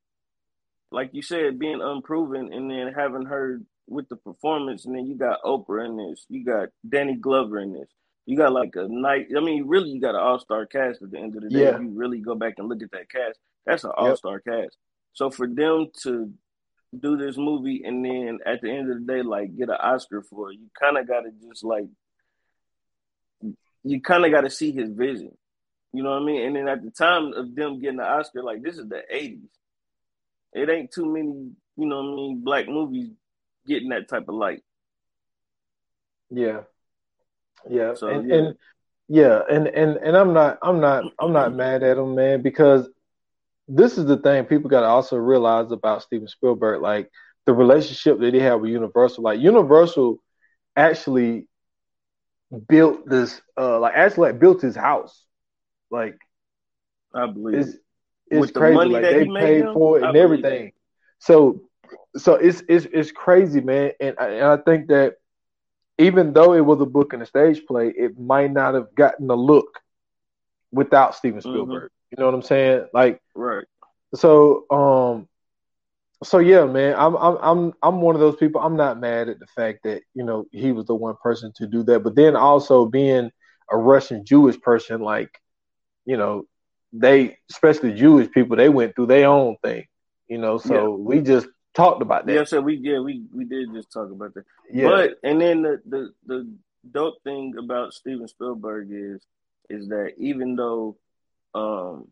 like 0.91 1.11
you 1.13 1.23
said, 1.23 1.59
being 1.59 1.81
unproven, 1.83 2.53
and 2.53 2.71
then 2.71 2.93
having 2.93 3.27
her 3.27 3.61
with 3.89 4.09
the 4.09 4.17
performance, 4.17 4.87
and 4.87 4.95
then 4.95 5.07
you 5.07 5.17
got 5.17 5.43
Oprah 5.43 5.87
in 5.87 5.97
this, 5.97 6.25
you 6.29 6.45
got 6.45 6.69
Danny 6.89 7.15
Glover 7.15 7.59
in 7.59 7.73
this, 7.73 7.89
you 8.27 8.37
got 8.37 8.53
like 8.53 8.77
a 8.77 8.87
night. 8.89 9.29
I 9.37 9.41
mean, 9.41 9.67
really, 9.67 9.91
you 9.91 10.01
got 10.01 10.15
an 10.15 10.21
all 10.21 10.39
star 10.39 10.67
cast 10.67 11.03
at 11.03 11.11
the 11.11 11.19
end 11.19 11.35
of 11.37 11.43
the 11.43 11.49
day. 11.49 11.63
Yeah. 11.63 11.75
If 11.75 11.81
you 11.81 11.91
really 11.95 12.21
go 12.21 12.35
back 12.35 12.55
and 12.59 12.69
look 12.69 12.83
at 12.83 12.91
that 12.93 13.11
cast, 13.11 13.39
that's 13.67 13.85
an 13.85 13.91
all 13.97 14.17
star 14.17 14.41
yep. 14.47 14.65
cast. 14.65 14.77
So 15.13 15.31
for 15.31 15.47
them 15.47 15.89
to 16.03 16.33
do 16.99 17.17
this 17.17 17.37
movie 17.37 17.83
and 17.85 18.05
then 18.05 18.39
at 18.47 18.61
the 18.63 18.71
end 18.71 18.91
of 18.91 19.01
the 19.01 19.13
day, 19.13 19.23
like 19.23 19.57
get 19.57 19.69
an 19.69 19.77
Oscar 19.81 20.23
for 20.23 20.53
it, 20.53 20.59
you 20.61 20.69
kind 20.79 20.97
of 20.97 21.09
got 21.09 21.23
to 21.23 21.31
just 21.49 21.65
like, 21.65 21.87
you 23.83 24.01
kind 24.01 24.25
of 24.25 24.31
got 24.31 24.43
to 24.43 24.51
see 24.51 24.73
his 24.73 24.91
vision. 24.91 25.37
You 25.93 26.05
know 26.05 26.11
what 26.11 26.23
I 26.23 26.25
mean? 26.25 26.47
And 26.47 26.57
then 26.57 26.69
at 26.69 26.85
the 26.85 26.91
time 26.91 27.33
of 27.33 27.55
them 27.55 27.81
getting 27.81 27.97
the 27.97 28.05
Oscar, 28.05 28.43
like 28.43 28.63
this 28.63 28.79
is 28.79 28.89
the 28.89 29.03
80s. 29.13 29.41
It 30.53 30.69
ain't 30.69 30.91
too 30.91 31.07
many, 31.07 31.53
you 31.77 31.87
know 31.87 32.03
what 32.03 32.13
I 32.13 32.17
mean, 32.17 32.41
black 32.45 32.69
movies 32.69 33.11
getting 33.67 33.91
that 33.91 34.09
type 34.09 34.29
of 34.29 34.35
light. 34.35 34.63
Yeah. 36.31 36.63
Yeah. 37.69 37.95
So, 37.95 38.09
and, 38.09 38.29
yeah. 38.29 38.35
and 38.35 38.55
yeah, 39.13 39.41
and, 39.51 39.67
and 39.67 39.97
and 39.97 40.17
I'm 40.17 40.33
not 40.33 40.59
I'm 40.63 40.81
not 40.81 41.05
I'm 41.19 41.33
not 41.33 41.53
mad 41.57 41.83
at 41.83 41.99
him, 41.99 42.15
man, 42.15 42.43
because 42.43 42.89
this 43.67 43.99
is 43.99 44.07
the 44.07 44.17
thing 44.17 44.45
people 44.45 44.71
gotta 44.71 44.87
also 44.87 45.17
realize 45.17 45.73
about 45.73 46.03
Steven 46.03 46.29
Spielberg, 46.29 46.81
like 46.81 47.11
the 47.45 47.53
relationship 47.53 48.21
that 48.21 48.35
he 48.35 48.41
had 48.41 48.55
with 48.55 48.71
Universal. 48.71 49.25
Like 49.25 49.41
Universal 49.41 50.23
actually 50.77 51.49
built 52.69 53.09
this 53.09 53.41
uh 53.57 53.79
like 53.81 53.95
actually 53.95 54.31
like 54.31 54.41
built 54.41 54.63
his 54.63 54.77
house. 54.77 55.25
Like 55.91 56.17
I 57.13 57.27
believe 57.27 57.67
it's 58.31 58.41
with 58.41 58.55
crazy. 58.55 58.77
like 58.77 59.03
they 59.03 59.27
paid 59.27 59.65
for 59.73 59.99
it 59.99 60.05
and 60.05 60.17
everything. 60.17 60.69
It. 60.69 60.75
So 61.19 61.61
so 62.17 62.35
it's 62.35 62.63
it's 62.69 62.87
it's 62.93 63.13
crazy, 63.13 63.61
man. 63.61 63.93
And 64.01 64.17
I, 64.19 64.29
and 64.29 64.47
I 64.47 64.57
think 64.59 64.89
that 64.89 65.17
even 65.99 66.33
though 66.33 66.55
it 66.55 66.65
was 66.65 66.81
a 66.81 66.87
book 66.87 67.13
and 67.13 67.23
a 67.23 67.27
stage 67.27 67.67
play, 67.67 67.89
it 67.89 68.19
might 68.19 68.53
not 68.53 68.75
have 68.75 68.95
gotten 68.95 69.27
the 69.27 69.37
look 69.37 69.81
without 70.73 71.15
Steven 71.15 71.41
mm-hmm. 71.41 71.51
Spielberg. 71.51 71.91
Mm-hmm. 71.91 72.11
You 72.11 72.21
know 72.21 72.27
what 72.27 72.35
I'm 72.35 72.43
saying? 72.43 72.87
Like 72.93 73.21
right. 73.35 73.65
So 74.15 74.65
um 74.71 75.29
so 76.23 76.39
yeah, 76.39 76.65
man, 76.67 76.95
I'm 76.99 77.17
I'm 77.17 77.39
I'm 77.41 77.73
I'm 77.83 78.01
one 78.01 78.15
of 78.15 78.21
those 78.21 78.37
people. 78.37 78.61
I'm 78.61 78.77
not 78.77 79.01
mad 79.01 79.29
at 79.29 79.39
the 79.39 79.47
fact 79.47 79.81
that, 79.85 80.03
you 80.15 80.25
know, 80.25 80.45
he 80.53 80.73
was 80.73 80.87
the 80.87 80.95
one 80.95 81.17
person 81.23 81.53
to 81.57 81.67
do 81.67 81.83
that. 81.85 82.01
But 82.03 82.15
then 82.15 82.37
also 82.37 82.87
being 82.87 83.31
a 83.71 83.77
Russian 83.77 84.25
Jewish 84.25 84.61
person, 84.61 85.01
like, 85.01 85.31
you 86.05 86.17
know, 86.17 86.45
they 86.93 87.39
especially 87.51 87.95
Jewish 87.95 88.31
people, 88.31 88.57
they 88.57 88.69
went 88.69 88.95
through 88.95 89.07
their 89.07 89.29
own 89.29 89.57
thing. 89.63 89.87
You 90.29 90.39
know, 90.39 90.59
so 90.59 90.97
yeah. 90.97 91.05
we 91.05 91.21
just 91.21 91.49
talked 91.75 92.03
about 92.03 92.27
that. 92.27 92.33
Yeah, 92.33 92.45
so 92.45 92.61
we 92.61 92.77
yeah 92.77 93.01
we 93.01 93.23
we 93.33 93.45
did 93.45 93.73
just 93.73 93.93
talk 93.93 94.11
about 94.11 94.35
that. 94.35 94.45
Yeah. 94.73 94.89
But 94.89 95.19
and 95.23 95.41
then 95.41 95.63
the 95.63 95.81
the 95.87 96.13
the 96.27 96.53
dope 96.89 97.23
thing 97.25 97.55
about 97.59 97.93
Steven 97.93 98.29
Spielberg 98.29 98.89
is 98.91 99.21
is 99.69 99.89
that 99.89 100.15
even 100.19 100.57
though 100.57 100.97
um 101.55 102.09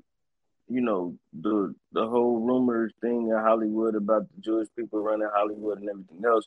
you 0.68 0.80
know 0.80 1.16
the 1.32 1.74
the 1.92 2.06
whole 2.06 2.40
rumors 2.40 2.92
thing 3.00 3.28
in 3.28 3.36
Hollywood 3.36 3.94
about 3.94 4.26
the 4.34 4.40
Jewish 4.40 4.68
people 4.76 5.00
running 5.00 5.28
Hollywood 5.32 5.78
and 5.78 5.88
everything 5.88 6.22
else, 6.24 6.46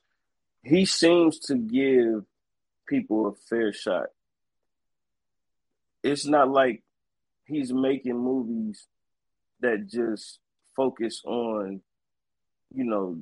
he 0.64 0.86
seems 0.86 1.40
to 1.40 1.56
give 1.56 2.26
people 2.88 3.28
a 3.28 3.34
fair 3.50 3.74
shot. 3.74 4.08
It's 6.04 6.26
not 6.26 6.50
like 6.50 6.84
he's 7.52 7.72
making 7.74 8.18
movies 8.18 8.88
that 9.60 9.88
just 9.88 10.40
focus 10.76 11.22
on 11.26 11.82
you 12.74 12.84
know, 12.84 13.20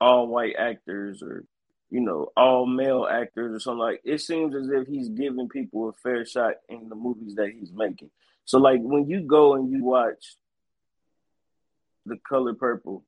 all 0.00 0.26
white 0.26 0.56
actors 0.58 1.22
or, 1.22 1.44
you 1.90 2.00
know, 2.00 2.28
all 2.36 2.66
male 2.66 3.06
actors 3.10 3.54
or 3.54 3.60
something 3.60 3.78
like 3.78 4.00
it 4.04 4.20
seems 4.20 4.54
as 4.54 4.68
if 4.68 4.86
he's 4.86 5.08
giving 5.08 5.48
people 5.48 5.88
a 5.88 5.92
fair 5.92 6.24
shot 6.24 6.54
in 6.68 6.88
the 6.88 6.94
movies 6.94 7.34
that 7.36 7.50
he's 7.50 7.72
making. 7.72 8.10
So 8.44 8.58
like 8.58 8.80
when 8.80 9.08
you 9.08 9.20
go 9.20 9.54
and 9.54 9.70
you 9.70 9.84
watch 9.84 10.36
the 12.06 12.16
color 12.28 12.54
purple, 12.54 13.04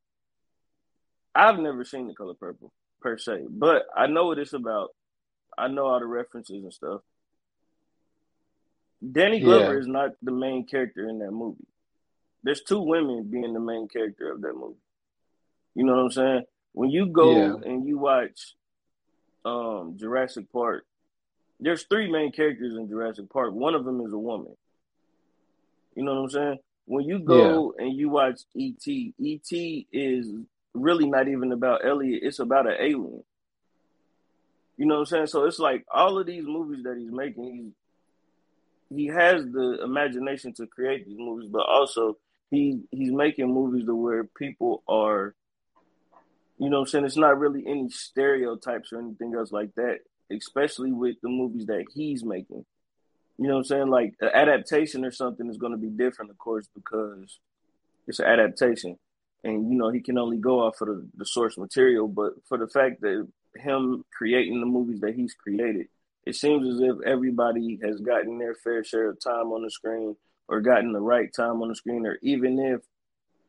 I've 1.34 1.58
never 1.58 1.84
seen 1.84 2.06
the 2.06 2.14
color 2.14 2.34
purple 2.34 2.72
per 3.00 3.18
se, 3.18 3.46
but 3.50 3.86
I 3.94 4.06
know 4.06 4.26
what 4.26 4.38
it's 4.38 4.52
about. 4.52 4.90
I 5.58 5.68
know 5.68 5.86
all 5.86 5.98
the 5.98 6.06
references 6.06 6.62
and 6.62 6.72
stuff. 6.72 7.00
Danny 9.12 9.40
Glover 9.40 9.74
yeah. 9.74 9.80
is 9.80 9.86
not 9.86 10.12
the 10.22 10.32
main 10.32 10.66
character 10.66 11.08
in 11.08 11.18
that 11.18 11.30
movie 11.30 11.66
there's 12.44 12.60
two 12.60 12.80
women 12.80 13.24
being 13.24 13.54
the 13.54 13.60
main 13.60 13.88
character 13.88 14.30
of 14.30 14.42
that 14.42 14.54
movie. 14.54 14.76
You 15.74 15.84
know 15.84 15.94
what 15.94 16.02
I'm 16.02 16.10
saying? 16.12 16.42
When 16.72 16.90
you 16.90 17.06
go 17.06 17.32
yeah. 17.32 17.70
and 17.70 17.88
you 17.88 17.98
watch 17.98 18.54
um, 19.44 19.96
Jurassic 19.98 20.52
Park, 20.52 20.84
there's 21.58 21.84
three 21.84 22.12
main 22.12 22.30
characters 22.32 22.76
in 22.76 22.88
Jurassic 22.88 23.30
Park. 23.30 23.54
One 23.54 23.74
of 23.74 23.84
them 23.84 24.00
is 24.02 24.12
a 24.12 24.18
woman. 24.18 24.54
You 25.96 26.04
know 26.04 26.14
what 26.14 26.22
I'm 26.24 26.30
saying? 26.30 26.58
When 26.84 27.04
you 27.04 27.18
go 27.18 27.74
yeah. 27.78 27.86
and 27.86 27.96
you 27.96 28.10
watch 28.10 28.40
E.T., 28.54 29.14
E.T. 29.18 29.86
is 29.90 30.28
really 30.74 31.06
not 31.06 31.28
even 31.28 31.50
about 31.50 31.86
Elliott. 31.86 32.22
It's 32.24 32.40
about 32.40 32.66
an 32.66 32.76
alien. 32.78 33.24
You 34.76 34.86
know 34.86 34.96
what 34.96 35.00
I'm 35.00 35.06
saying? 35.06 35.26
So 35.28 35.44
it's 35.44 35.58
like 35.58 35.86
all 35.92 36.18
of 36.18 36.26
these 36.26 36.44
movies 36.44 36.82
that 36.84 36.98
he's 36.98 37.12
making, 37.12 37.72
he 38.90 39.06
has 39.06 39.44
the 39.44 39.80
imagination 39.82 40.52
to 40.54 40.66
create 40.66 41.06
these 41.06 41.18
movies, 41.18 41.48
but 41.50 41.66
also 41.66 42.18
he 42.50 42.80
he's 42.90 43.12
making 43.12 43.52
movies 43.52 43.84
to 43.86 43.94
where 43.94 44.24
people 44.24 44.82
are 44.88 45.34
you 46.58 46.70
know 46.70 46.80
I'm 46.80 46.86
saying? 46.86 47.04
It's 47.04 47.16
not 47.16 47.38
really 47.38 47.64
any 47.66 47.90
stereotypes 47.90 48.92
or 48.92 49.00
anything 49.00 49.34
else 49.34 49.50
like 49.50 49.74
that 49.74 49.98
especially 50.30 50.92
with 50.92 51.16
the 51.22 51.28
movies 51.28 51.66
that 51.66 51.84
he's 51.94 52.24
making. 52.24 52.64
You 53.38 53.48
know 53.48 53.54
what 53.54 53.58
I'm 53.58 53.64
saying? 53.64 53.88
Like 53.88 54.14
an 54.20 54.30
adaptation 54.32 55.04
or 55.04 55.10
something 55.10 55.48
is 55.50 55.58
going 55.58 55.72
to 55.72 55.78
be 55.78 55.88
different 55.88 56.30
of 56.30 56.38
course 56.38 56.68
because 56.74 57.38
it's 58.06 58.20
an 58.20 58.26
adaptation. 58.26 58.98
And 59.42 59.70
you 59.70 59.76
know 59.76 59.90
he 59.90 60.00
can 60.00 60.18
only 60.18 60.38
go 60.38 60.60
off 60.60 60.80
of 60.80 60.88
the, 60.88 61.08
the 61.16 61.26
source 61.26 61.58
material 61.58 62.08
but 62.08 62.32
for 62.48 62.56
the 62.56 62.68
fact 62.68 63.00
that 63.02 63.26
him 63.56 64.04
creating 64.16 64.60
the 64.60 64.66
movies 64.66 65.00
that 65.00 65.14
he's 65.14 65.34
created 65.34 65.86
it 66.26 66.34
seems 66.34 66.68
as 66.68 66.80
if 66.80 66.96
everybody 67.04 67.78
has 67.82 68.00
gotten 68.00 68.38
their 68.38 68.54
fair 68.54 68.82
share 68.84 69.10
of 69.10 69.20
time 69.20 69.52
on 69.52 69.62
the 69.62 69.70
screen 69.70 70.16
or 70.48 70.60
gotten 70.60 70.92
the 70.92 71.00
right 71.00 71.32
time 71.34 71.62
on 71.62 71.68
the 71.68 71.74
screen, 71.74 72.06
or 72.06 72.18
even 72.22 72.58
if 72.58 72.80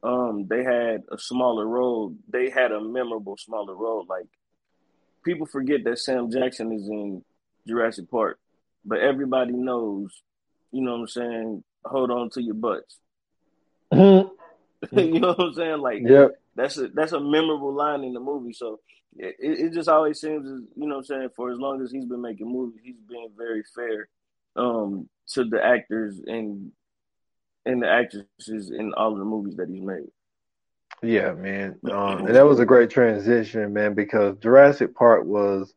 um, 0.03 0.45
they 0.47 0.63
had 0.63 1.03
a 1.11 1.17
smaller 1.17 1.65
role, 1.65 2.15
they 2.29 2.49
had 2.49 2.71
a 2.71 2.81
memorable 2.81 3.37
smaller 3.37 3.75
role. 3.75 4.05
Like 4.07 4.27
people 5.23 5.45
forget 5.45 5.83
that 5.85 5.99
Sam 5.99 6.31
Jackson 6.31 6.71
is 6.71 6.87
in 6.87 7.23
Jurassic 7.67 8.09
Park, 8.09 8.39
but 8.85 8.99
everybody 8.99 9.53
knows, 9.53 10.21
you 10.71 10.81
know 10.81 10.91
what 10.93 11.01
I'm 11.01 11.07
saying? 11.07 11.63
Hold 11.85 12.11
on 12.11 12.29
to 12.31 12.41
your 12.41 12.55
butts. 12.55 12.97
Mm-hmm. 14.83 14.99
you 14.99 15.19
know 15.19 15.29
what 15.29 15.39
I'm 15.39 15.53
saying? 15.53 15.79
Like, 15.79 16.01
yeah, 16.03 16.27
that's 16.55 16.77
a 16.77 16.89
that's 16.89 17.13
a 17.13 17.19
memorable 17.19 17.73
line 17.73 18.03
in 18.03 18.13
the 18.13 18.19
movie. 18.19 18.53
So 18.53 18.81
it, 19.17 19.35
it 19.39 19.73
just 19.73 19.89
always 19.89 20.19
seems, 20.19 20.45
as, 20.45 20.61
you 20.75 20.87
know 20.87 20.95
what 20.95 21.01
I'm 21.01 21.03
saying? 21.05 21.29
For 21.35 21.51
as 21.51 21.59
long 21.59 21.81
as 21.81 21.91
he's 21.91 22.05
been 22.05 22.21
making 22.21 22.51
movies, 22.51 22.81
he's 22.83 22.95
been 23.07 23.29
very 23.37 23.63
fair 23.75 24.09
um, 24.55 25.09
to 25.33 25.43
the 25.45 25.63
actors 25.63 26.19
and 26.25 26.71
and 27.65 27.81
the 27.81 27.89
actresses 27.89 28.71
in 28.71 28.93
all 28.93 29.13
of 29.13 29.17
the 29.17 29.25
movies 29.25 29.55
that 29.55 29.69
he's 29.69 29.81
made. 29.81 30.05
Yeah, 31.01 31.33
man. 31.33 31.79
Um, 31.91 32.27
and 32.27 32.35
that 32.35 32.45
was 32.45 32.59
a 32.59 32.65
great 32.65 32.91
transition, 32.91 33.73
man, 33.73 33.95
because 33.95 34.37
Jurassic 34.37 34.95
Park 34.95 35.25
was, 35.25 35.73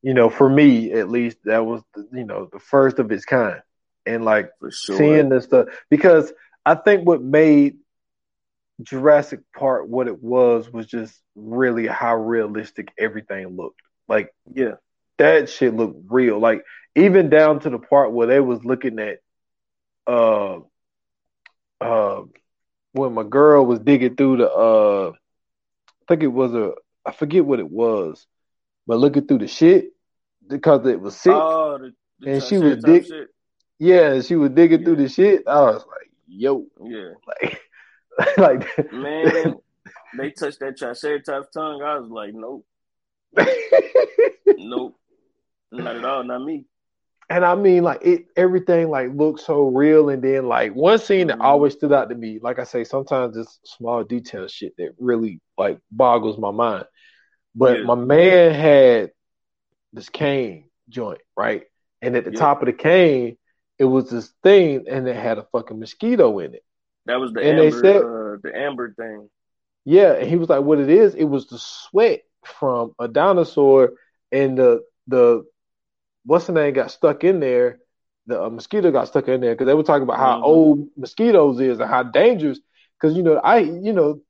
you 0.00 0.14
know, 0.14 0.30
for 0.30 0.48
me 0.48 0.92
at 0.92 1.08
least, 1.10 1.38
that 1.44 1.66
was 1.66 1.82
the, 1.94 2.08
you 2.12 2.24
know 2.24 2.48
the 2.52 2.60
first 2.60 2.98
of 2.98 3.10
its 3.10 3.24
kind, 3.24 3.60
and 4.06 4.24
like 4.24 4.50
sure. 4.70 4.96
seeing 4.96 5.28
this 5.28 5.44
stuff 5.44 5.66
because 5.90 6.32
I 6.64 6.74
think 6.74 7.06
what 7.06 7.22
made 7.22 7.78
Jurassic 8.82 9.40
Park 9.56 9.86
what 9.88 10.06
it 10.06 10.22
was 10.22 10.70
was 10.70 10.86
just 10.86 11.20
really 11.34 11.86
how 11.86 12.16
realistic 12.16 12.92
everything 12.98 13.56
looked. 13.56 13.80
Like, 14.08 14.32
yeah, 14.52 14.74
that 15.18 15.50
shit 15.50 15.74
looked 15.74 16.00
real. 16.08 16.38
Like 16.38 16.62
even 16.94 17.28
down 17.28 17.60
to 17.60 17.70
the 17.70 17.78
part 17.78 18.12
where 18.12 18.26
they 18.26 18.40
was 18.40 18.64
looking 18.64 18.98
at, 18.98 19.18
uh, 20.06 20.60
uh 21.80 22.22
when 22.92 23.12
my 23.12 23.22
girl 23.22 23.64
was 23.64 23.78
digging 23.78 24.16
through 24.16 24.38
the 24.38 24.50
uh 24.50 25.10
I 25.10 26.04
think 26.08 26.22
it 26.22 26.28
was 26.28 26.54
a 26.54 26.72
I 27.04 27.12
forget 27.12 27.44
what 27.44 27.60
it 27.60 27.70
was, 27.70 28.26
but 28.86 28.98
looking 28.98 29.26
through 29.26 29.38
the 29.38 29.48
shit 29.48 29.92
because 30.48 30.86
it 30.86 31.00
was 31.00 31.16
sick. 31.16 31.32
Oh, 31.34 31.78
the, 31.78 31.92
the 32.20 32.32
and 32.32 32.42
she 32.42 32.58
was 32.58 32.82
dig 32.82 33.06
Yeah, 33.78 34.20
she 34.22 34.36
was 34.36 34.50
digging 34.50 34.80
yeah. 34.80 34.84
through 34.84 34.96
the 34.96 35.08
shit. 35.08 35.42
I 35.46 35.60
was 35.60 35.84
like, 35.86 36.10
yo. 36.26 36.66
Yeah. 36.82 37.12
Like 37.26 37.60
like 38.38 38.92
Man, 38.92 39.56
they 40.16 40.30
touched 40.30 40.60
that 40.60 40.76
triceratops 40.76 41.48
tongue. 41.52 41.82
I 41.82 41.98
was 41.98 42.10
like, 42.10 42.34
nope. 42.34 42.66
nope. 44.46 44.96
Not 45.70 45.96
at 45.96 46.04
all, 46.04 46.24
not 46.24 46.44
me 46.44 46.64
and 47.30 47.44
I 47.44 47.54
mean, 47.54 47.82
like 47.82 48.00
it, 48.02 48.26
everything 48.36 48.88
like 48.88 49.10
looks 49.14 49.44
so 49.44 49.66
real. 49.66 50.08
And 50.08 50.22
then 50.22 50.48
like 50.48 50.74
one 50.74 50.98
scene 50.98 51.26
that 51.26 51.34
mm-hmm. 51.34 51.46
always 51.46 51.74
stood 51.74 51.92
out 51.92 52.08
to 52.08 52.14
me, 52.14 52.38
like 52.40 52.58
I 52.58 52.64
say, 52.64 52.84
sometimes 52.84 53.36
it's 53.36 53.60
small 53.64 54.02
detail 54.02 54.48
shit 54.48 54.74
that 54.78 54.94
really 54.98 55.40
like 55.58 55.78
boggles 55.90 56.38
my 56.38 56.50
mind. 56.50 56.86
But 57.54 57.80
yeah. 57.80 57.84
my 57.84 57.96
man 57.96 58.54
had 58.54 59.10
this 59.92 60.08
cane 60.08 60.70
joint, 60.88 61.20
right? 61.36 61.64
And 62.00 62.16
at 62.16 62.24
the 62.24 62.32
yeah. 62.32 62.38
top 62.38 62.62
of 62.62 62.66
the 62.66 62.72
cane, 62.72 63.36
it 63.78 63.84
was 63.84 64.10
this 64.10 64.32
thing, 64.42 64.86
and 64.88 65.06
it 65.06 65.16
had 65.16 65.38
a 65.38 65.46
fucking 65.52 65.78
mosquito 65.78 66.38
in 66.38 66.54
it. 66.54 66.64
That 67.08 67.18
was 67.18 67.32
the 67.32 67.40
and 67.40 67.58
amber, 67.58 67.64
they 67.64 67.70
said, 67.70 67.96
uh, 67.96 68.36
the 68.42 68.52
amber 68.54 68.92
thing. 68.92 69.30
Yeah, 69.86 70.12
and 70.12 70.28
he 70.28 70.36
was 70.36 70.50
like, 70.50 70.62
"What 70.62 70.78
it 70.78 70.90
is? 70.90 71.14
It 71.14 71.24
was 71.24 71.46
the 71.46 71.58
sweat 71.58 72.20
from 72.44 72.94
a 72.98 73.08
dinosaur, 73.08 73.94
and 74.30 74.58
the 74.58 74.82
the 75.06 75.44
what's 76.26 76.46
the 76.46 76.52
name 76.52 76.74
got 76.74 76.90
stuck 76.90 77.24
in 77.24 77.40
there. 77.40 77.78
The 78.26 78.44
uh, 78.44 78.50
mosquito 78.50 78.90
got 78.90 79.08
stuck 79.08 79.26
in 79.26 79.40
there 79.40 79.54
because 79.54 79.66
they 79.66 79.72
were 79.72 79.82
talking 79.82 80.02
about 80.02 80.18
how 80.18 80.34
mm-hmm. 80.34 80.44
old 80.44 80.88
mosquitoes 80.98 81.58
is 81.60 81.80
and 81.80 81.88
how 81.88 82.02
dangerous. 82.02 82.60
Because 83.00 83.16
you 83.16 83.22
know, 83.22 83.36
I 83.36 83.60
you 83.60 83.94
know, 83.94 84.20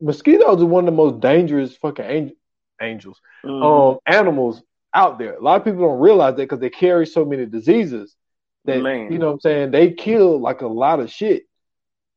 mosquitoes 0.00 0.60
are 0.60 0.66
one 0.66 0.88
of 0.88 0.92
the 0.92 0.96
most 0.96 1.20
dangerous 1.20 1.76
fucking 1.76 2.04
angel, 2.04 2.36
angels, 2.82 3.20
mm-hmm. 3.44 3.62
um, 3.62 3.98
animals 4.04 4.60
out 4.92 5.20
there. 5.20 5.34
A 5.34 5.40
lot 5.40 5.60
of 5.60 5.64
people 5.64 5.86
don't 5.86 6.00
realize 6.00 6.34
that 6.34 6.42
because 6.42 6.58
they 6.58 6.70
carry 6.70 7.06
so 7.06 7.24
many 7.24 7.46
diseases 7.46 8.16
that 8.64 8.82
Man. 8.82 9.12
you 9.12 9.18
know 9.18 9.26
what 9.26 9.34
I'm 9.34 9.40
saying 9.40 9.70
they 9.70 9.92
kill 9.92 10.40
like 10.40 10.62
a 10.62 10.66
lot 10.66 10.98
of 10.98 11.08
shit. 11.12 11.44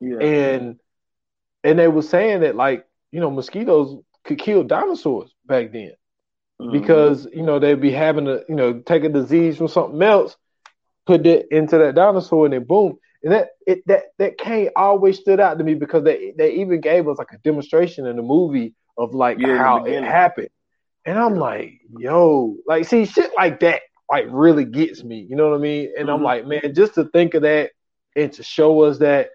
Yeah. 0.03 0.19
And 0.19 0.79
and 1.63 1.79
they 1.79 1.87
were 1.87 2.01
saying 2.01 2.41
that 2.41 2.55
like 2.55 2.85
you 3.11 3.19
know 3.19 3.31
mosquitoes 3.31 4.01
could 4.23 4.39
kill 4.39 4.63
dinosaurs 4.63 5.33
back 5.45 5.71
then 5.71 5.93
mm-hmm. 6.61 6.71
because 6.71 7.27
you 7.33 7.43
know 7.43 7.59
they'd 7.59 7.81
be 7.81 7.91
having 7.91 8.25
to 8.25 8.43
you 8.47 8.55
know 8.55 8.79
take 8.79 9.03
a 9.03 9.09
disease 9.09 9.57
from 9.57 9.67
something 9.67 10.01
else, 10.01 10.35
put 11.05 11.25
it 11.25 11.47
into 11.51 11.77
that 11.77 11.95
dinosaur, 11.95 12.45
and 12.45 12.53
then 12.53 12.63
boom. 12.63 12.97
And 13.23 13.31
that 13.31 13.49
it 13.65 13.87
that 13.87 14.03
that 14.17 14.37
cane 14.37 14.69
always 14.75 15.19
stood 15.19 15.39
out 15.39 15.57
to 15.57 15.63
me 15.63 15.75
because 15.75 16.03
they 16.03 16.33
they 16.37 16.55
even 16.55 16.81
gave 16.81 17.07
us 17.07 17.17
like 17.17 17.31
a 17.31 17.37
demonstration 17.37 18.05
in 18.05 18.17
the 18.17 18.21
movie 18.21 18.73
of 18.97 19.13
like 19.13 19.39
yeah, 19.39 19.57
how 19.57 19.85
it 19.85 20.03
happened. 20.03 20.49
And 21.05 21.17
I'm 21.17 21.35
like, 21.35 21.81
yo, 21.97 22.57
like 22.67 22.85
see 22.85 23.05
shit 23.05 23.31
like 23.35 23.61
that 23.61 23.81
like 24.09 24.25
really 24.29 24.65
gets 24.65 25.03
me. 25.03 25.25
You 25.29 25.35
know 25.35 25.49
what 25.49 25.55
I 25.55 25.61
mean? 25.61 25.93
And 25.97 26.07
mm-hmm. 26.07 26.15
I'm 26.15 26.23
like, 26.23 26.45
man, 26.45 26.73
just 26.73 26.95
to 26.95 27.05
think 27.05 27.33
of 27.33 27.43
that 27.43 27.71
and 28.15 28.31
to 28.33 28.43
show 28.43 28.81
us 28.83 28.99
that 28.99 29.29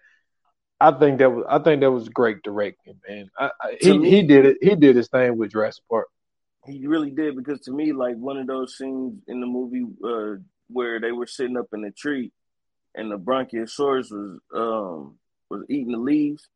I 0.81 0.93
think 0.93 1.19
that 1.19 1.31
was 1.31 1.45
I 1.49 1.59
think 1.59 1.81
that 1.81 1.91
was 1.91 2.09
great 2.09 2.43
directing, 2.43 3.01
man. 3.09 3.31
I, 3.39 3.51
I, 3.61 3.77
he 3.81 3.99
me, 3.99 4.11
he 4.11 4.23
did 4.23 4.47
it. 4.47 4.59
He 4.61 4.75
did 4.77 4.97
his 4.97 5.09
thing 5.09 5.37
with 5.37 5.53
Jurassic 5.53 5.85
Park. 5.91 6.09
He 6.67 6.87
really 6.87 7.11
did 7.11 7.37
because 7.37 7.61
to 7.63 7.73
me, 7.73 7.93
like 7.93 8.17
one 8.17 8.37
of 8.37 8.47
those 8.47 8.77
scenes 8.77 9.23
in 9.27 9.41
the 9.41 9.47
movie 9.47 9.87
uh, 10.05 10.41
where 10.69 11.01
they 11.01 11.13
were 11.13 11.27
sitting 11.27 11.57
up 11.57 11.67
in 11.73 11.85
a 11.85 11.91
tree 11.91 12.31
and 12.95 13.11
the 13.11 13.19
Bronchiosaurus 13.19 14.11
was 14.11 14.41
um 14.55 15.19
was 15.51 15.65
eating 15.69 15.93
the 15.93 15.99
leaves. 15.99 16.47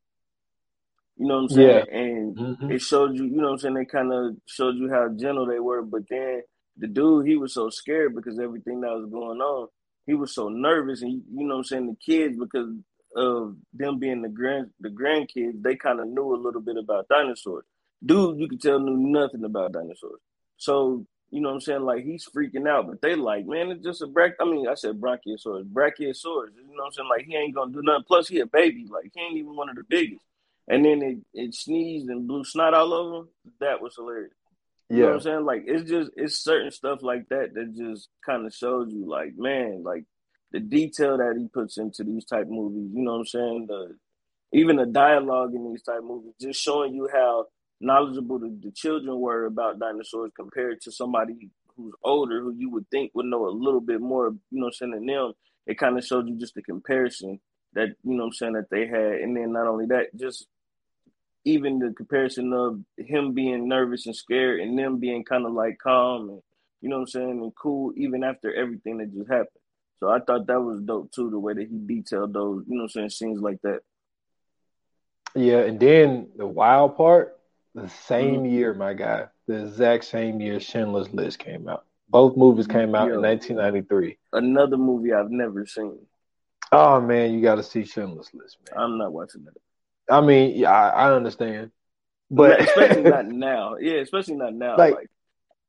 You 1.16 1.28
know 1.28 1.36
what 1.36 1.42
I'm 1.42 1.48
saying? 1.50 1.86
Yeah. 1.88 1.98
And 1.98 2.36
mm-hmm. 2.36 2.70
it 2.72 2.80
showed 2.80 3.14
you, 3.14 3.24
you 3.24 3.36
know 3.36 3.48
what 3.48 3.52
I'm 3.52 3.58
saying? 3.58 3.74
They 3.74 3.84
kind 3.84 4.12
of 4.12 4.36
showed 4.46 4.76
you 4.76 4.90
how 4.90 5.08
gentle 5.08 5.46
they 5.46 5.60
were, 5.60 5.82
but 5.82 6.02
then 6.08 6.42
the 6.76 6.86
dude, 6.86 7.26
he 7.26 7.36
was 7.36 7.54
so 7.54 7.70
scared 7.70 8.14
because 8.14 8.38
everything 8.38 8.80
that 8.80 8.92
was 8.92 9.08
going 9.10 9.40
on. 9.40 9.68
He 10.04 10.14
was 10.14 10.34
so 10.34 10.48
nervous, 10.48 11.02
and 11.02 11.22
you 11.32 11.46
know 11.46 11.54
what 11.54 11.58
I'm 11.58 11.64
saying? 11.64 11.86
The 11.86 12.12
kids, 12.12 12.36
because 12.36 12.70
of 13.16 13.56
them 13.72 13.98
being 13.98 14.22
the 14.22 14.28
grand 14.28 14.70
the 14.80 14.88
grandkids, 14.88 15.62
they 15.62 15.76
kind 15.76 16.00
of 16.00 16.08
knew 16.08 16.34
a 16.34 16.42
little 16.42 16.60
bit 16.60 16.76
about 16.76 17.08
dinosaurs 17.08 17.64
dude, 18.04 18.38
you 18.38 18.48
could 18.48 18.60
tell 18.60 18.78
knew 18.78 18.96
nothing 18.96 19.44
about 19.44 19.72
dinosaurs. 19.72 20.20
So, 20.56 21.06
you 21.30 21.40
know 21.40 21.48
what 21.48 21.56
I'm 21.56 21.60
saying? 21.60 21.82
Like 21.82 22.04
he's 22.04 22.26
freaking 22.26 22.68
out, 22.68 22.86
but 22.88 23.00
they 23.00 23.14
like, 23.14 23.46
man, 23.46 23.70
it's 23.70 23.84
just 23.84 24.02
a 24.02 24.06
brach. 24.06 24.32
I 24.40 24.44
mean, 24.44 24.68
I 24.68 24.74
said 24.74 25.00
brachiosaurus, 25.00 25.70
brachiosaurus. 25.72 26.54
You 26.56 26.76
know 26.76 26.82
what 26.82 26.86
I'm 26.86 26.92
saying? 26.92 27.08
Like 27.08 27.24
he 27.26 27.36
ain't 27.36 27.54
gonna 27.54 27.72
do 27.72 27.82
nothing. 27.82 28.04
Plus, 28.06 28.28
he 28.28 28.40
a 28.40 28.46
baby. 28.46 28.86
Like 28.88 29.10
he 29.14 29.20
ain't 29.20 29.38
even 29.38 29.56
one 29.56 29.70
of 29.70 29.76
the 29.76 29.84
biggest. 29.88 30.22
And 30.68 30.84
then 30.84 31.02
it, 31.02 31.18
it 31.32 31.54
sneezed 31.54 32.08
and 32.08 32.28
blew 32.28 32.44
snot 32.44 32.74
all 32.74 32.92
over 32.92 33.16
him. 33.16 33.28
That 33.60 33.80
was 33.80 33.96
hilarious. 33.96 34.32
You 34.90 34.98
yeah. 34.98 35.02
know 35.02 35.08
what 35.08 35.14
I'm 35.14 35.20
saying? 35.22 35.44
Like 35.46 35.64
it's 35.66 35.90
just 35.90 36.10
it's 36.16 36.44
certain 36.44 36.70
stuff 36.70 37.02
like 37.02 37.28
that 37.30 37.54
that 37.54 37.74
just 37.74 38.08
kind 38.24 38.46
of 38.46 38.54
shows 38.54 38.92
you, 38.92 39.08
like, 39.08 39.36
man, 39.36 39.82
like 39.82 40.04
the 40.52 40.60
detail 40.60 41.18
that 41.18 41.36
he 41.38 41.48
puts 41.48 41.78
into 41.78 42.04
these 42.04 42.24
type 42.24 42.46
movies. 42.48 42.90
You 42.94 43.02
know 43.02 43.12
what 43.12 43.18
I'm 43.20 43.26
saying? 43.26 43.66
The 43.68 43.96
even 44.52 44.76
the 44.76 44.86
dialogue 44.86 45.54
in 45.54 45.70
these 45.70 45.82
type 45.82 46.02
movies, 46.02 46.34
just 46.40 46.60
showing 46.60 46.94
you 46.94 47.08
how 47.12 47.46
knowledgeable 47.80 48.38
the, 48.38 48.56
the 48.62 48.70
children 48.70 49.18
were 49.18 49.46
about 49.46 49.78
dinosaurs 49.78 50.30
compared 50.36 50.80
to 50.82 50.92
somebody 50.92 51.50
who's 51.76 51.94
older 52.04 52.40
who 52.42 52.54
you 52.56 52.70
would 52.70 52.88
think 52.90 53.10
would 53.14 53.26
know 53.26 53.46
a 53.46 53.50
little 53.50 53.80
bit 53.80 54.00
more, 54.00 54.28
you 54.50 54.60
know, 54.60 54.66
what 54.66 54.68
I'm 54.68 54.72
saying 54.74 54.90
than 54.92 55.06
them. 55.06 55.32
It 55.66 55.78
kind 55.78 55.96
of 55.96 56.04
showed 56.04 56.28
you 56.28 56.38
just 56.38 56.54
the 56.54 56.62
comparison 56.62 57.40
that, 57.72 57.88
you 58.04 58.14
know 58.14 58.24
what 58.24 58.26
I'm 58.26 58.32
saying, 58.34 58.52
that 58.54 58.70
they 58.70 58.86
had. 58.86 59.20
And 59.22 59.36
then 59.36 59.52
not 59.52 59.66
only 59.66 59.86
that, 59.86 60.14
just 60.14 60.46
even 61.44 61.78
the 61.78 61.92
comparison 61.92 62.52
of 62.52 62.80
him 62.98 63.32
being 63.32 63.68
nervous 63.68 64.06
and 64.06 64.14
scared 64.14 64.60
and 64.60 64.78
them 64.78 64.98
being 64.98 65.24
kind 65.24 65.46
of 65.46 65.52
like 65.52 65.78
calm 65.82 66.28
and, 66.28 66.42
you 66.80 66.88
know 66.88 66.96
what 66.96 67.02
I'm 67.02 67.08
saying, 67.08 67.30
and 67.30 67.54
cool 67.54 67.92
even 67.96 68.22
after 68.22 68.52
everything 68.52 68.98
that 68.98 69.14
just 69.14 69.30
happened. 69.30 69.61
So 70.02 70.08
I 70.08 70.18
thought 70.18 70.48
that 70.48 70.60
was 70.60 70.80
dope 70.80 71.12
too, 71.12 71.30
the 71.30 71.38
way 71.38 71.54
that 71.54 71.68
he 71.68 71.78
detailed 71.78 72.32
those, 72.32 72.64
you 72.66 72.76
know 72.76 72.82
I'm 72.82 72.88
saying, 72.88 73.10
scenes 73.10 73.40
like 73.40 73.62
that. 73.62 73.82
Yeah, 75.36 75.58
and 75.58 75.78
then 75.78 76.30
the 76.36 76.44
wild 76.44 76.96
part 76.96 77.38
the 77.76 77.88
same 77.88 78.38
mm-hmm. 78.38 78.46
year, 78.46 78.74
my 78.74 78.94
guy, 78.94 79.26
the 79.46 79.66
exact 79.66 80.06
same 80.06 80.40
year 80.40 80.58
Schindler's 80.58 81.08
List 81.14 81.38
came 81.38 81.68
out. 81.68 81.84
Both 82.08 82.36
movies 82.36 82.66
came 82.66 82.96
out 82.96 83.06
Yo, 83.06 83.14
in 83.14 83.22
1993. 83.22 84.18
Another 84.32 84.76
movie 84.76 85.12
I've 85.12 85.30
never 85.30 85.64
seen. 85.66 85.96
Oh 86.72 87.00
man, 87.00 87.32
you 87.32 87.40
got 87.40 87.54
to 87.54 87.62
see 87.62 87.84
Schindler's 87.84 88.28
List, 88.34 88.58
man. 88.66 88.82
I'm 88.82 88.98
not 88.98 89.12
watching 89.12 89.44
that. 89.44 89.54
I 90.12 90.20
mean, 90.20 90.56
yeah, 90.56 90.72
I, 90.72 90.88
I 90.88 91.12
understand, 91.12 91.70
but 92.28 92.60
especially 92.68 93.02
not 93.02 93.26
now. 93.28 93.76
Yeah, 93.76 94.00
especially 94.00 94.34
not 94.34 94.52
now. 94.52 94.76
Like, 94.76 94.94
like 94.96 95.10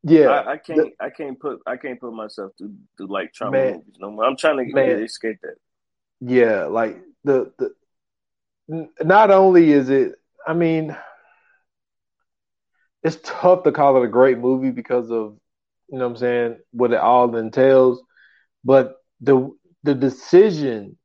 yeah, 0.03 0.29
I, 0.29 0.53
I 0.53 0.57
can't, 0.57 0.79
the, 0.79 1.05
I 1.05 1.09
can't 1.09 1.39
put, 1.39 1.59
I 1.65 1.77
can't 1.77 1.99
put 1.99 2.13
myself 2.13 2.51
through, 2.57 2.73
through 2.97 3.07
like 3.07 3.33
trauma 3.33 3.57
man, 3.57 3.73
movies 3.75 3.95
no 3.99 4.11
more. 4.11 4.25
I'm 4.25 4.35
trying 4.35 4.57
to 4.57 4.73
man, 4.73 5.01
escape 5.01 5.37
that. 5.41 5.55
Yeah, 6.19 6.65
like 6.65 7.01
the 7.23 7.51
the. 7.57 7.73
Not 9.03 9.29
only 9.29 9.71
is 9.71 9.89
it, 9.89 10.13
I 10.47 10.53
mean, 10.53 10.95
it's 13.03 13.17
tough 13.23 13.63
to 13.63 13.71
call 13.71 14.01
it 14.01 14.05
a 14.05 14.09
great 14.09 14.37
movie 14.37 14.71
because 14.71 15.11
of 15.11 15.37
you 15.89 15.99
know 15.99 16.05
what 16.05 16.11
I'm 16.11 16.17
saying 16.17 16.57
what 16.71 16.91
it 16.91 16.99
all 16.99 17.35
entails, 17.35 18.01
but 18.63 18.97
the 19.21 19.51
the 19.83 19.95
decision 19.95 20.97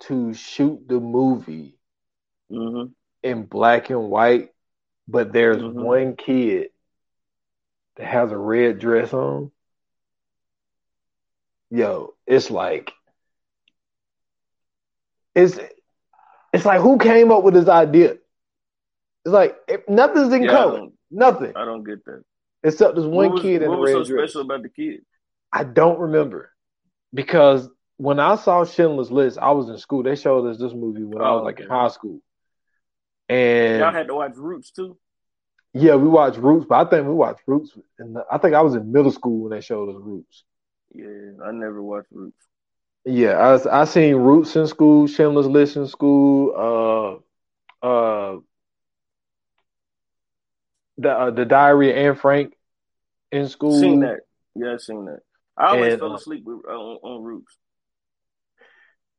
to 0.00 0.34
shoot 0.34 0.80
the 0.86 1.00
movie 1.00 1.78
mm-hmm. 2.50 2.92
in 3.22 3.44
black 3.44 3.90
and 3.90 4.10
white, 4.10 4.50
but 5.08 5.32
there's 5.32 5.62
mm-hmm. 5.62 5.82
one 5.82 6.16
kid 6.16 6.68
that 7.96 8.06
has 8.06 8.32
a 8.32 8.38
red 8.38 8.78
dress 8.78 9.12
on. 9.12 9.50
Yo, 11.70 12.14
it's 12.26 12.50
like 12.50 12.92
it's 15.34 15.58
it's 16.52 16.64
like 16.64 16.80
who 16.80 16.98
came 16.98 17.32
up 17.32 17.42
with 17.42 17.54
this 17.54 17.68
idea? 17.68 18.12
It's 19.24 19.32
like 19.32 19.56
nothing's 19.88 20.32
in 20.32 20.44
yeah, 20.44 20.50
color. 20.50 20.86
Nothing. 21.10 21.52
I 21.56 21.64
don't 21.64 21.84
get 21.84 22.04
that. 22.04 22.22
Except 22.62 22.94
there's 22.94 23.06
one 23.06 23.32
was, 23.32 23.42
kid 23.42 23.62
in 23.62 23.68
what 23.68 23.76
the 23.76 23.80
was 23.80 23.90
red 23.92 24.06
so 24.06 24.14
dress. 24.14 24.30
special 24.30 24.40
about 24.42 24.62
the 24.62 24.68
kid? 24.68 25.00
I 25.52 25.64
don't 25.64 25.98
remember 25.98 26.52
because 27.12 27.68
when 27.96 28.20
I 28.20 28.36
saw 28.36 28.64
Schindler's 28.64 29.10
List, 29.10 29.38
I 29.38 29.50
was 29.52 29.68
in 29.68 29.78
school. 29.78 30.02
They 30.02 30.16
showed 30.16 30.46
us 30.46 30.58
this 30.58 30.72
movie 30.72 31.04
when 31.04 31.22
I 31.22 31.28
oh, 31.28 31.34
was 31.34 31.40
Oh, 31.40 31.44
like 31.44 31.60
in 31.60 31.68
high 31.68 31.88
school. 31.88 32.20
And 33.28 33.80
Y'all 33.80 33.92
had 33.92 34.06
to 34.08 34.14
watch 34.14 34.32
Roots 34.36 34.70
too. 34.70 34.96
Yeah, 35.76 35.94
we 35.94 36.08
watched 36.08 36.38
Roots, 36.38 36.66
but 36.68 36.86
I 36.86 36.90
think 36.90 37.06
we 37.06 37.14
watched 37.14 37.42
Roots. 37.46 37.76
And 37.98 38.16
I 38.30 38.38
think 38.38 38.54
I 38.54 38.62
was 38.62 38.74
in 38.74 38.92
middle 38.92 39.12
school 39.12 39.42
when 39.42 39.50
they 39.52 39.60
showed 39.60 39.90
us 39.90 40.00
Roots. 40.00 40.44
Yeah, 40.92 41.32
I 41.44 41.52
never 41.52 41.82
watched 41.82 42.10
Roots. 42.10 42.48
Yeah, 43.04 43.38
I 43.38 43.82
I 43.82 43.84
seen 43.84 44.16
Roots 44.16 44.56
in 44.56 44.66
school, 44.66 45.06
Schindler's 45.06 45.46
List 45.46 45.76
in 45.76 45.86
school, 45.86 47.22
uh, 47.82 47.86
uh, 47.86 48.40
the 50.98 51.10
uh, 51.10 51.30
the 51.30 51.44
Diary 51.44 51.90
of 51.90 51.96
Anne 51.96 52.16
Frank 52.16 52.54
in 53.30 53.48
school. 53.48 53.80
Seen 53.80 54.00
that? 54.00 54.20
Yeah, 54.54 54.74
I 54.74 54.76
seen 54.78 55.04
that. 55.06 55.20
I 55.56 55.68
always 55.68 55.94
And, 55.94 56.00
fell 56.00 56.14
uh, 56.14 56.16
asleep 56.16 56.44
with, 56.44 56.60
uh, 56.68 56.72
on, 56.72 56.96
on 57.02 57.22
Roots. 57.24 57.58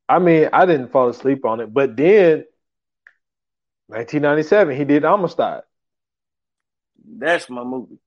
I 0.08 0.18
mean, 0.18 0.48
I 0.52 0.66
didn't 0.66 0.88
fall 0.88 1.08
asleep 1.08 1.44
on 1.44 1.60
it, 1.60 1.72
but 1.72 1.96
then 1.96 2.44
1997, 3.88 4.76
he 4.76 4.84
did 4.84 5.04
Amistad. 5.04 5.62
That's 7.16 7.48
my 7.48 7.64
movie. 7.64 7.98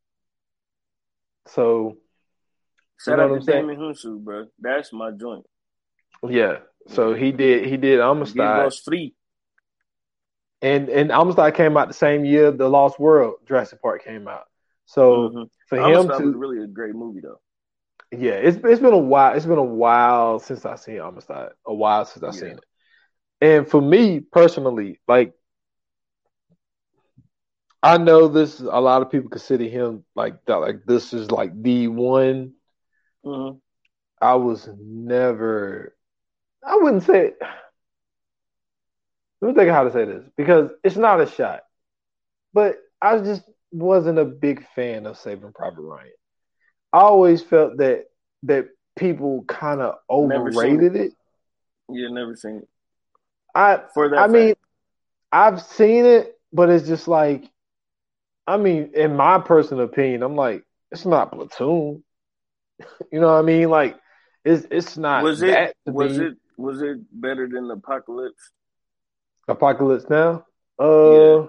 So 1.48 1.98
Shout 3.04 3.18
know 3.18 3.36
out 3.36 3.42
to? 3.46 3.52
Djimon 3.52 3.78
Hounsou, 3.78 4.20
bro. 4.24 4.48
That's 4.60 4.94
my 4.94 5.12
joint. 5.12 5.46
yeah, 6.30 6.60
so 6.88 7.14
he 7.14 7.32
did 7.32 7.66
he 7.66 7.78
did 7.78 8.00
Amistad, 8.00 8.68
us 8.68 8.80
free. 8.80 9.16
and 10.62 10.90
and 10.90 11.12
Amistad 11.12 11.56
came 11.56 11.78
out 11.78 11.88
the 11.88 11.94
same 11.94 12.26
year 12.26 12.52
the 12.52 12.70
Lost 12.70 13.00
World 13.00 13.36
Jurassic 13.48 13.82
Park 13.82 14.04
came 14.04 14.28
out. 14.28 14.46
So 14.86 15.30
Mhm. 15.30 15.50
for 15.68 15.78
him 15.78 16.08
to 16.08 16.26
was 16.26 16.36
really 16.36 16.64
a 16.64 16.68
great 16.68 16.94
movie 16.94 17.22
though. 17.22 17.40
Yeah, 18.12 18.34
it's 18.34 18.58
it's 18.64 18.82
been 18.82 18.94
a 18.94 18.98
while. 18.98 19.36
It's 19.36 19.46
been 19.46 19.58
a 19.58 19.64
while 19.64 20.40
since 20.40 20.66
I 20.66 20.76
seen 20.76 21.00
Amistad. 21.00 21.54
A 21.66 21.74
while 21.74 22.06
since 22.06 22.24
I 22.24 22.28
Yeah. 22.28 22.32
seen 22.32 22.58
it. 22.58 22.66
And 23.40 23.68
for 23.68 23.82
me 23.82 24.20
personally, 24.20 25.00
like 25.08 25.34
I 27.84 27.98
know 27.98 28.28
this 28.28 28.60
a 28.60 28.64
lot 28.80 29.02
of 29.02 29.10
people 29.10 29.30
consider 29.30 29.64
him 29.66 30.04
like 30.16 30.46
that 30.46 30.56
like 30.56 30.86
this 30.86 31.14
is 31.14 31.32
like 31.32 31.60
the 31.62 31.88
one. 31.88 32.54
hmm 33.24 33.52
I 34.22 34.36
was 34.36 34.70
never 34.80 35.96
I 36.64 36.78
wouldn't 36.78 37.04
say 37.04 37.34
let 39.42 39.48
me 39.48 39.54
think 39.56 39.70
of 39.70 39.76
how 39.76 39.84
to 39.84 39.92
say 39.92 40.06
this 40.06 40.24
because 40.38 40.70
it's 40.84 40.98
not 40.98 41.22
a 41.22 41.26
shot. 41.26 41.62
But 42.54 42.78
I 43.02 43.18
just 43.18 43.44
wasn't 43.72 44.20
a 44.20 44.26
big 44.26 44.64
fan 44.76 45.08
of 45.08 45.18
Saving 45.18 45.54
Private 45.54 45.82
Ryan. 45.82 46.12
I 46.94 47.00
always 47.00 47.42
felt 47.42 47.78
that 47.78 48.06
that 48.44 48.68
people 48.96 49.44
kind 49.48 49.82
of 49.82 49.96
overrated 50.10 50.96
it. 50.96 51.14
Yeah, 51.90 52.10
never 52.12 52.36
seen 52.36 52.58
it. 52.58 52.68
I 53.56 53.82
For 53.94 54.10
that, 54.10 54.20
I 54.20 54.28
mean. 54.28 54.54
I've 55.32 55.62
seen 55.62 56.06
it, 56.06 56.38
but 56.52 56.70
it's 56.70 56.86
just 56.86 57.08
like, 57.08 57.46
I 58.48 58.58
mean, 58.58 58.92
in 58.96 59.16
my 59.16 59.40
personal 59.40 59.86
opinion, 59.86 60.24
I'm 60.24 60.36
like, 60.36 60.64
it's 60.92 61.06
not 61.06 61.32
Platoon. 61.32 62.04
you 63.12 63.20
know 63.20 63.28
what 63.28 63.40
I 63.40 63.42
mean? 63.44 63.70
Like, 63.70 63.98
it's 64.44 64.66
it's 64.72 64.98
not 64.98 65.24
was 65.24 65.42
it 65.42 65.76
was 65.86 66.18
me. 66.18 66.26
it 66.26 66.38
was 66.58 66.82
it 66.82 67.00
better 67.12 67.48
than 67.48 67.70
Apocalypse? 67.70 68.52
Apocalypse 69.48 70.10
Now? 70.10 70.46
Uh, 70.80 71.48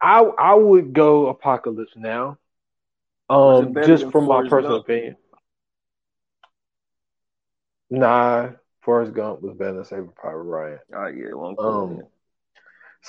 I 0.00 0.20
I 0.20 0.54
would 0.54 0.92
go 0.92 1.28
Apocalypse 1.28 1.94
Now. 1.96 2.38
Um, 3.28 3.74
just 3.74 4.06
from 4.06 4.26
my 4.26 4.42
personal 4.42 4.76
Gump? 4.76 4.84
opinion. 4.84 5.16
Nah, 7.90 8.50
Forrest 8.82 9.14
Gump 9.14 9.42
was 9.42 9.56
better 9.56 9.74
than 9.74 9.84
Saving 9.84 10.12
Private 10.14 10.42
Ryan. 10.42 10.78
Oh 10.94 11.06
yeah, 11.06 11.34
one 11.34 11.56
Um, 11.58 12.02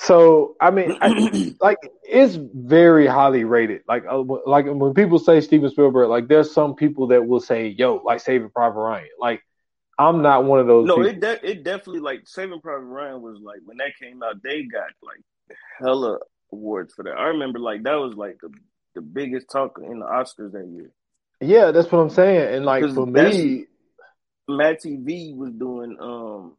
So 0.00 0.56
I 0.60 0.70
mean, 0.70 0.96
I, 1.00 1.54
like 1.60 1.78
it's 2.04 2.36
very 2.36 3.06
highly 3.06 3.42
rated. 3.44 3.82
Like 3.88 4.04
uh, 4.08 4.22
like 4.46 4.66
when 4.66 4.94
people 4.94 5.18
say 5.18 5.40
Steven 5.40 5.70
Spielberg, 5.70 6.08
like 6.08 6.28
there's 6.28 6.52
some 6.52 6.76
people 6.76 7.08
that 7.08 7.26
will 7.26 7.40
say, 7.40 7.68
"Yo, 7.68 7.96
like 8.04 8.20
Saving 8.20 8.50
Private 8.50 8.78
Ryan." 8.78 9.08
Like 9.18 9.42
I'm 9.98 10.22
not 10.22 10.44
one 10.44 10.60
of 10.60 10.68
those. 10.68 10.86
no, 10.86 10.96
people. 10.96 11.10
it 11.10 11.20
de- 11.20 11.50
it 11.50 11.64
definitely 11.64 12.00
like 12.00 12.22
Saving 12.26 12.60
Private 12.60 12.84
Ryan 12.84 13.22
was 13.22 13.38
like 13.42 13.58
when 13.64 13.78
that 13.78 13.96
came 14.00 14.22
out, 14.22 14.40
they 14.42 14.62
got 14.62 14.86
like 15.02 15.20
hella 15.80 16.18
awards 16.52 16.94
for 16.94 17.02
that. 17.02 17.14
I 17.14 17.28
remember 17.28 17.58
like 17.58 17.82
that 17.82 17.96
was 17.96 18.14
like 18.14 18.38
the 18.40 18.50
the 18.94 19.00
biggest 19.00 19.50
talk 19.50 19.80
in 19.82 19.98
the 19.98 20.06
Oscars 20.06 20.52
that 20.52 20.68
year. 20.72 20.92
yeah, 21.40 21.72
that's 21.72 21.90
what 21.90 21.98
I'm 21.98 22.10
saying. 22.10 22.54
And 22.54 22.64
like 22.64 22.84
for 22.94 23.04
me, 23.04 23.66
Mad 24.48 24.78
TV 24.78 25.36
was 25.36 25.50
doing 25.52 25.96
um 26.00 26.56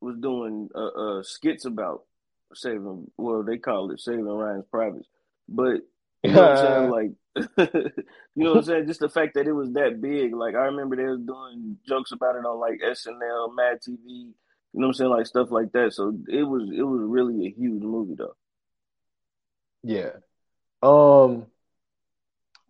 was 0.00 0.16
doing 0.18 0.68
uh, 0.72 1.18
uh 1.18 1.22
skits 1.24 1.64
about 1.64 2.05
saving 2.54 3.10
well 3.16 3.42
they 3.42 3.58
call 3.58 3.90
it 3.90 4.00
saving 4.00 4.24
Ryan's 4.26 4.66
privates. 4.70 5.08
But 5.48 5.82
you 6.22 6.32
know 6.32 6.42
what 6.42 6.50
I'm 6.52 6.58
saying? 6.58 6.90
Like 6.90 7.12
you 8.36 8.44
know 8.44 8.50
what 8.52 8.58
I'm 8.58 8.64
saying? 8.64 8.86
Just 8.86 9.00
the 9.00 9.08
fact 9.10 9.34
that 9.34 9.46
it 9.46 9.52
was 9.52 9.72
that 9.74 10.00
big. 10.00 10.34
Like 10.34 10.54
I 10.54 10.66
remember 10.66 10.96
they 10.96 11.04
was 11.04 11.20
doing 11.20 11.78
jokes 11.86 12.12
about 12.12 12.36
it 12.36 12.46
on 12.46 12.58
like 12.60 12.80
SNL, 12.80 13.54
Mad 13.54 13.78
TV, 13.86 13.98
you 14.06 14.34
know 14.74 14.88
what 14.88 14.88
I'm 14.88 14.94
saying? 14.94 15.10
Like 15.10 15.26
stuff 15.26 15.50
like 15.50 15.72
that. 15.72 15.92
So 15.92 16.16
it 16.28 16.44
was 16.44 16.70
it 16.74 16.82
was 16.82 17.02
really 17.04 17.46
a 17.46 17.50
huge 17.50 17.82
movie 17.82 18.14
though. 18.16 18.36
yeah. 19.82 20.10
Um, 20.82 21.46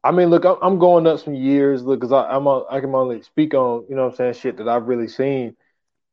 I 0.04 0.12
mean, 0.12 0.30
look, 0.30 0.44
I'm, 0.44 0.56
I'm 0.62 0.78
going 0.78 1.06
up 1.06 1.20
some 1.20 1.34
years, 1.34 1.82
look, 1.82 2.00
because 2.00 2.12
I'm 2.12 2.46
I 2.48 2.80
can 2.80 2.94
only 2.94 3.22
speak 3.22 3.54
on, 3.54 3.86
you 3.88 3.96
know, 3.96 4.04
what 4.04 4.10
I'm 4.12 4.16
saying, 4.16 4.34
shit 4.34 4.56
that 4.58 4.68
I've 4.68 4.86
really 4.88 5.08
seen. 5.08 5.56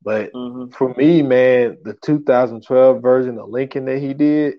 But 0.03 0.31
hmm 0.33 0.67
for 0.69 0.93
me, 0.95 1.21
man, 1.23 1.77
the 1.83 1.93
2012 1.93 3.01
version 3.01 3.37
of 3.39 3.49
Lincoln 3.49 3.85
that 3.85 3.99
he 3.99 4.13
did, 4.13 4.55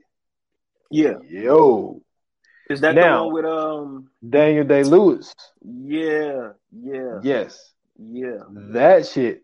Yeah. 0.90 1.14
yo, 1.28 2.00
Is 2.70 2.80
that 2.80 2.94
Now- 2.94 3.18
the 3.18 3.24
one 3.26 3.34
with 3.34 3.44
um 3.44 4.10
Daniel 4.28 4.64
Day 4.64 4.84
Lewis, 4.84 5.34
yeah, 5.62 6.52
yeah, 6.72 7.20
yes. 7.22 7.72
yeah. 7.98 8.38
that 8.50 9.06
shit 9.06 9.42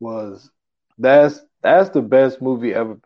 was 0.00 0.50
that's 0.98 1.40
that's 1.62 1.90
the 1.90 2.02
best 2.02 2.40
movie 2.42 2.74
ever. 2.74 2.98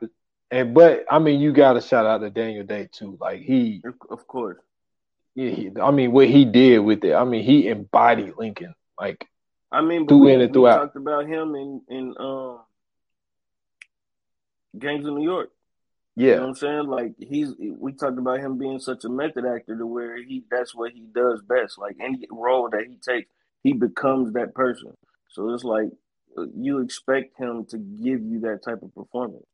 And 0.50 0.74
but 0.74 1.04
I 1.10 1.18
mean, 1.18 1.40
you 1.40 1.52
got 1.52 1.74
to 1.74 1.80
shout 1.82 2.06
out 2.06 2.18
to 2.18 2.30
Daniel 2.30 2.64
Day 2.64 2.88
too. 2.92 3.16
Like 3.20 3.40
he, 3.40 3.82
Of- 4.10 4.26
course. 4.26 4.58
he, 5.34 5.50
he- 5.50 5.70
I 5.80 5.90
mean, 5.90 6.12
what 6.12 6.28
he 6.28 6.44
did 6.46 6.78
with 6.80 7.04
it. 7.04 7.14
I 7.14 7.24
mean, 7.24 7.42
he 7.44 7.68
embodied 7.68 8.34
Lincoln. 8.38 8.74
Like 8.98 9.26
I 9.72 9.82
mean, 9.82 10.06
but 10.06 10.18
we, 10.18 10.34
in 10.34 10.40
and 10.42 10.52
we 10.52 10.52
throughout. 10.52 10.76
talked 10.78 10.96
about 10.96 11.26
him 11.26 11.56
in 11.56 11.82
in 11.88 12.14
um, 12.20 12.60
Gangs 14.78 15.06
of 15.06 15.14
New 15.14 15.24
York. 15.24 15.50
You 16.26 16.36
know 16.36 16.42
what 16.42 16.48
yeah, 16.48 16.48
I'm 16.48 16.56
saying? 16.56 16.86
Like 16.88 17.14
he's 17.18 17.54
we 17.58 17.92
talked 17.94 18.18
about 18.18 18.40
him 18.40 18.58
being 18.58 18.80
such 18.80 19.04
a 19.04 19.10
method 19.10 19.44
actor 19.46 19.76
to 19.78 19.86
where 19.86 20.16
he 20.22 20.44
that's 20.50 20.74
what 20.74 20.92
he 20.92 21.02
does 21.14 21.42
best. 21.42 21.78
Like 21.78 21.96
any 22.00 22.26
role 22.30 22.70
that 22.70 22.86
he 22.88 22.96
takes, 22.96 23.30
he 23.62 23.72
becomes 23.74 24.34
that 24.34 24.54
person. 24.54 24.96
So 25.30 25.54
it's 25.54 25.64
like 25.64 25.90
you 26.56 26.80
expect 26.80 27.38
him 27.38 27.66
to 27.66 27.78
give 27.78 28.22
you 28.22 28.40
that 28.42 28.62
type 28.64 28.82
of 28.82 28.94
performance. 28.94 29.46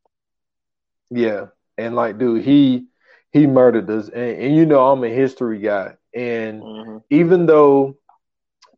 yeah. 1.10 1.46
And 1.76 1.94
like, 1.96 2.18
dude, 2.18 2.44
he 2.44 2.86
he 3.32 3.46
murdered 3.46 3.90
us. 3.90 4.08
And, 4.08 4.38
and 4.42 4.56
you 4.56 4.66
know, 4.66 4.90
I'm 4.90 5.04
a 5.04 5.08
history 5.08 5.60
guy. 5.60 5.94
And 6.14 6.66
hmm 6.66 6.98
even 7.10 7.46
though 7.46 7.96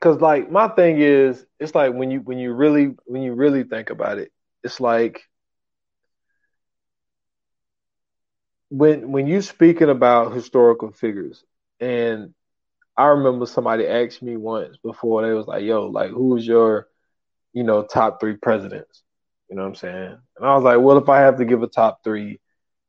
because 0.00 0.20
like 0.20 0.50
my 0.50 0.68
thing 0.68 0.98
is 0.98 1.44
it's 1.58 1.74
like 1.74 1.92
when 1.94 2.10
you 2.10 2.20
when 2.20 2.38
you 2.38 2.52
really 2.52 2.94
when 3.06 3.22
you 3.22 3.34
really 3.34 3.64
think 3.64 3.90
about 3.90 4.18
it 4.18 4.32
it's 4.64 4.80
like 4.80 5.22
when 8.70 9.12
when 9.12 9.26
you 9.26 9.42
speaking 9.42 9.90
about 9.90 10.32
historical 10.32 10.90
figures 10.92 11.44
and 11.80 12.32
i 12.96 13.06
remember 13.06 13.46
somebody 13.46 13.86
asked 13.86 14.22
me 14.22 14.36
once 14.36 14.76
before 14.78 15.22
they 15.26 15.32
was 15.32 15.46
like 15.46 15.64
yo 15.64 15.86
like 15.86 16.10
who's 16.10 16.46
your 16.46 16.88
you 17.52 17.64
know 17.64 17.82
top 17.84 18.20
three 18.20 18.36
presidents? 18.36 19.02
You 19.50 19.56
know 19.56 19.62
what 19.62 19.68
i'm 19.70 19.74
saying? 19.74 20.16
And 20.36 20.46
i 20.46 20.54
was 20.54 20.64
like 20.64 20.80
well 20.80 20.98
if 20.98 21.08
i 21.08 21.20
have 21.20 21.38
to 21.38 21.44
give 21.44 21.62
a 21.62 21.68
top 21.68 22.00
three 22.04 22.40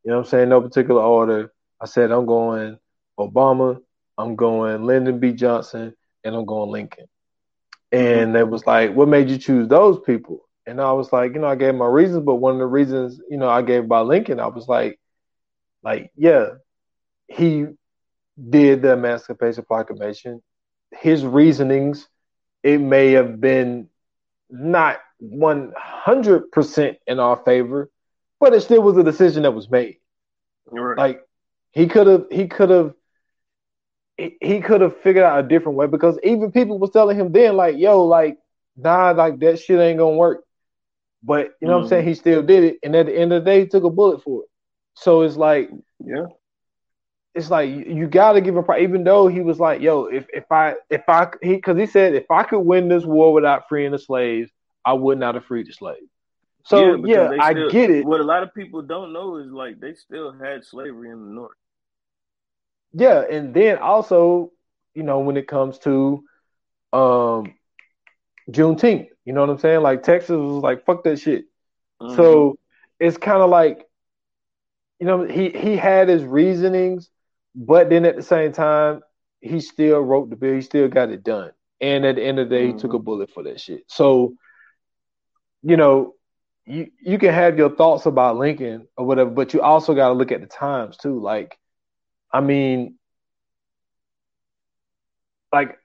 you 0.03 0.11
know 0.11 0.17
what 0.17 0.25
i'm 0.25 0.29
saying 0.29 0.49
no 0.49 0.61
particular 0.61 1.01
order 1.01 1.51
i 1.81 1.85
said 1.85 2.11
i'm 2.11 2.25
going 2.25 2.77
obama 3.19 3.79
i'm 4.17 4.35
going 4.35 4.85
lyndon 4.85 5.19
b. 5.19 5.31
Johnson 5.33 5.95
and 6.23 6.35
I'm 6.35 6.45
going 6.45 6.71
Lincoln. 6.71 7.05
And 7.91 8.33
they 8.33 8.43
was 8.43 8.65
like, 8.65 8.93
what 8.93 9.09
made 9.09 9.29
you 9.29 9.37
choose 9.37 9.67
those 9.67 9.99
people? 9.99 10.47
And 10.65 10.79
I 10.79 10.91
was 10.93 11.11
like, 11.11 11.33
you 11.33 11.39
know, 11.39 11.47
I 11.47 11.55
gave 11.55 11.75
my 11.75 11.87
reasons, 11.87 12.23
but 12.23 12.35
one 12.35 12.53
of 12.53 12.59
the 12.59 12.67
reasons, 12.67 13.19
you 13.29 13.37
know, 13.37 13.49
I 13.49 13.61
gave 13.61 13.87
by 13.87 13.99
Lincoln, 14.01 14.39
I 14.39 14.47
was 14.47 14.67
like, 14.67 14.99
like, 15.83 16.11
yeah, 16.15 16.49
he 17.27 17.65
did 18.49 18.81
the 18.81 18.93
Emancipation 18.93 19.65
Proclamation. 19.65 20.41
His 20.91 21.25
reasonings, 21.25 22.07
it 22.63 22.79
may 22.79 23.11
have 23.13 23.41
been 23.41 23.89
not 24.49 24.99
100% 25.21 26.97
in 27.07 27.19
our 27.19 27.37
favor, 27.43 27.89
but 28.39 28.53
it 28.53 28.61
still 28.61 28.81
was 28.81 28.97
a 28.97 29.03
decision 29.03 29.43
that 29.43 29.51
was 29.51 29.69
made. 29.69 29.97
Right. 30.67 30.97
Like 30.97 31.21
he 31.71 31.87
could 31.87 32.07
have, 32.07 32.25
he 32.31 32.47
could 32.47 32.69
have, 32.69 32.93
he, 34.41 34.59
could 34.61 34.81
have 34.81 34.99
figured 35.01 35.23
out 35.23 35.43
a 35.43 35.47
different 35.47 35.77
way 35.77 35.87
because 35.87 36.17
even 36.23 36.51
people 36.51 36.77
was 36.79 36.91
telling 36.91 37.17
him 37.17 37.31
then, 37.31 37.55
like, 37.55 37.77
yo, 37.77 38.03
like, 38.03 38.37
nah, 38.75 39.11
like 39.11 39.39
that 39.39 39.59
shit 39.59 39.79
ain't 39.79 39.99
gonna 39.99 40.15
work. 40.15 40.43
But 41.23 41.51
you 41.61 41.67
know 41.67 41.73
mm-hmm. 41.73 41.75
what 41.75 41.83
I'm 41.83 41.87
saying? 41.89 42.01
Mm-hmm. 42.01 42.09
He 42.09 42.15
still 42.15 42.43
did 42.43 42.63
it, 42.63 42.77
and 42.83 42.95
at 42.95 43.05
the 43.05 43.15
end 43.17 43.31
of 43.31 43.43
the 43.43 43.49
day, 43.49 43.61
he 43.61 43.67
took 43.67 43.83
a 43.83 43.89
bullet 43.89 44.23
for 44.23 44.43
it. 44.43 44.49
So 44.95 45.21
it's 45.21 45.37
like, 45.37 45.69
yeah, 46.03 46.25
it's 47.35 47.49
like 47.49 47.69
you, 47.69 47.85
you 47.87 48.07
got 48.07 48.33
to 48.33 48.41
give 48.41 48.55
him. 48.55 48.65
Even 48.79 49.03
though 49.03 49.27
he 49.27 49.41
was 49.41 49.59
like, 49.59 49.81
yo, 49.81 50.05
if 50.05 50.25
if 50.33 50.45
I 50.51 50.75
if 50.89 51.03
I 51.07 51.27
he 51.41 51.55
because 51.55 51.77
he 51.77 51.85
said 51.85 52.15
if 52.15 52.29
I 52.29 52.43
could 52.43 52.59
win 52.59 52.87
this 52.87 53.05
war 53.05 53.33
without 53.33 53.69
freeing 53.69 53.91
the 53.91 53.99
slaves, 53.99 54.51
I 54.83 54.93
would 54.93 55.19
not 55.19 55.35
have 55.35 55.45
freed 55.45 55.67
the 55.67 55.73
slaves. 55.73 56.09
So 56.65 57.05
yeah, 57.05 57.31
yeah 57.31 57.43
I 57.43 57.53
get 57.53 57.89
it. 57.89 58.05
What 58.05 58.19
a 58.19 58.23
lot 58.23 58.43
of 58.43 58.53
people 58.53 58.81
don't 58.81 59.13
know 59.13 59.37
is 59.37 59.51
like 59.51 59.79
they 59.79 59.93
still 59.93 60.31
had 60.31 60.65
slavery 60.65 61.09
in 61.09 61.19
the 61.25 61.31
north. 61.31 61.57
Yeah, 62.93 63.21
and 63.21 63.53
then 63.53 63.77
also, 63.77 64.51
you 64.93 65.03
know, 65.03 65.19
when 65.19 65.37
it 65.37 65.47
comes 65.47 65.79
to 65.79 66.23
um 66.93 67.53
Juneteenth, 68.49 69.07
you 69.25 69.33
know 69.33 69.41
what 69.41 69.49
I'm 69.49 69.59
saying? 69.59 69.81
Like 69.81 70.03
Texas 70.03 70.31
was 70.31 70.63
like, 70.63 70.85
fuck 70.85 71.03
that 71.03 71.19
shit. 71.19 71.45
Mm-hmm. 72.01 72.15
So 72.15 72.57
it's 72.99 73.17
kind 73.17 73.41
of 73.41 73.49
like, 73.49 73.85
you 74.99 75.05
know, 75.05 75.23
he 75.25 75.49
he 75.49 75.75
had 75.75 76.09
his 76.09 76.23
reasonings, 76.23 77.09
but 77.55 77.89
then 77.89 78.05
at 78.05 78.15
the 78.15 78.23
same 78.23 78.51
time, 78.51 79.01
he 79.39 79.61
still 79.61 79.99
wrote 80.01 80.29
the 80.29 80.35
bill. 80.35 80.55
He 80.55 80.61
still 80.61 80.87
got 80.87 81.09
it 81.09 81.23
done. 81.23 81.51
And 81.79 82.05
at 82.05 82.15
the 82.15 82.23
end 82.23 82.39
of 82.39 82.49
the 82.49 82.55
day, 82.55 82.67
mm-hmm. 82.67 82.77
he 82.77 82.81
took 82.81 82.93
a 82.93 82.97
mm-hmm. 82.97 83.05
bullet 83.05 83.31
for 83.31 83.43
that 83.43 83.59
shit. 83.59 83.83
So, 83.87 84.35
you 85.63 85.77
know, 85.77 86.13
you 86.65 86.91
you 87.01 87.17
can 87.17 87.33
have 87.33 87.57
your 87.57 87.75
thoughts 87.75 88.05
about 88.05 88.37
Lincoln 88.37 88.87
or 88.97 89.05
whatever, 89.05 89.29
but 89.29 89.53
you 89.53 89.61
also 89.61 89.95
got 89.95 90.09
to 90.09 90.13
look 90.13 90.31
at 90.31 90.41
the 90.41 90.47
times 90.47 90.97
too. 90.97 91.19
Like, 91.19 91.57
I 92.33 92.41
mean, 92.41 92.95
like 95.51 95.77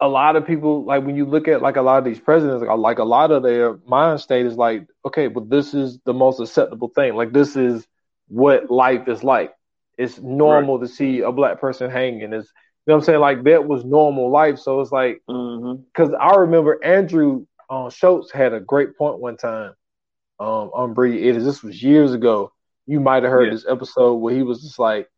a 0.00 0.08
lot 0.08 0.36
of 0.36 0.46
people, 0.46 0.84
like 0.84 1.04
when 1.04 1.16
you 1.16 1.24
look 1.24 1.48
at 1.48 1.62
like 1.62 1.76
a 1.76 1.82
lot 1.82 1.98
of 1.98 2.04
these 2.04 2.20
presidents, 2.20 2.64
like, 2.64 2.78
like 2.78 2.98
a 2.98 3.04
lot 3.04 3.30
of 3.30 3.42
their 3.42 3.78
mind 3.86 4.20
state 4.20 4.46
is 4.46 4.56
like, 4.56 4.86
okay, 5.04 5.28
but 5.28 5.50
this 5.50 5.74
is 5.74 5.98
the 6.04 6.14
most 6.14 6.40
acceptable 6.40 6.88
thing. 6.88 7.14
Like 7.14 7.32
this 7.32 7.56
is 7.56 7.86
what 8.28 8.70
life 8.70 9.08
is 9.08 9.24
like. 9.24 9.52
It's 9.96 10.18
normal 10.20 10.78
right. 10.78 10.86
to 10.86 10.94
see 10.94 11.20
a 11.20 11.32
black 11.32 11.60
person 11.60 11.90
hanging. 11.90 12.32
It's 12.32 12.52
you 12.86 12.92
know 12.92 12.96
what 12.96 13.02
I'm 13.02 13.04
saying? 13.04 13.20
Like 13.20 13.44
that 13.44 13.66
was 13.66 13.84
normal 13.84 14.30
life. 14.30 14.58
So 14.58 14.80
it's 14.80 14.92
like 14.92 15.20
because 15.26 16.10
mm-hmm. 16.10 16.14
I 16.20 16.36
remember 16.36 16.82
Andrew 16.84 17.46
uh, 17.68 17.90
Schulz 17.90 18.30
had 18.30 18.52
a 18.52 18.60
great 18.60 18.96
point 18.96 19.18
one 19.18 19.36
time 19.36 19.74
um, 20.40 20.70
on 20.72 20.94
Brilliant 20.94 21.26
Idiots 21.26 21.44
this 21.44 21.62
was 21.62 21.82
years 21.82 22.12
ago. 22.12 22.52
You 22.86 23.00
might 23.00 23.24
have 23.24 23.32
heard 23.32 23.46
yeah. 23.46 23.54
this 23.54 23.66
episode 23.68 24.14
where 24.14 24.34
he 24.34 24.42
was 24.42 24.62
just 24.62 24.78
like, 24.78 25.08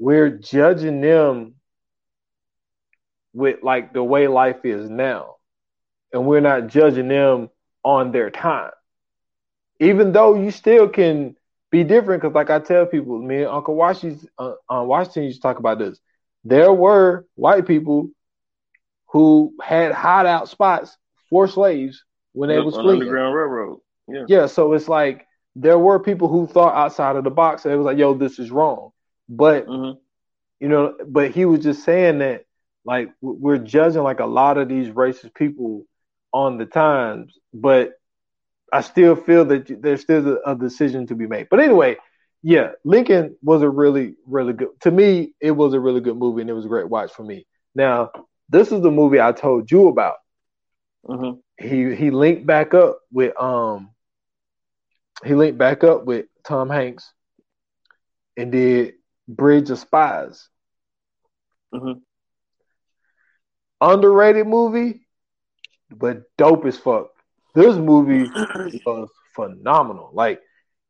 "We're 0.00 0.30
judging 0.30 1.00
them 1.00 1.54
with 3.32 3.62
like 3.62 3.92
the 3.92 4.02
way 4.02 4.26
life 4.26 4.64
is 4.64 4.90
now, 4.90 5.36
and 6.12 6.26
we're 6.26 6.40
not 6.40 6.66
judging 6.66 7.06
them 7.06 7.50
on 7.84 8.10
their 8.10 8.30
time, 8.30 8.72
even 9.78 10.10
though 10.10 10.34
you 10.34 10.50
still 10.50 10.88
can." 10.88 11.36
Be 11.72 11.84
different 11.84 12.20
because, 12.20 12.34
like 12.34 12.50
I 12.50 12.58
tell 12.58 12.84
people, 12.84 13.16
me 13.22 13.42
and 13.42 13.46
Uncle 13.46 13.76
Washington, 13.76 14.28
uh, 14.36 14.54
uh, 14.68 14.82
Washington 14.82 15.22
used 15.22 15.36
to 15.36 15.42
talk 15.42 15.60
about 15.60 15.78
this. 15.78 16.00
There 16.42 16.72
were 16.72 17.26
white 17.36 17.64
people 17.64 18.10
who 19.12 19.54
had 19.62 19.92
hideout 19.92 20.48
spots 20.48 20.96
for 21.28 21.46
slaves 21.46 22.02
when 22.32 22.48
they 22.48 22.58
was 22.58 22.74
fleeing. 22.74 23.02
Underground 23.02 23.36
Railroad. 23.36 23.78
Yeah. 24.08 24.24
Yeah. 24.26 24.46
So 24.46 24.72
it's 24.72 24.88
like 24.88 25.28
there 25.54 25.78
were 25.78 26.00
people 26.00 26.26
who 26.26 26.48
thought 26.48 26.74
outside 26.74 27.14
of 27.14 27.22
the 27.22 27.30
box. 27.30 27.64
And 27.64 27.72
it 27.72 27.76
was 27.76 27.86
like, 27.86 27.98
yo, 27.98 28.14
this 28.14 28.40
is 28.40 28.50
wrong. 28.50 28.90
But 29.30 29.66
mm-hmm. 29.66 29.98
you 30.58 30.68
know, 30.68 30.96
but 31.06 31.30
he 31.30 31.44
was 31.44 31.62
just 31.62 31.84
saying 31.84 32.18
that 32.18 32.44
like 32.84 33.10
we're 33.20 33.58
judging 33.58 34.02
like 34.02 34.20
a 34.20 34.26
lot 34.26 34.58
of 34.58 34.68
these 34.68 34.88
racist 34.88 35.34
people 35.34 35.84
on 36.32 36.58
the 36.58 36.66
times, 36.66 37.38
but 37.54 37.92
I 38.72 38.80
still 38.80 39.14
feel 39.14 39.44
that 39.46 39.82
there's 39.82 40.02
still 40.02 40.38
a, 40.44 40.52
a 40.52 40.56
decision 40.56 41.06
to 41.06 41.14
be 41.14 41.26
made. 41.26 41.48
But 41.48 41.60
anyway, 41.60 41.96
yeah, 42.42 42.72
Lincoln 42.84 43.36
was 43.42 43.62
a 43.62 43.68
really, 43.68 44.14
really 44.26 44.52
good. 44.52 44.68
To 44.80 44.90
me, 44.90 45.32
it 45.40 45.52
was 45.52 45.74
a 45.74 45.80
really 45.80 46.00
good 46.00 46.16
movie, 46.16 46.40
and 46.40 46.50
it 46.50 46.54
was 46.54 46.64
a 46.64 46.68
great 46.68 46.88
watch 46.88 47.12
for 47.12 47.22
me. 47.22 47.46
Now, 47.74 48.10
this 48.48 48.72
is 48.72 48.82
the 48.82 48.90
movie 48.90 49.20
I 49.20 49.32
told 49.32 49.70
you 49.70 49.88
about. 49.88 50.16
Mm-hmm. 51.06 51.38
He 51.64 51.94
he 51.94 52.10
linked 52.10 52.46
back 52.46 52.74
up 52.74 52.98
with 53.12 53.40
um 53.40 53.90
he 55.24 55.34
linked 55.34 55.58
back 55.58 55.84
up 55.84 56.04
with 56.04 56.26
Tom 56.44 56.68
Hanks 56.68 57.12
and 58.36 58.52
did 58.52 58.94
Bridge 59.28 59.70
of 59.70 59.78
Spies. 59.78 60.48
Mm-hmm. 61.74 62.00
Underrated 63.80 64.46
movie, 64.46 65.06
but 65.90 66.22
dope 66.36 66.66
as 66.66 66.76
fuck. 66.76 67.10
This 67.54 67.76
movie 67.76 68.30
was 68.86 69.08
phenomenal. 69.34 70.10
Like 70.12 70.40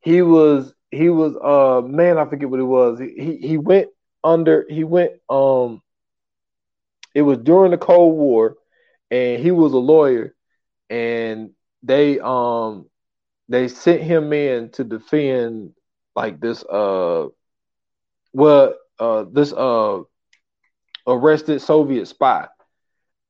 he 0.00 0.22
was, 0.22 0.72
he 0.90 1.08
was, 1.08 1.36
uh, 1.36 1.86
man, 1.86 2.18
I 2.18 2.24
forget 2.24 2.50
what 2.50 2.60
it 2.60 2.64
was. 2.64 2.98
He 2.98 3.36
he 3.36 3.56
went 3.58 3.88
under, 4.24 4.66
he 4.68 4.84
went, 4.84 5.12
um, 5.28 5.82
it 7.14 7.22
was 7.22 7.38
during 7.38 7.70
the 7.70 7.78
Cold 7.78 8.16
War, 8.16 8.56
and 9.10 9.40
he 9.42 9.50
was 9.50 9.72
a 9.72 9.78
lawyer, 9.78 10.34
and 10.88 11.50
they, 11.82 12.18
um, 12.20 12.86
they 13.48 13.68
sent 13.68 14.02
him 14.02 14.32
in 14.32 14.70
to 14.70 14.84
defend 14.84 15.72
like 16.14 16.40
this 16.40 16.64
uh 16.64 17.26
well 18.32 18.74
uh 18.98 19.24
this 19.32 19.52
uh 19.52 20.00
arrested 21.06 21.60
Soviet 21.60 22.06
spy. 22.06 22.48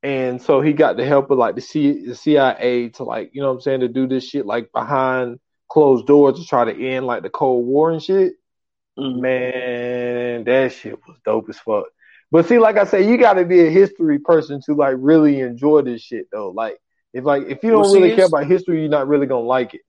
And 0.03 0.41
so 0.41 0.61
he 0.61 0.73
got 0.73 0.97
the 0.97 1.05
help 1.05 1.31
of 1.31 1.39
like 1.39 1.57
the, 1.57 1.61
C- 1.61 2.07
the 2.07 2.15
CIA 2.15 2.89
to 2.91 3.05
like, 3.05 3.31
you 3.35 3.43
know 3.43 3.49
what 3.49 3.55
I'm 3.55 3.61
saying, 3.61 3.81
to 3.81 3.89
do 3.89 4.07
this 4.07 4.25
shit 4.25 4.47
like 4.47 4.73
behind 4.73 5.39
closed 5.69 6.07
doors 6.07 6.39
to 6.39 6.45
try 6.45 6.65
to 6.65 6.89
end 6.89 7.07
like 7.07 7.23
the 7.23 7.31
Cold 7.31 7.67
War 7.67 7.91
and 7.91 8.03
shit. 8.03 8.35
Mm-hmm. 8.99 9.21
Man, 9.21 10.45
that 10.45 10.73
shit 10.73 10.99
was 11.07 11.19
dope 11.25 11.49
as 11.49 11.59
fuck. 11.59 11.87
But 12.31 12.47
see, 12.47 12.59
like 12.59 12.77
I 12.77 12.85
said, 12.85 13.07
you 13.07 13.17
got 13.19 13.35
to 13.35 13.45
be 13.45 13.67
a 13.67 13.71
history 13.71 14.19
person 14.19 14.61
to 14.67 14.75
like 14.75 14.95
really 14.99 15.41
enjoy 15.41 15.83
this 15.83 16.03
shit 16.03 16.27
though. 16.33 16.51
Like, 16.51 16.79
if 17.13 17.25
like 17.25 17.45
if 17.49 17.63
you 17.65 17.71
don't 17.71 17.83
well, 17.83 17.95
really 17.95 18.15
care 18.15 18.27
about 18.27 18.47
history, 18.47 18.81
you're 18.81 18.89
not 18.89 19.09
really 19.09 19.27
gonna 19.27 19.41
like 19.41 19.75
it. 19.75 19.81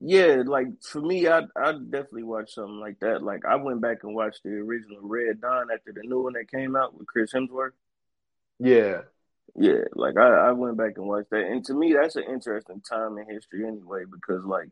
Yeah, 0.00 0.42
like 0.46 0.68
for 0.82 1.00
me, 1.00 1.26
I 1.26 1.40
I 1.56 1.72
definitely 1.72 2.22
watch 2.22 2.54
something 2.54 2.78
like 2.78 3.00
that. 3.00 3.22
Like 3.22 3.44
I 3.44 3.56
went 3.56 3.80
back 3.80 3.98
and 4.04 4.14
watched 4.14 4.42
the 4.44 4.50
original 4.50 5.00
Red 5.02 5.40
Dawn 5.40 5.68
after 5.74 5.92
the 5.92 6.02
new 6.04 6.22
one 6.22 6.34
that 6.34 6.50
came 6.50 6.76
out 6.76 6.96
with 6.96 7.08
Chris 7.08 7.32
Hemsworth. 7.32 7.72
Yeah, 8.60 9.02
yeah. 9.56 9.84
Like 9.94 10.16
I 10.16 10.28
I 10.28 10.52
went 10.52 10.76
back 10.76 10.92
and 10.96 11.08
watched 11.08 11.30
that, 11.30 11.46
and 11.46 11.64
to 11.64 11.74
me, 11.74 11.94
that's 11.94 12.14
an 12.14 12.24
interesting 12.30 12.80
time 12.80 13.18
in 13.18 13.28
history 13.28 13.66
anyway, 13.66 14.04
because 14.08 14.44
like 14.44 14.68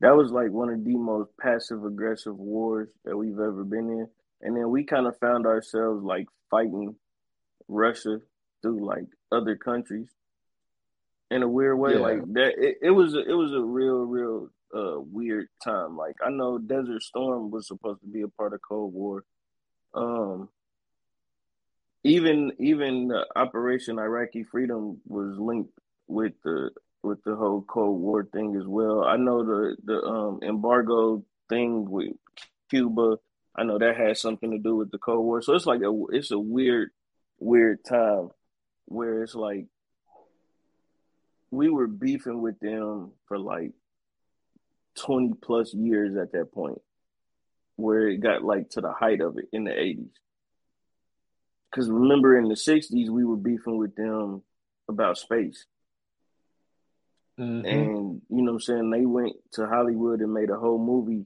that 0.00 0.16
was 0.16 0.32
like 0.32 0.50
one 0.50 0.70
of 0.70 0.82
the 0.82 0.96
most 0.96 1.30
passive 1.38 1.84
aggressive 1.84 2.38
wars 2.38 2.88
that 3.04 3.16
we've 3.16 3.38
ever 3.38 3.64
been 3.64 3.90
in, 3.90 4.08
and 4.40 4.56
then 4.56 4.70
we 4.70 4.84
kind 4.84 5.06
of 5.06 5.18
found 5.18 5.44
ourselves 5.44 6.02
like 6.02 6.26
fighting 6.50 6.96
Russia 7.68 8.20
through 8.62 8.86
like 8.86 9.04
other 9.30 9.56
countries 9.56 10.08
in 11.30 11.42
a 11.42 11.48
weird 11.48 11.78
way. 11.78 11.92
Yeah. 11.94 12.00
Like 12.00 12.32
that, 12.32 12.52
it, 12.56 12.78
it 12.82 12.90
was 12.90 13.14
a, 13.14 13.20
it 13.20 13.34
was 13.34 13.52
a 13.52 13.60
real, 13.60 13.98
real 14.04 14.48
uh, 14.74 15.00
weird 15.00 15.48
time. 15.62 15.96
Like 15.96 16.16
I 16.24 16.30
know 16.30 16.58
Desert 16.58 17.02
Storm 17.02 17.50
was 17.50 17.66
supposed 17.66 18.00
to 18.00 18.06
be 18.06 18.22
a 18.22 18.28
part 18.28 18.54
of 18.54 18.60
Cold 18.66 18.92
War. 18.92 19.24
Um, 19.94 20.48
even 22.04 22.52
even 22.58 23.12
Operation 23.36 23.98
Iraqi 23.98 24.44
Freedom 24.44 25.00
was 25.06 25.38
linked 25.38 25.72
with 26.06 26.32
the 26.44 26.70
with 27.02 27.22
the 27.24 27.34
whole 27.34 27.62
Cold 27.62 28.00
War 28.00 28.24
thing 28.24 28.56
as 28.56 28.66
well. 28.66 29.04
I 29.04 29.16
know 29.16 29.44
the 29.44 29.76
the 29.84 30.02
um, 30.02 30.40
embargo 30.42 31.24
thing 31.48 31.88
with 31.90 32.12
Cuba. 32.68 33.16
I 33.56 33.64
know 33.64 33.78
that 33.78 33.96
has 33.96 34.20
something 34.20 34.50
to 34.52 34.58
do 34.58 34.76
with 34.76 34.90
the 34.90 34.98
Cold 34.98 35.24
War. 35.24 35.42
So 35.42 35.54
it's 35.54 35.66
like 35.66 35.82
a 35.82 35.92
it's 36.10 36.30
a 36.30 36.38
weird 36.38 36.90
weird 37.38 37.84
time 37.84 38.30
where 38.86 39.22
it's 39.22 39.34
like 39.34 39.66
we 41.50 41.68
were 41.68 41.86
beefing 41.86 42.42
with 42.42 42.58
them 42.60 43.12
for 43.26 43.38
like 43.38 43.72
20 44.98 45.34
plus 45.40 45.72
years 45.74 46.16
at 46.16 46.32
that 46.32 46.52
point 46.52 46.80
where 47.76 48.08
it 48.08 48.18
got 48.18 48.44
like 48.44 48.70
to 48.70 48.80
the 48.80 48.92
height 48.92 49.20
of 49.20 49.38
it 49.38 49.46
in 49.52 49.64
the 49.64 49.70
80s. 49.70 50.10
Because 51.70 51.88
remember 51.88 52.36
in 52.36 52.48
the 52.48 52.54
60s, 52.54 53.08
we 53.08 53.24
were 53.24 53.36
beefing 53.36 53.78
with 53.78 53.94
them 53.94 54.42
about 54.88 55.18
space. 55.18 55.64
Mm-hmm. 57.38 57.64
And, 57.64 58.22
you 58.28 58.42
know 58.42 58.52
I'm 58.52 58.60
saying, 58.60 58.90
they 58.90 59.06
went 59.06 59.36
to 59.52 59.66
Hollywood 59.66 60.20
and 60.20 60.34
made 60.34 60.50
a 60.50 60.58
whole 60.58 60.78
movie 60.78 61.24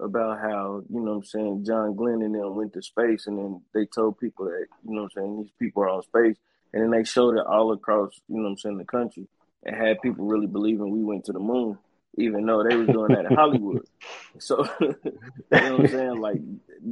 about 0.00 0.40
how, 0.40 0.82
you 0.88 1.00
know 1.00 1.12
I'm 1.12 1.24
saying, 1.24 1.64
John 1.64 1.94
Glenn 1.94 2.22
and 2.22 2.34
them 2.34 2.56
went 2.56 2.72
to 2.72 2.82
space 2.82 3.26
and 3.26 3.38
then 3.38 3.62
they 3.72 3.86
told 3.86 4.18
people 4.18 4.46
that, 4.46 4.66
you 4.84 4.94
know 4.94 5.02
I'm 5.02 5.10
saying, 5.10 5.42
these 5.42 5.52
people 5.58 5.84
are 5.84 5.90
on 5.90 6.02
space. 6.02 6.36
And 6.72 6.82
then 6.82 6.90
they 6.90 7.04
showed 7.04 7.36
it 7.36 7.46
all 7.46 7.72
across, 7.72 8.18
you 8.28 8.40
know 8.40 8.48
I'm 8.48 8.58
saying, 8.58 8.78
the 8.78 8.84
country 8.84 9.28
and 9.62 9.76
had 9.76 10.02
people 10.02 10.24
really 10.24 10.46
believing 10.46 10.90
we 10.90 11.04
went 11.04 11.26
to 11.26 11.32
the 11.32 11.38
moon 11.38 11.78
even 12.18 12.46
though 12.46 12.62
they 12.62 12.76
was 12.76 12.88
doing 12.88 13.14
that 13.14 13.26
in 13.26 13.34
Hollywood. 13.34 13.86
So 14.38 14.66
you 14.80 14.96
know 15.50 15.76
what 15.76 15.80
I'm 15.80 15.88
saying? 15.88 16.20
Like 16.20 16.40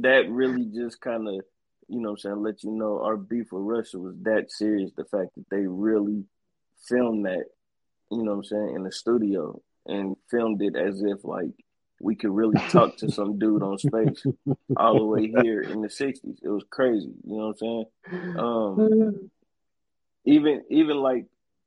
that 0.01 0.29
really 0.29 0.65
just 0.65 1.01
kind 1.01 1.27
of 1.27 1.43
you 1.87 1.99
know 1.99 2.11
what 2.11 2.11
I'm 2.11 2.17
saying, 2.19 2.43
let 2.43 2.63
you 2.63 2.71
know 2.71 3.01
our 3.01 3.17
beef 3.17 3.51
with 3.51 3.63
Russia 3.63 3.99
was 3.99 4.15
that 4.21 4.51
serious. 4.51 4.91
The 4.95 5.05
fact 5.05 5.35
that 5.35 5.49
they 5.49 5.65
really 5.67 6.23
filmed 6.87 7.25
that, 7.25 7.45
you 8.09 8.23
know 8.23 8.31
what 8.31 8.37
I'm 8.37 8.43
saying, 8.43 8.75
in 8.75 8.83
the 8.83 8.91
studio 8.91 9.59
and 9.87 10.15
filmed 10.29 10.61
it 10.61 10.75
as 10.75 11.01
if 11.01 11.25
like 11.25 11.51
we 11.99 12.15
could 12.15 12.31
really 12.31 12.59
talk 12.69 12.97
to 12.97 13.11
some 13.11 13.39
dude 13.39 13.63
on 13.63 13.77
space 13.77 14.25
all 14.77 14.99
the 14.99 15.05
way 15.05 15.33
here 15.41 15.61
in 15.61 15.81
the 15.81 15.87
60s. 15.87 16.37
It 16.41 16.49
was 16.49 16.63
crazy, 16.69 17.11
you 17.25 17.37
know 17.37 17.53
what 17.53 17.61
I'm 17.61 17.85
saying? 18.13 18.37
Um, 18.37 19.31
even 20.25 20.63
even 20.69 20.97
like 20.97 21.25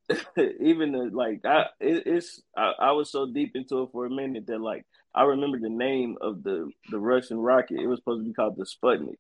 even 0.61 0.93
the, 0.93 1.11
like 1.13 1.45
I 1.45 1.67
it, 1.81 2.03
it's 2.07 2.43
I, 2.57 2.73
I 2.79 2.93
was 2.93 3.11
so 3.11 3.27
deep 3.27 3.53
into 3.55 3.83
it 3.83 3.91
for 3.93 4.07
a 4.07 4.11
minute 4.11 4.47
that 4.49 4.61
like 4.61 4.85
I 5.15 5.23
remember 5.25 5.59
the 5.59 5.71
name 5.71 6.17
of 6.21 6.43
the 6.43 6.71
the 6.91 6.99
Russian 6.99 7.39
rocket. 7.39 7.81
It 7.81 7.87
was 7.87 8.01
supposed 8.01 8.23
to 8.23 8.29
be 8.29 8.35
called 8.35 8.57
the 8.57 8.67
Sputnik 8.67 9.17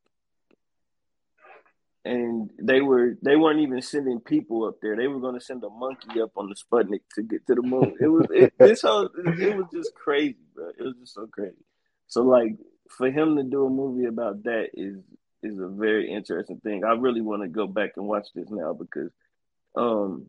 and 2.05 2.51
they 2.61 2.80
were 2.80 3.16
they 3.22 3.37
weren't 3.37 3.61
even 3.61 3.80
sending 3.80 4.20
people 4.20 4.66
up 4.66 4.76
there. 4.82 4.97
They 4.97 5.09
were 5.09 5.20
going 5.20 5.39
to 5.39 5.45
send 5.45 5.64
a 5.64 5.70
monkey 5.70 6.20
up 6.20 6.32
on 6.37 6.49
the 6.49 6.55
Sputnik 6.55 7.01
to 7.14 7.22
get 7.22 7.47
to 7.47 7.55
the 7.55 7.62
moon. 7.62 7.97
It 8.01 8.09
was 8.09 8.26
it, 8.30 8.53
this 8.59 8.82
whole 8.82 9.09
it 9.16 9.57
was 9.57 9.66
just 9.72 9.95
crazy, 9.95 10.37
bro. 10.55 10.68
It 10.68 10.82
was 10.82 10.95
just 11.01 11.14
so 11.14 11.26
crazy. 11.26 11.64
So 12.09 12.22
like 12.22 12.57
for 12.91 13.11
him 13.11 13.37
to 13.37 13.43
do 13.43 13.66
a 13.66 13.70
movie 13.70 14.07
about 14.07 14.43
that 14.45 14.68
is 14.74 14.99
is 15.43 15.59
a 15.59 15.68
very 15.68 16.11
interesting 16.11 16.61
thing. 16.61 16.85
I 16.85 16.93
really 16.93 17.22
want 17.22 17.43
to 17.43 17.49
go 17.49 17.66
back 17.66 17.93
and 17.97 18.07
watch 18.07 18.28
this 18.35 18.51
now 18.51 18.74
because 18.74 19.11
um 19.74 20.26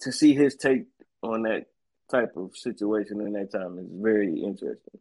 to 0.00 0.12
see 0.12 0.34
his 0.34 0.56
take 0.56 0.86
on 1.22 1.42
that 1.42 1.66
type 2.10 2.36
of 2.36 2.56
situation 2.56 3.20
in 3.20 3.32
that 3.32 3.52
time 3.52 3.78
is 3.78 3.86
very 3.90 4.42
interesting. 4.42 4.98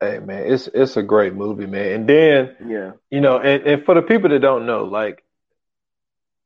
Hey 0.00 0.18
man, 0.18 0.52
it's 0.52 0.68
it's 0.74 0.96
a 0.96 1.02
great 1.02 1.34
movie, 1.34 1.66
man. 1.66 1.92
And 1.92 2.08
then 2.08 2.56
yeah, 2.66 2.92
you 3.10 3.20
know, 3.20 3.38
and, 3.38 3.62
and 3.66 3.84
for 3.84 3.94
the 3.94 4.02
people 4.02 4.28
that 4.28 4.40
don't 4.40 4.66
know, 4.66 4.84
like 4.84 5.24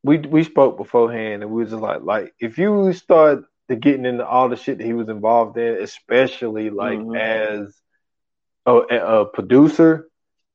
we 0.02 0.18
we 0.18 0.44
spoke 0.44 0.76
beforehand, 0.76 1.42
and 1.42 1.50
we 1.50 1.62
was 1.62 1.70
just 1.70 1.82
like 1.82 2.02
like 2.02 2.34
if 2.38 2.58
you 2.58 2.92
start 2.92 3.44
to 3.68 3.76
getting 3.76 4.04
into 4.04 4.26
all 4.26 4.48
the 4.48 4.56
shit 4.56 4.78
that 4.78 4.84
he 4.84 4.92
was 4.92 5.08
involved 5.08 5.56
in, 5.56 5.82
especially 5.82 6.70
like 6.70 6.98
mm-hmm. 6.98 7.14
as 7.16 7.74
a, 8.66 8.72
a, 8.72 9.26
producer, 9.26 10.08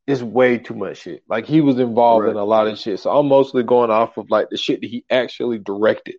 it's 0.06 0.22
way 0.22 0.58
too 0.58 0.74
much 0.74 1.00
shit. 1.00 1.24
Like 1.28 1.46
he 1.46 1.62
was 1.62 1.80
involved 1.80 2.26
right. 2.26 2.32
in 2.32 2.38
a 2.38 2.44
lot 2.44 2.68
of 2.68 2.78
shit. 2.78 3.00
So 3.00 3.18
I'm 3.18 3.28
mostly 3.28 3.64
going 3.64 3.90
off 3.90 4.18
of 4.18 4.30
like 4.30 4.50
the 4.50 4.58
shit 4.58 4.82
that 4.82 4.90
he 4.90 5.06
actually 5.10 5.60
directed. 5.60 6.16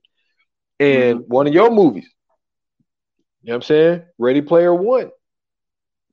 And 0.79 1.21
mm-hmm. 1.21 1.33
one 1.33 1.47
of 1.47 1.55
your 1.55 1.71
movies, 1.71 2.09
you 3.43 3.49
know 3.49 3.55
what 3.55 3.57
I'm 3.57 3.63
saying? 3.63 4.03
Ready 4.19 4.43
Player 4.43 4.75
One. 4.75 5.11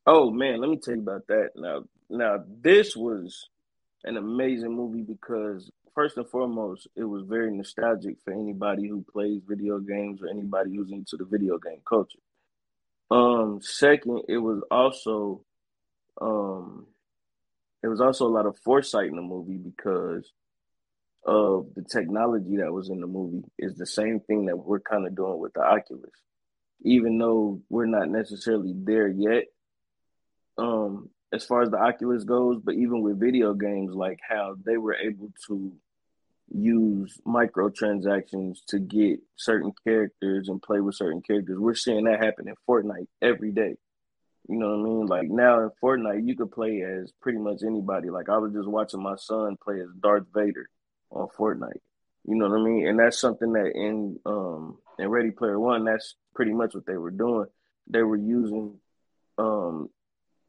Oh 0.06 0.30
man, 0.32 0.60
let 0.60 0.70
me 0.70 0.78
tell 0.78 0.96
you 0.96 1.02
about 1.02 1.28
that. 1.28 1.52
Now, 1.56 1.84
now 2.10 2.44
this 2.62 2.96
was 2.96 3.50
an 4.04 4.18
amazing 4.18 4.76
movie 4.76 5.02
because 5.02 5.72
first 5.96 6.18
and 6.18 6.28
foremost, 6.28 6.88
it 6.96 7.04
was 7.04 7.24
very 7.26 7.52
nostalgic 7.52 8.18
for 8.24 8.34
anybody 8.34 8.88
who 8.88 9.06
plays 9.12 9.42
video 9.48 9.80
games 9.80 10.22
or 10.22 10.28
anybody 10.28 10.76
who's 10.76 10.92
into 10.92 11.18
the 11.18 11.26
video 11.26 11.58
game 11.58 11.82
culture. 11.88 12.20
Um, 13.12 13.60
second, 13.62 14.24
it 14.28 14.38
was 14.38 14.62
also 14.72 15.44
um 16.22 16.88
it 17.82 17.88
was 17.88 18.00
also 18.00 18.28
a 18.28 18.30
lot 18.30 18.46
of 18.46 18.58
foresight 18.60 19.08
in 19.08 19.16
the 19.16 19.22
movie 19.22 19.58
because 19.58 20.32
of 21.26 21.68
the 21.76 21.84
technology 21.84 22.58
that 22.58 22.72
was 22.74 22.90
in 22.90 23.00
the 23.00 23.08
movie 23.08 23.44
is 23.58 23.76
the 23.76 23.86
same 23.86 24.20
thing 24.20 24.46
that 24.46 24.58
we're 24.58 24.80
kind 24.80 25.08
of 25.08 25.16
doing 25.16 25.40
with 25.40 25.54
the 25.54 25.62
Oculus. 25.62 26.12
Even 26.82 27.18
though 27.18 27.62
we're 27.70 27.86
not 27.86 28.10
necessarily 28.10 28.74
there 28.76 29.08
yet, 29.08 29.46
um 30.58 31.10
as 31.32 31.44
far 31.44 31.64
as 31.64 31.72
the 31.72 31.80
Oculus 31.80 32.24
goes, 32.24 32.62
but 32.64 32.76
even 32.76 33.02
with 33.02 33.20
video 33.20 33.54
games, 33.56 33.96
like 33.96 34.20
how 34.28 34.56
they 34.64 34.78
were 34.78 34.94
able 34.94 35.34
to 35.48 35.74
use 36.54 37.20
microtransactions 37.26 38.60
to 38.68 38.78
get 38.78 39.20
certain 39.36 39.74
characters 39.84 40.48
and 40.50 40.62
play 40.62 40.80
with 40.80 40.94
certain 40.94 41.22
characters. 41.22 41.58
We're 41.58 41.74
seeing 41.74 42.04
that 42.04 42.24
happen 42.24 42.48
in 42.48 42.54
Fortnite 42.70 43.08
every 43.20 43.52
day. 43.52 43.78
You 44.48 44.58
know 44.58 44.78
what 44.78 44.80
I 44.80 44.84
mean? 44.84 45.06
Like 45.08 45.30
now 45.30 45.62
in 45.62 45.72
Fortnite, 45.82 46.28
you 46.28 46.36
could 46.36 46.52
play 46.52 46.82
as 46.82 47.12
pretty 47.20 47.40
much 47.40 47.64
anybody. 47.66 48.12
Like 48.12 48.30
I 48.30 48.38
was 48.38 48.54
just 48.54 48.68
watching 48.68 49.02
my 49.02 49.16
son 49.16 49.58
play 49.64 49.80
as 49.80 49.88
Darth 50.00 50.26
Vader 50.36 50.70
on 51.14 51.28
Fortnite. 51.38 51.80
You 52.26 52.36
know 52.36 52.50
what 52.50 52.60
I 52.60 52.64
mean? 52.64 52.88
And 52.88 53.00
that's 53.00 53.20
something 53.20 53.54
that 53.54 53.72
in 53.76 54.20
um 54.26 54.78
in 54.98 55.10
Ready 55.10 55.32
Player 55.32 55.60
One, 55.60 55.86
that's 55.86 56.16
pretty 56.34 56.54
much 56.54 56.74
what 56.74 56.86
they 56.86 56.98
were 56.98 57.12
doing. 57.12 57.48
They 57.88 58.02
were 58.02 58.18
using 58.18 58.80
um 59.38 59.90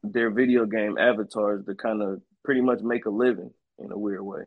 their 0.03 0.29
video 0.29 0.65
game 0.65 0.97
avatars 0.97 1.65
to 1.65 1.75
kind 1.75 2.01
of 2.01 2.21
pretty 2.43 2.61
much 2.61 2.81
make 2.81 3.05
a 3.05 3.09
living 3.09 3.51
in 3.79 3.91
a 3.91 3.97
weird 3.97 4.21
way. 4.21 4.43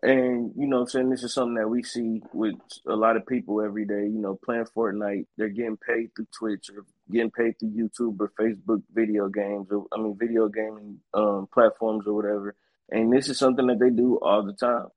And 0.00 0.52
you 0.56 0.66
know 0.66 0.80
I'm 0.80 0.86
saying 0.86 1.10
this 1.10 1.24
is 1.24 1.34
something 1.34 1.56
that 1.56 1.68
we 1.68 1.82
see 1.82 2.22
with 2.32 2.54
a 2.86 2.94
lot 2.94 3.16
of 3.16 3.26
people 3.26 3.60
every 3.60 3.84
day, 3.84 4.04
you 4.04 4.20
know, 4.20 4.38
playing 4.42 4.66
Fortnite, 4.76 5.26
they're 5.36 5.48
getting 5.48 5.76
paid 5.76 6.14
through 6.14 6.28
Twitch 6.38 6.70
or 6.74 6.86
getting 7.10 7.32
paid 7.32 7.58
through 7.58 7.70
YouTube 7.70 8.20
or 8.20 8.32
Facebook 8.38 8.82
video 8.94 9.28
games 9.28 9.66
or 9.70 9.86
I 9.92 9.98
mean 9.98 10.16
video 10.18 10.48
gaming 10.48 11.00
um, 11.12 11.48
platforms 11.52 12.06
or 12.06 12.14
whatever. 12.14 12.54
And 12.90 13.12
this 13.12 13.28
is 13.28 13.38
something 13.38 13.66
that 13.66 13.78
they 13.78 13.90
do 13.90 14.18
all 14.18 14.42
the 14.42 14.52
time. 14.54 14.88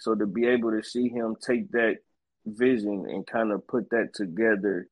So 0.00 0.14
to 0.14 0.26
be 0.26 0.46
able 0.46 0.70
to 0.72 0.82
see 0.82 1.08
him 1.08 1.36
take 1.44 1.70
that 1.72 1.98
vision 2.46 3.06
and 3.08 3.26
kind 3.26 3.52
of 3.52 3.66
put 3.66 3.90
that 3.90 4.14
together 4.14 4.88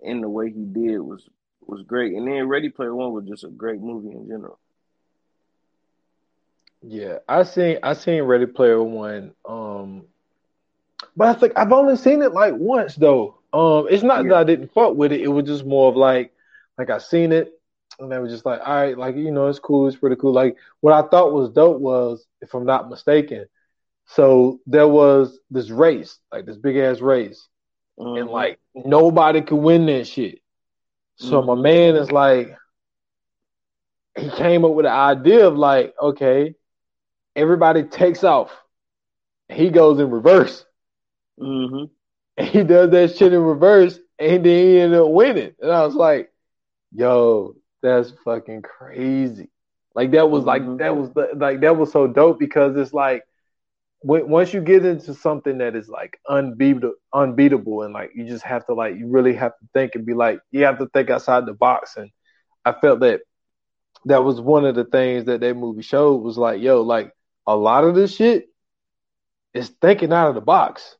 in 0.00 0.20
the 0.20 0.28
way 0.28 0.50
he 0.50 0.64
did 0.64 0.98
was 0.98 1.28
was 1.66 1.82
great. 1.82 2.14
And 2.14 2.26
then 2.26 2.48
Ready 2.48 2.68
Player 2.68 2.94
One 2.94 3.12
was 3.12 3.26
just 3.26 3.44
a 3.44 3.48
great 3.48 3.80
movie 3.80 4.14
in 4.14 4.28
general. 4.28 4.58
Yeah, 6.82 7.18
I 7.28 7.44
seen 7.44 7.78
I 7.82 7.94
seen 7.94 8.22
Ready 8.24 8.46
Player 8.46 8.82
One. 8.82 9.32
Um, 9.48 10.04
but 11.16 11.28
I 11.28 11.38
think 11.38 11.52
I've 11.56 11.72
only 11.72 11.96
seen 11.96 12.22
it 12.22 12.32
like 12.32 12.54
once 12.56 12.96
though. 12.96 13.38
Um, 13.52 13.86
it's 13.88 14.02
not 14.02 14.24
yeah. 14.24 14.30
that 14.30 14.38
I 14.38 14.44
didn't 14.44 14.72
fuck 14.74 14.94
with 14.96 15.12
it. 15.12 15.20
It 15.20 15.28
was 15.28 15.46
just 15.46 15.64
more 15.64 15.88
of 15.88 15.96
like, 15.96 16.32
like 16.76 16.90
I 16.90 16.98
seen 16.98 17.32
it, 17.32 17.58
and 17.98 18.10
they 18.10 18.18
were 18.18 18.28
just 18.28 18.46
like, 18.46 18.60
all 18.64 18.74
right, 18.74 18.98
like 18.98 19.16
you 19.16 19.30
know, 19.30 19.48
it's 19.48 19.58
cool, 19.58 19.86
it's 19.86 19.96
pretty 19.96 20.16
cool. 20.16 20.32
Like 20.32 20.56
what 20.80 20.92
I 20.92 21.06
thought 21.08 21.32
was 21.32 21.50
dope 21.50 21.80
was, 21.80 22.26
if 22.40 22.54
I'm 22.54 22.66
not 22.66 22.90
mistaken, 22.90 23.46
so 24.06 24.60
there 24.66 24.88
was 24.88 25.38
this 25.50 25.70
race, 25.70 26.18
like 26.32 26.46
this 26.46 26.56
big 26.56 26.76
ass 26.76 27.00
race, 27.00 27.48
mm-hmm. 27.98 28.20
and 28.20 28.30
like 28.30 28.58
nobody 28.74 29.42
could 29.42 29.56
win 29.56 29.86
that 29.86 30.06
shit. 30.06 30.40
So 31.16 31.40
mm-hmm. 31.40 31.46
my 31.46 31.54
man 31.54 31.96
is 31.96 32.10
like, 32.10 32.56
he 34.18 34.30
came 34.30 34.64
up 34.64 34.72
with 34.72 34.84
the 34.84 34.90
idea 34.90 35.46
of 35.46 35.56
like, 35.56 35.94
okay, 36.00 36.54
everybody 37.34 37.84
takes 37.84 38.24
off. 38.24 38.50
He 39.48 39.70
goes 39.70 40.00
in 40.00 40.10
reverse. 40.10 40.64
Mm-hmm. 41.40 41.84
And 42.36 42.48
he 42.48 42.64
does 42.64 42.90
that 42.90 43.16
shit 43.16 43.32
in 43.32 43.40
reverse, 43.40 43.98
and 44.18 44.44
then 44.44 44.66
he 44.66 44.80
ended 44.80 45.00
up 45.00 45.10
winning. 45.10 45.54
And 45.60 45.70
I 45.70 45.84
was 45.84 45.94
like, 45.94 46.32
yo, 46.92 47.56
that's 47.84 48.12
fucking 48.24 48.62
crazy. 48.62 49.50
Like 49.94 50.12
that 50.12 50.30
was 50.30 50.44
mm-hmm. 50.44 50.70
like 50.70 50.78
that 50.78 50.96
was 50.96 51.10
like 51.36 51.60
that 51.60 51.76
was 51.76 51.92
so 51.92 52.06
dope 52.06 52.38
because 52.38 52.76
it's 52.76 52.94
like 52.94 53.22
when, 54.00 54.28
once 54.28 54.54
you 54.54 54.62
get 54.62 54.86
into 54.86 55.12
something 55.12 55.58
that 55.58 55.76
is 55.76 55.86
like 55.86 56.18
unbeatable, 56.26 56.94
unbeatable, 57.12 57.82
and 57.82 57.92
like 57.92 58.12
you 58.14 58.24
just 58.26 58.42
have 58.44 58.64
to 58.66 58.74
like 58.74 58.96
you 58.96 59.08
really 59.08 59.34
have 59.34 59.52
to 59.58 59.68
think 59.74 59.94
and 59.94 60.06
be 60.06 60.14
like 60.14 60.40
you 60.50 60.64
have 60.64 60.78
to 60.78 60.88
think 60.94 61.10
outside 61.10 61.44
the 61.44 61.52
box. 61.52 61.96
And 61.98 62.10
I 62.64 62.72
felt 62.72 63.00
that 63.00 63.20
that 64.06 64.24
was 64.24 64.40
one 64.40 64.64
of 64.64 64.74
the 64.74 64.84
things 64.84 65.26
that 65.26 65.42
that 65.42 65.54
movie 65.54 65.82
showed 65.82 66.16
was 66.16 66.38
like, 66.38 66.62
yo, 66.62 66.80
like 66.80 67.12
a 67.46 67.54
lot 67.54 67.84
of 67.84 67.94
this 67.94 68.16
shit 68.16 68.48
is 69.52 69.68
thinking 69.68 70.12
out 70.12 70.30
of 70.30 70.34
the 70.34 70.40
box. 70.40 70.96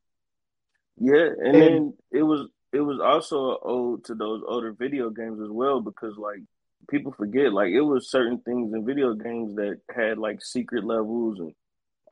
Yeah, 0.98 1.30
and, 1.38 1.56
and 1.56 1.62
then 1.62 1.94
it 2.12 2.22
was 2.22 2.46
it 2.74 2.80
was 2.80 3.00
also 3.00 3.58
ode 3.62 4.04
to 4.04 4.14
those 4.14 4.42
older 4.46 4.72
video 4.72 5.08
games 5.08 5.40
as 5.40 5.48
well 5.50 5.80
because 5.80 6.16
like 6.18 6.40
people 6.88 7.12
forget 7.12 7.52
like 7.52 7.70
it 7.72 7.80
was 7.80 8.10
certain 8.10 8.38
things 8.38 8.72
in 8.72 8.84
video 8.84 9.14
games 9.14 9.56
that 9.56 9.80
had 9.94 10.18
like 10.18 10.42
secret 10.42 10.84
levels 10.84 11.38
and 11.38 11.54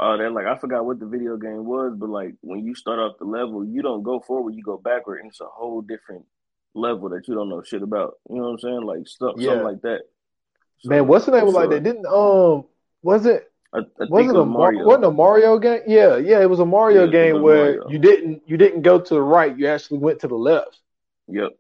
uh, 0.00 0.16
that 0.16 0.32
like 0.32 0.46
I 0.46 0.58
forgot 0.58 0.84
what 0.84 0.98
the 0.98 1.06
video 1.06 1.36
game 1.36 1.64
was, 1.64 1.94
but 1.96 2.08
like 2.08 2.34
when 2.40 2.64
you 2.64 2.74
start 2.74 2.98
off 2.98 3.18
the 3.18 3.24
level, 3.24 3.64
you 3.64 3.82
don't 3.82 4.02
go 4.02 4.20
forward, 4.20 4.54
you 4.54 4.62
go 4.62 4.76
backward, 4.76 5.20
and 5.20 5.28
it's 5.28 5.40
a 5.40 5.46
whole 5.46 5.80
different 5.80 6.24
level 6.74 7.08
that 7.10 7.28
you 7.28 7.34
don't 7.34 7.48
know 7.48 7.62
shit 7.62 7.82
about. 7.82 8.14
You 8.28 8.36
know 8.36 8.42
what 8.42 8.50
I'm 8.50 8.58
saying? 8.58 8.82
Like 8.82 9.06
stuff, 9.06 9.34
yeah. 9.36 9.50
something 9.50 9.64
like 9.64 9.82
that. 9.82 10.00
So, 10.78 10.88
Man, 10.88 11.06
what's 11.06 11.26
the 11.26 11.32
name 11.32 11.42
so, 11.42 11.50
like 11.50 11.70
that? 11.70 11.84
Didn't 11.84 12.06
um 12.06 12.64
was 13.02 13.26
it 13.26 13.52
I, 13.72 13.78
I 13.78 14.06
wasn't 14.08 14.36
it 14.36 14.40
a 14.40 14.44
Mario. 14.44 14.84
wasn't 14.84 15.04
a 15.04 15.10
Mario 15.10 15.58
game? 15.58 15.82
Yeah, 15.86 16.16
yeah, 16.16 16.40
it 16.40 16.50
was 16.50 16.60
a 16.60 16.66
Mario 16.66 17.04
yeah, 17.04 17.12
game 17.12 17.42
where 17.42 17.76
Mario. 17.76 17.88
you 17.88 17.98
didn't 17.98 18.42
you 18.46 18.56
didn't 18.56 18.82
go 18.82 19.00
to 19.00 19.14
the 19.14 19.22
right, 19.22 19.56
you 19.56 19.68
actually 19.68 19.98
went 19.98 20.20
to 20.20 20.28
the 20.28 20.34
left. 20.34 20.80
Yep. 21.28 21.50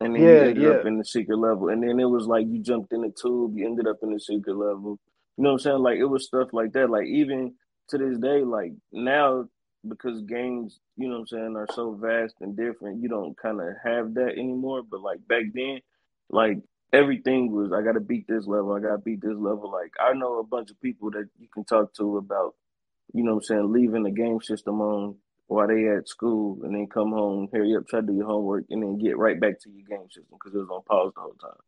And 0.00 0.14
then 0.14 0.22
yeah, 0.22 0.28
you 0.28 0.40
ended 0.40 0.62
yeah. 0.62 0.68
up 0.70 0.86
in 0.86 0.98
the 0.98 1.04
secret 1.04 1.38
level. 1.38 1.68
And 1.68 1.82
then 1.82 1.98
it 1.98 2.04
was 2.04 2.26
like 2.26 2.46
you 2.48 2.60
jumped 2.60 2.92
in 2.92 3.02
the 3.02 3.10
tube, 3.10 3.56
you 3.56 3.66
ended 3.66 3.86
up 3.86 3.96
in 4.02 4.12
the 4.12 4.20
secret 4.20 4.56
level. 4.56 4.98
You 5.36 5.44
know 5.44 5.50
what 5.50 5.54
I'm 5.54 5.58
saying? 5.60 5.78
Like 5.78 5.98
it 5.98 6.04
was 6.04 6.26
stuff 6.26 6.48
like 6.52 6.72
that. 6.72 6.90
Like 6.90 7.06
even 7.06 7.54
to 7.88 7.98
this 7.98 8.18
day, 8.18 8.42
like 8.42 8.72
now, 8.92 9.46
because 9.88 10.20
games, 10.22 10.80
you 10.96 11.08
know 11.08 11.14
what 11.14 11.20
I'm 11.20 11.26
saying, 11.28 11.56
are 11.56 11.68
so 11.72 11.92
vast 11.92 12.34
and 12.40 12.56
different, 12.56 13.02
you 13.02 13.08
don't 13.08 13.36
kind 13.38 13.60
of 13.60 13.68
have 13.84 14.14
that 14.14 14.32
anymore. 14.32 14.82
But 14.82 15.00
like 15.00 15.26
back 15.26 15.44
then, 15.54 15.80
like 16.28 16.58
everything 16.92 17.52
was 17.52 17.72
I 17.72 17.82
got 17.82 17.92
to 17.92 18.00
beat 18.00 18.26
this 18.28 18.46
level. 18.46 18.72
I 18.72 18.80
got 18.80 18.92
to 18.92 18.98
beat 18.98 19.22
this 19.22 19.36
level. 19.36 19.70
Like 19.70 19.92
I 20.00 20.12
know 20.12 20.38
a 20.38 20.44
bunch 20.44 20.70
of 20.70 20.80
people 20.80 21.10
that 21.12 21.28
you 21.38 21.48
can 21.52 21.64
talk 21.64 21.94
to 21.94 22.18
about, 22.18 22.54
you 23.14 23.22
know, 23.22 23.34
what 23.34 23.44
I'm 23.50 23.56
saying 23.56 23.72
leaving 23.72 24.02
the 24.02 24.10
game 24.10 24.40
system 24.42 24.80
on 24.80 25.16
while 25.46 25.68
they 25.68 25.88
at 25.88 26.08
school 26.08 26.58
and 26.62 26.74
then 26.74 26.86
come 26.86 27.12
home, 27.12 27.48
hurry 27.52 27.76
up, 27.76 27.86
try 27.86 28.00
to 28.00 28.06
do 28.06 28.14
your 28.14 28.26
homework, 28.26 28.64
and 28.70 28.82
then 28.82 28.98
get 28.98 29.16
right 29.16 29.40
back 29.40 29.60
to 29.60 29.70
your 29.70 29.86
game 29.86 30.08
system 30.08 30.24
because 30.32 30.54
it 30.54 30.58
was 30.58 30.68
on 30.70 30.82
pause 30.82 31.12
the 31.14 31.20
whole 31.20 31.34
time. 31.34 31.60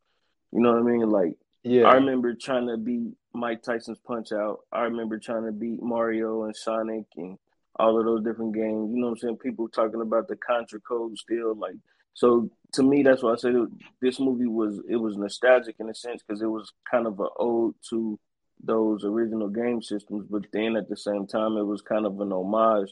You 0.52 0.60
know 0.60 0.72
what 0.72 0.80
I 0.80 0.82
mean? 0.82 1.08
Like, 1.08 1.36
yeah, 1.62 1.84
I 1.84 1.94
remember 1.94 2.34
trying 2.34 2.68
to 2.68 2.76
beat 2.76 3.12
Mike 3.34 3.62
Tyson's 3.62 3.98
Punch 4.06 4.32
Out. 4.32 4.60
I 4.72 4.82
remember 4.82 5.18
trying 5.18 5.44
to 5.44 5.52
beat 5.52 5.82
Mario 5.82 6.44
and 6.44 6.56
Sonic 6.56 7.04
and 7.16 7.38
all 7.76 7.98
of 7.98 8.04
those 8.04 8.24
different 8.24 8.54
games. 8.54 8.90
You 8.92 9.00
know 9.00 9.08
what 9.08 9.12
I'm 9.12 9.18
saying? 9.18 9.36
People 9.38 9.68
talking 9.68 10.00
about 10.00 10.28
the 10.28 10.36
Contra 10.36 10.80
code 10.80 11.16
still, 11.18 11.54
like 11.54 11.76
so 12.14 12.50
to 12.72 12.82
me, 12.82 13.04
that's 13.04 13.22
why 13.22 13.32
I 13.32 13.36
said 13.36 13.54
it, 13.54 13.68
this 14.00 14.18
movie 14.18 14.48
was 14.48 14.80
it 14.88 14.96
was 14.96 15.16
nostalgic 15.16 15.76
in 15.78 15.88
a 15.88 15.94
sense 15.94 16.20
because 16.26 16.42
it 16.42 16.46
was 16.46 16.72
kind 16.90 17.06
of 17.06 17.20
an 17.20 17.28
ode 17.38 17.74
to 17.90 18.18
those 18.62 19.04
original 19.04 19.48
game 19.48 19.80
systems, 19.80 20.26
but 20.28 20.44
then 20.52 20.74
at 20.74 20.88
the 20.88 20.96
same 20.96 21.28
time, 21.28 21.56
it 21.56 21.62
was 21.62 21.80
kind 21.80 22.06
of 22.06 22.20
an 22.20 22.32
homage 22.32 22.90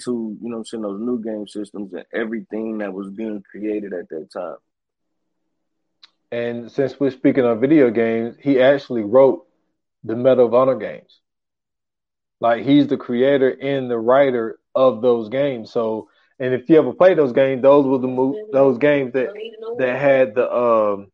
to 0.00 0.36
you 0.40 0.48
know 0.48 0.58
I'm 0.58 0.64
saying 0.64 0.82
those 0.82 1.00
new 1.00 1.22
game 1.22 1.46
systems 1.46 1.92
and 1.92 2.04
everything 2.12 2.78
that 2.78 2.92
was 2.92 3.08
being 3.10 3.42
created 3.50 3.92
at 3.92 4.08
that 4.08 4.30
time. 4.32 4.56
And 6.32 6.70
since 6.70 6.98
we're 6.98 7.10
speaking 7.10 7.44
of 7.44 7.60
video 7.60 7.90
games, 7.90 8.36
he 8.40 8.60
actually 8.60 9.02
wrote 9.02 9.46
the 10.02 10.16
Medal 10.16 10.46
of 10.46 10.54
Honor 10.54 10.76
games. 10.76 11.20
Like 12.40 12.64
he's 12.64 12.88
the 12.88 12.96
creator 12.96 13.48
and 13.48 13.90
the 13.90 13.98
writer 13.98 14.58
of 14.74 15.02
those 15.02 15.28
games. 15.28 15.70
So 15.72 16.08
and 16.38 16.52
if 16.52 16.68
you 16.68 16.78
ever 16.78 16.92
played 16.92 17.18
those 17.18 17.32
games, 17.32 17.62
those 17.62 17.86
were 17.86 17.98
the 17.98 18.08
move 18.08 18.36
those 18.52 18.78
games 18.78 19.12
that 19.14 19.30
that 19.78 19.98
had 19.98 20.34
the 20.34 20.52
um 20.52 21.10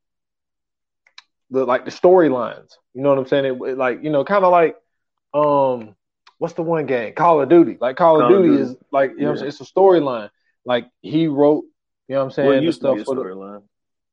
the 1.50 1.64
like 1.64 1.84
the 1.84 1.90
storylines. 1.90 2.72
You 2.94 3.02
know 3.02 3.10
what 3.10 3.18
I'm 3.18 3.26
saying? 3.26 3.44
It, 3.44 3.52
it 3.52 3.78
like 3.78 4.02
you 4.02 4.10
know, 4.10 4.24
kind 4.24 4.44
of 4.44 4.50
like 4.50 4.76
um 5.32 5.94
what's 6.42 6.54
the 6.54 6.62
one 6.62 6.86
game? 6.86 7.14
Call 7.14 7.40
of 7.40 7.48
Duty. 7.48 7.78
Like 7.80 7.96
Call, 7.96 8.18
Call 8.18 8.24
of 8.24 8.30
Duty, 8.30 8.48
Duty, 8.48 8.62
is 8.62 8.76
like 8.90 9.12
you 9.12 9.18
know 9.18 9.22
yeah. 9.22 9.26
what 9.28 9.32
I'm 9.32 9.38
saying. 9.38 9.48
It's 9.48 9.60
a 9.60 9.64
storyline. 9.64 10.30
Like 10.64 10.88
he 11.00 11.28
wrote. 11.28 11.64
You 12.08 12.16
know 12.16 12.18
what 12.18 12.24
I'm 12.24 12.30
saying? 12.32 12.48
Well, 12.48 12.62
used 12.62 12.80
to 12.82 12.94
be 12.94 13.00
a 13.00 13.04
storyline. 13.04 13.62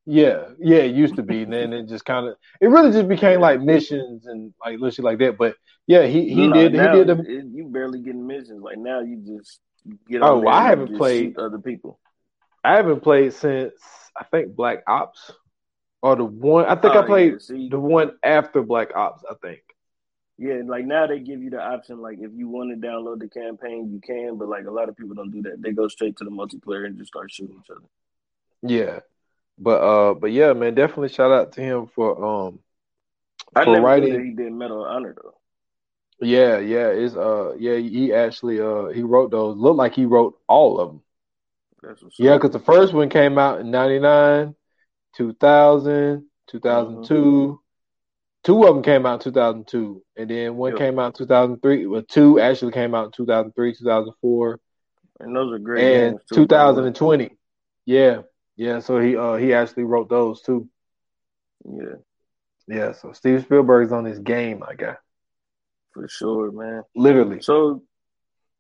Yeah, 0.06 0.50
yeah, 0.60 0.78
it 0.78 0.96
used 0.96 1.16
to 1.16 1.24
be, 1.24 1.42
and 1.42 1.52
then 1.52 1.74
it 1.74 1.88
just 1.88 2.06
kind 2.06 2.28
of 2.28 2.36
it 2.62 2.68
really 2.68 2.92
just 2.92 3.08
became 3.08 3.42
like 3.42 3.62
missions 3.62 4.28
and 4.28 4.54
like 4.64 4.80
literally 4.80 5.12
like 5.12 5.20
that. 5.20 5.38
But 5.38 5.56
yeah, 5.88 6.06
he 6.06 6.30
he 6.30 6.48
no, 6.48 6.54
did 6.54 6.74
he 6.74 6.78
did 6.80 7.08
the, 7.08 7.20
it, 7.20 7.46
you 7.52 7.68
barely 7.68 8.00
getting 8.00 8.26
missions. 8.28 8.62
Like 8.62 8.78
now 8.78 9.00
you 9.02 9.18
just 9.18 9.60
get 10.08 10.22
oh, 10.22 10.48
I 10.48 10.64
haven't 10.64 10.98
played 10.98 11.38
other 11.38 11.60
people. 11.60 12.00
I 12.64 12.76
haven't 12.76 13.02
played 13.02 13.34
since 13.34 13.74
I 14.16 14.24
think 14.26 14.56
Black 14.56 14.84
Ops 14.88 15.32
or 16.04 16.16
the 16.16 16.26
one. 16.26 16.66
I 16.66 16.76
think 16.76 16.94
oh, 16.94 17.02
I 17.02 17.06
played 17.06 17.38
yeah, 17.50 17.70
the 17.72 17.80
one 17.80 18.12
after 18.24 18.62
Black 18.62 18.96
Ops. 18.96 19.24
I 19.30 19.34
think. 19.42 19.62
Yeah, 20.40 20.62
like 20.66 20.86
now 20.86 21.06
they 21.06 21.20
give 21.20 21.44
you 21.44 21.50
the 21.50 21.62
option, 21.62 22.02
like 22.02 22.20
if 22.22 22.32
you 22.34 22.48
want 22.48 22.70
to 22.70 22.88
download 22.88 23.20
the 23.20 23.28
campaign, 23.28 23.92
you 23.92 24.00
can, 24.00 24.38
but 24.38 24.48
like 24.48 24.66
a 24.68 24.72
lot 24.72 24.88
of 24.88 24.96
people 24.96 25.14
don't 25.14 25.32
do 25.32 25.42
that. 25.42 25.62
They 25.62 25.74
go 25.74 25.90
straight 25.90 26.16
to 26.18 26.24
the 26.24 26.32
multiplayer 26.32 26.86
and 26.86 26.98
just 26.98 27.10
start 27.10 27.30
shooting 27.30 27.58
each 27.62 27.70
other. 27.70 27.82
Yeah, 28.62 29.00
but 29.58 29.82
uh, 29.82 30.14
but 30.14 30.32
yeah, 30.32 30.54
man, 30.54 30.76
definitely 30.76 31.10
shout 31.10 31.34
out 31.34 31.52
to 31.54 31.62
him 31.62 31.88
for 31.88 32.24
um 32.24 32.60
I 33.54 33.66
for 33.66 33.82
writing. 33.82 34.24
he 34.24 34.32
did 34.32 34.54
Medal 34.54 34.86
of 34.86 34.90
Honor 34.90 35.14
though. 35.22 35.34
Yeah, 36.22 36.60
yeah, 36.60 36.88
it's 36.88 37.18
uh, 37.18 37.56
yeah, 37.60 37.76
he 37.76 38.14
actually 38.14 38.62
uh, 38.62 38.88
he 38.88 39.04
wrote 39.04 39.32
those. 39.32 39.58
Looked 39.58 39.78
like 39.78 39.94
he 39.94 40.06
wrote 40.06 40.40
all 40.48 40.80
of 40.80 40.90
them. 40.90 42.10
yeah, 42.18 42.36
because 42.38 42.52
the 42.52 42.60
first 42.60 42.94
one 42.94 43.10
came 43.10 43.38
out 43.38 43.60
in 43.60 43.72
'99, 43.72 44.56
2000, 45.18 46.26
2002. 46.48 47.60
Two 48.44 48.64
of 48.64 48.74
them 48.74 48.84
came 48.84 49.06
out 49.06 49.26
in 49.26 49.32
2002, 49.34 50.02
and 50.16 50.30
then 50.30 50.56
one 50.56 50.72
yep. 50.72 50.80
came 50.80 51.00
out 51.00 51.20
in 51.20 51.26
2003. 51.26 51.88
Well, 51.88 52.04
two 52.04 52.40
actually 52.40 52.72
came 52.72 52.96
out 52.96 53.08
in 53.08 53.12
2003, 53.12 53.76
2004, 53.76 54.60
and 55.20 55.36
those 55.36 55.54
are 55.54 55.60
great. 55.60 56.08
And 56.08 56.20
2020, 56.34 57.32
yeah, 57.86 58.22
yeah. 58.56 58.80
So 58.80 59.00
he 59.00 59.18
uh 59.18 59.36
he 59.36 59.54
actually 59.54 59.84
wrote 59.84 60.10
those 60.10 60.42
too. 60.42 60.70
Yeah, 61.66 61.96
yeah. 62.68 62.92
So 62.94 63.12
Steve 63.12 63.42
Spielberg's 63.42 63.92
on 63.92 64.06
this 64.06 64.20
game, 64.20 64.64
I 64.66 64.76
guess. 64.76 64.98
For 65.92 66.08
sure, 66.08 66.52
man. 66.52 66.84
Literally. 66.96 67.42
So, 67.42 67.84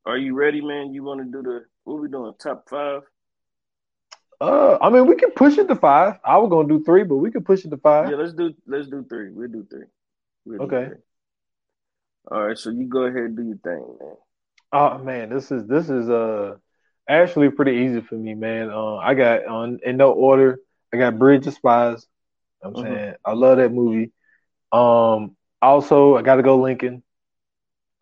are 0.05 0.17
you 0.17 0.33
ready, 0.33 0.61
man? 0.61 0.93
You 0.93 1.03
want 1.03 1.21
to 1.21 1.25
do 1.25 1.41
the 1.41 1.65
what 1.85 2.01
we 2.01 2.09
doing? 2.09 2.33
Top 2.41 2.67
five? 2.69 3.03
Uh, 4.41 4.77
I 4.81 4.89
mean, 4.89 5.05
we 5.05 5.15
can 5.15 5.31
push 5.31 5.57
it 5.57 5.67
to 5.67 5.75
five. 5.75 6.19
I 6.23 6.37
was 6.37 6.49
gonna 6.49 6.67
do 6.67 6.83
three, 6.83 7.03
but 7.03 7.17
we 7.17 7.31
can 7.31 7.43
push 7.43 7.65
it 7.65 7.71
to 7.71 7.77
five. 7.77 8.09
Yeah, 8.09 8.15
let's 8.15 8.33
do 8.33 8.53
let's 8.65 8.87
do 8.87 9.05
three. 9.09 9.31
We'll 9.31 9.49
do 9.49 9.65
3 9.69 9.83
we'll 10.45 10.61
okay. 10.63 10.87
three. 10.87 10.97
All 12.31 12.47
right, 12.47 12.57
so 12.57 12.69
you 12.69 12.85
go 12.85 13.01
ahead 13.01 13.23
and 13.23 13.37
do 13.37 13.43
your 13.43 13.57
thing, 13.57 13.97
man. 13.99 14.15
Oh 14.71 14.97
man, 14.99 15.29
this 15.29 15.51
is 15.51 15.67
this 15.67 15.89
is 15.89 16.09
uh 16.09 16.55
actually 17.07 17.49
pretty 17.49 17.83
easy 17.85 18.01
for 18.01 18.15
me, 18.15 18.33
man. 18.33 18.69
Uh, 18.69 18.95
I 18.95 19.13
got 19.13 19.45
on 19.45 19.79
in 19.83 19.97
no 19.97 20.11
order. 20.11 20.59
I 20.93 20.97
got 20.97 21.19
Bridge 21.19 21.45
of 21.47 21.53
Spies. 21.55 22.07
I'm 22.63 22.73
mm-hmm. 22.73 22.83
saying 22.83 23.13
I 23.25 23.33
love 23.33 23.57
that 23.57 23.73
movie. 23.73 24.11
Um, 24.71 25.35
also 25.61 26.15
I 26.15 26.21
got 26.21 26.35
to 26.35 26.43
go 26.43 26.57
Lincoln. 26.57 27.03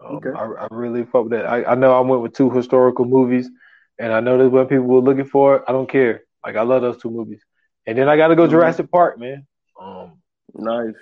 Um, 0.03 0.17
okay. 0.17 0.29
I, 0.29 0.43
I, 0.43 0.67
really 0.69 1.03
fuck 1.03 1.23
with 1.23 1.31
that. 1.31 1.47
I, 1.47 1.63
I 1.63 1.75
know 1.75 1.97
I 1.97 2.01
went 2.01 2.21
with 2.21 2.33
two 2.33 2.51
historical 2.51 3.05
movies, 3.05 3.49
and 3.97 4.13
I 4.13 4.19
know 4.19 4.37
that's 4.37 4.51
what 4.51 4.69
people 4.69 4.85
were 4.85 4.99
looking 4.99 5.25
for. 5.25 5.67
I 5.67 5.71
don't 5.71 5.89
care. 5.89 6.23
Like 6.47 6.55
I 6.55 6.61
love 6.61 6.81
those 6.81 6.97
two 7.01 7.11
movies. 7.11 7.41
And 7.85 7.97
then 7.97 8.07
I 8.07 8.15
got 8.15 8.29
to 8.29 8.35
go 8.37 8.43
mm-hmm. 8.43 8.51
Jurassic 8.51 8.89
Park, 8.89 9.19
man. 9.19 9.45
Um, 9.77 10.21
nice. 10.53 10.95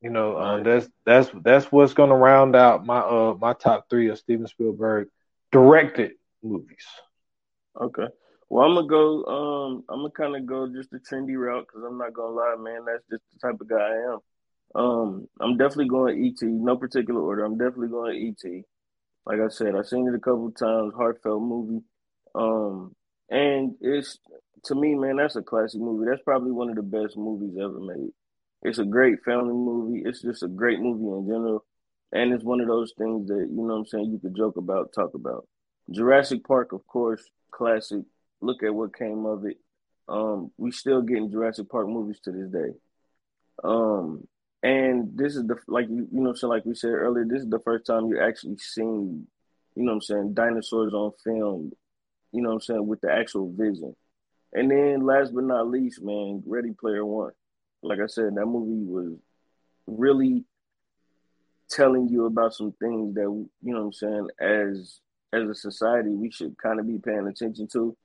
You 0.00 0.08
know, 0.08 0.38
um, 0.38 0.62
that's 0.62 0.88
that's 1.04 1.30
that's 1.42 1.70
what's 1.70 1.92
gonna 1.92 2.16
round 2.16 2.56
out 2.56 2.86
my 2.86 3.00
uh 3.00 3.36
my 3.38 3.52
top 3.52 3.90
three 3.90 4.08
of 4.08 4.18
Steven 4.18 4.46
Spielberg 4.46 5.08
directed 5.52 6.12
movies. 6.42 6.86
Okay. 7.78 8.06
Well, 8.48 8.66
I'm 8.66 8.74
gonna 8.74 8.86
go. 8.86 9.24
Um, 9.24 9.84
I'm 9.90 9.98
gonna 9.98 10.10
kind 10.12 10.34
of 10.34 10.46
go 10.46 10.66
just 10.66 10.90
the 10.90 10.98
trendy 10.98 11.36
route 11.36 11.66
because 11.66 11.84
I'm 11.86 11.98
not 11.98 12.14
gonna 12.14 12.34
lie, 12.34 12.56
man. 12.58 12.86
That's 12.86 13.04
just 13.10 13.22
the 13.34 13.46
type 13.46 13.60
of 13.60 13.68
guy 13.68 13.76
I 13.76 14.14
am. 14.14 14.18
Um, 14.74 15.28
I'm 15.40 15.58
definitely 15.58 15.88
going 15.88 16.24
ET. 16.24 16.42
No 16.42 16.76
particular 16.78 17.20
order. 17.20 17.44
I'm 17.44 17.58
definitely 17.58 17.88
going 17.88 18.34
ET. 18.44 18.62
Like 19.26 19.40
I 19.40 19.48
said, 19.48 19.74
I've 19.76 19.88
seen 19.88 20.08
it 20.08 20.14
a 20.14 20.20
couple 20.20 20.50
times. 20.52 20.94
Heartfelt 20.96 21.42
movie. 21.42 21.84
Um, 22.34 22.95
and 23.30 23.74
it's 23.80 24.18
to 24.64 24.74
me, 24.74 24.94
man, 24.94 25.16
that's 25.16 25.36
a 25.36 25.42
classic 25.42 25.80
movie. 25.80 26.06
That's 26.08 26.22
probably 26.22 26.52
one 26.52 26.70
of 26.70 26.76
the 26.76 26.82
best 26.82 27.16
movies 27.16 27.56
ever 27.60 27.78
made. 27.78 28.10
It's 28.62 28.78
a 28.78 28.84
great 28.84 29.22
family 29.24 29.54
movie. 29.54 30.02
It's 30.04 30.22
just 30.22 30.42
a 30.42 30.48
great 30.48 30.80
movie 30.80 31.04
in 31.04 31.26
general. 31.26 31.64
And 32.12 32.32
it's 32.32 32.44
one 32.44 32.60
of 32.60 32.66
those 32.66 32.92
things 32.98 33.28
that, 33.28 33.48
you 33.48 33.56
know 33.56 33.74
what 33.74 33.74
I'm 33.74 33.86
saying, 33.86 34.10
you 34.10 34.18
could 34.18 34.36
joke 34.36 34.56
about, 34.56 34.92
talk 34.92 35.14
about. 35.14 35.46
Jurassic 35.90 36.44
Park, 36.44 36.72
of 36.72 36.86
course, 36.86 37.22
classic. 37.50 38.02
Look 38.40 38.62
at 38.62 38.74
what 38.74 38.96
came 38.96 39.24
of 39.24 39.44
it. 39.46 39.58
Um, 40.08 40.50
we 40.56 40.70
still 40.70 41.02
getting 41.02 41.30
Jurassic 41.30 41.68
Park 41.68 41.88
movies 41.88 42.20
to 42.24 42.32
this 42.32 42.50
day. 42.50 42.74
Um, 43.62 44.26
and 44.62 45.16
this 45.16 45.36
is 45.36 45.46
the 45.46 45.56
like 45.68 45.88
you 45.88 46.08
you 46.10 46.20
know 46.20 46.34
so 46.34 46.48
like 46.48 46.64
we 46.64 46.74
said 46.74 46.90
earlier, 46.90 47.24
this 47.24 47.42
is 47.42 47.48
the 47.48 47.60
first 47.60 47.86
time 47.86 48.06
you're 48.06 48.26
actually 48.26 48.56
seeing, 48.58 49.26
you 49.74 49.82
know 49.82 49.92
what 49.92 49.94
I'm 49.94 50.00
saying, 50.02 50.34
dinosaurs 50.34 50.92
on 50.92 51.12
film, 51.22 51.72
you 52.36 52.42
know 52.42 52.50
what 52.50 52.54
I'm 52.56 52.60
saying, 52.60 52.86
with 52.86 53.00
the 53.00 53.10
actual 53.10 53.50
vision. 53.50 53.96
And 54.52 54.70
then 54.70 55.06
last 55.06 55.34
but 55.34 55.44
not 55.44 55.70
least, 55.70 56.02
man, 56.02 56.42
Ready 56.44 56.72
Player 56.72 57.04
One. 57.04 57.32
Like 57.82 57.98
I 58.00 58.06
said, 58.06 58.34
that 58.34 58.44
movie 58.44 58.84
was 58.84 59.18
really 59.86 60.44
telling 61.70 62.08
you 62.08 62.26
about 62.26 62.52
some 62.54 62.72
things 62.72 63.14
that 63.14 63.22
you 63.22 63.48
know 63.62 63.78
what 63.78 63.86
I'm 63.86 63.92
saying, 63.94 64.28
as 64.38 65.00
as 65.32 65.48
a 65.48 65.54
society 65.54 66.10
we 66.10 66.30
should 66.30 66.58
kind 66.58 66.78
of 66.78 66.86
be 66.86 66.98
paying 66.98 67.26
attention 67.26 67.68
to. 67.68 67.96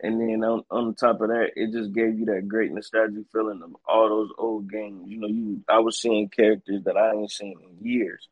And 0.00 0.20
then 0.20 0.44
on, 0.44 0.62
on 0.70 0.94
top 0.94 1.20
of 1.22 1.28
that, 1.28 1.52
it 1.56 1.72
just 1.72 1.92
gave 1.92 2.18
you 2.18 2.26
that 2.26 2.46
great 2.46 2.70
nostalgic 2.70 3.24
feeling 3.32 3.62
of 3.64 3.74
all 3.88 4.08
those 4.08 4.30
old 4.38 4.70
games. 4.70 5.08
You 5.08 5.18
know, 5.18 5.26
you 5.26 5.60
I 5.68 5.80
was 5.80 6.00
seeing 6.00 6.28
characters 6.28 6.84
that 6.84 6.96
I 6.96 7.14
ain't 7.14 7.32
seen 7.32 7.56
in 7.60 7.84
years. 7.84 8.28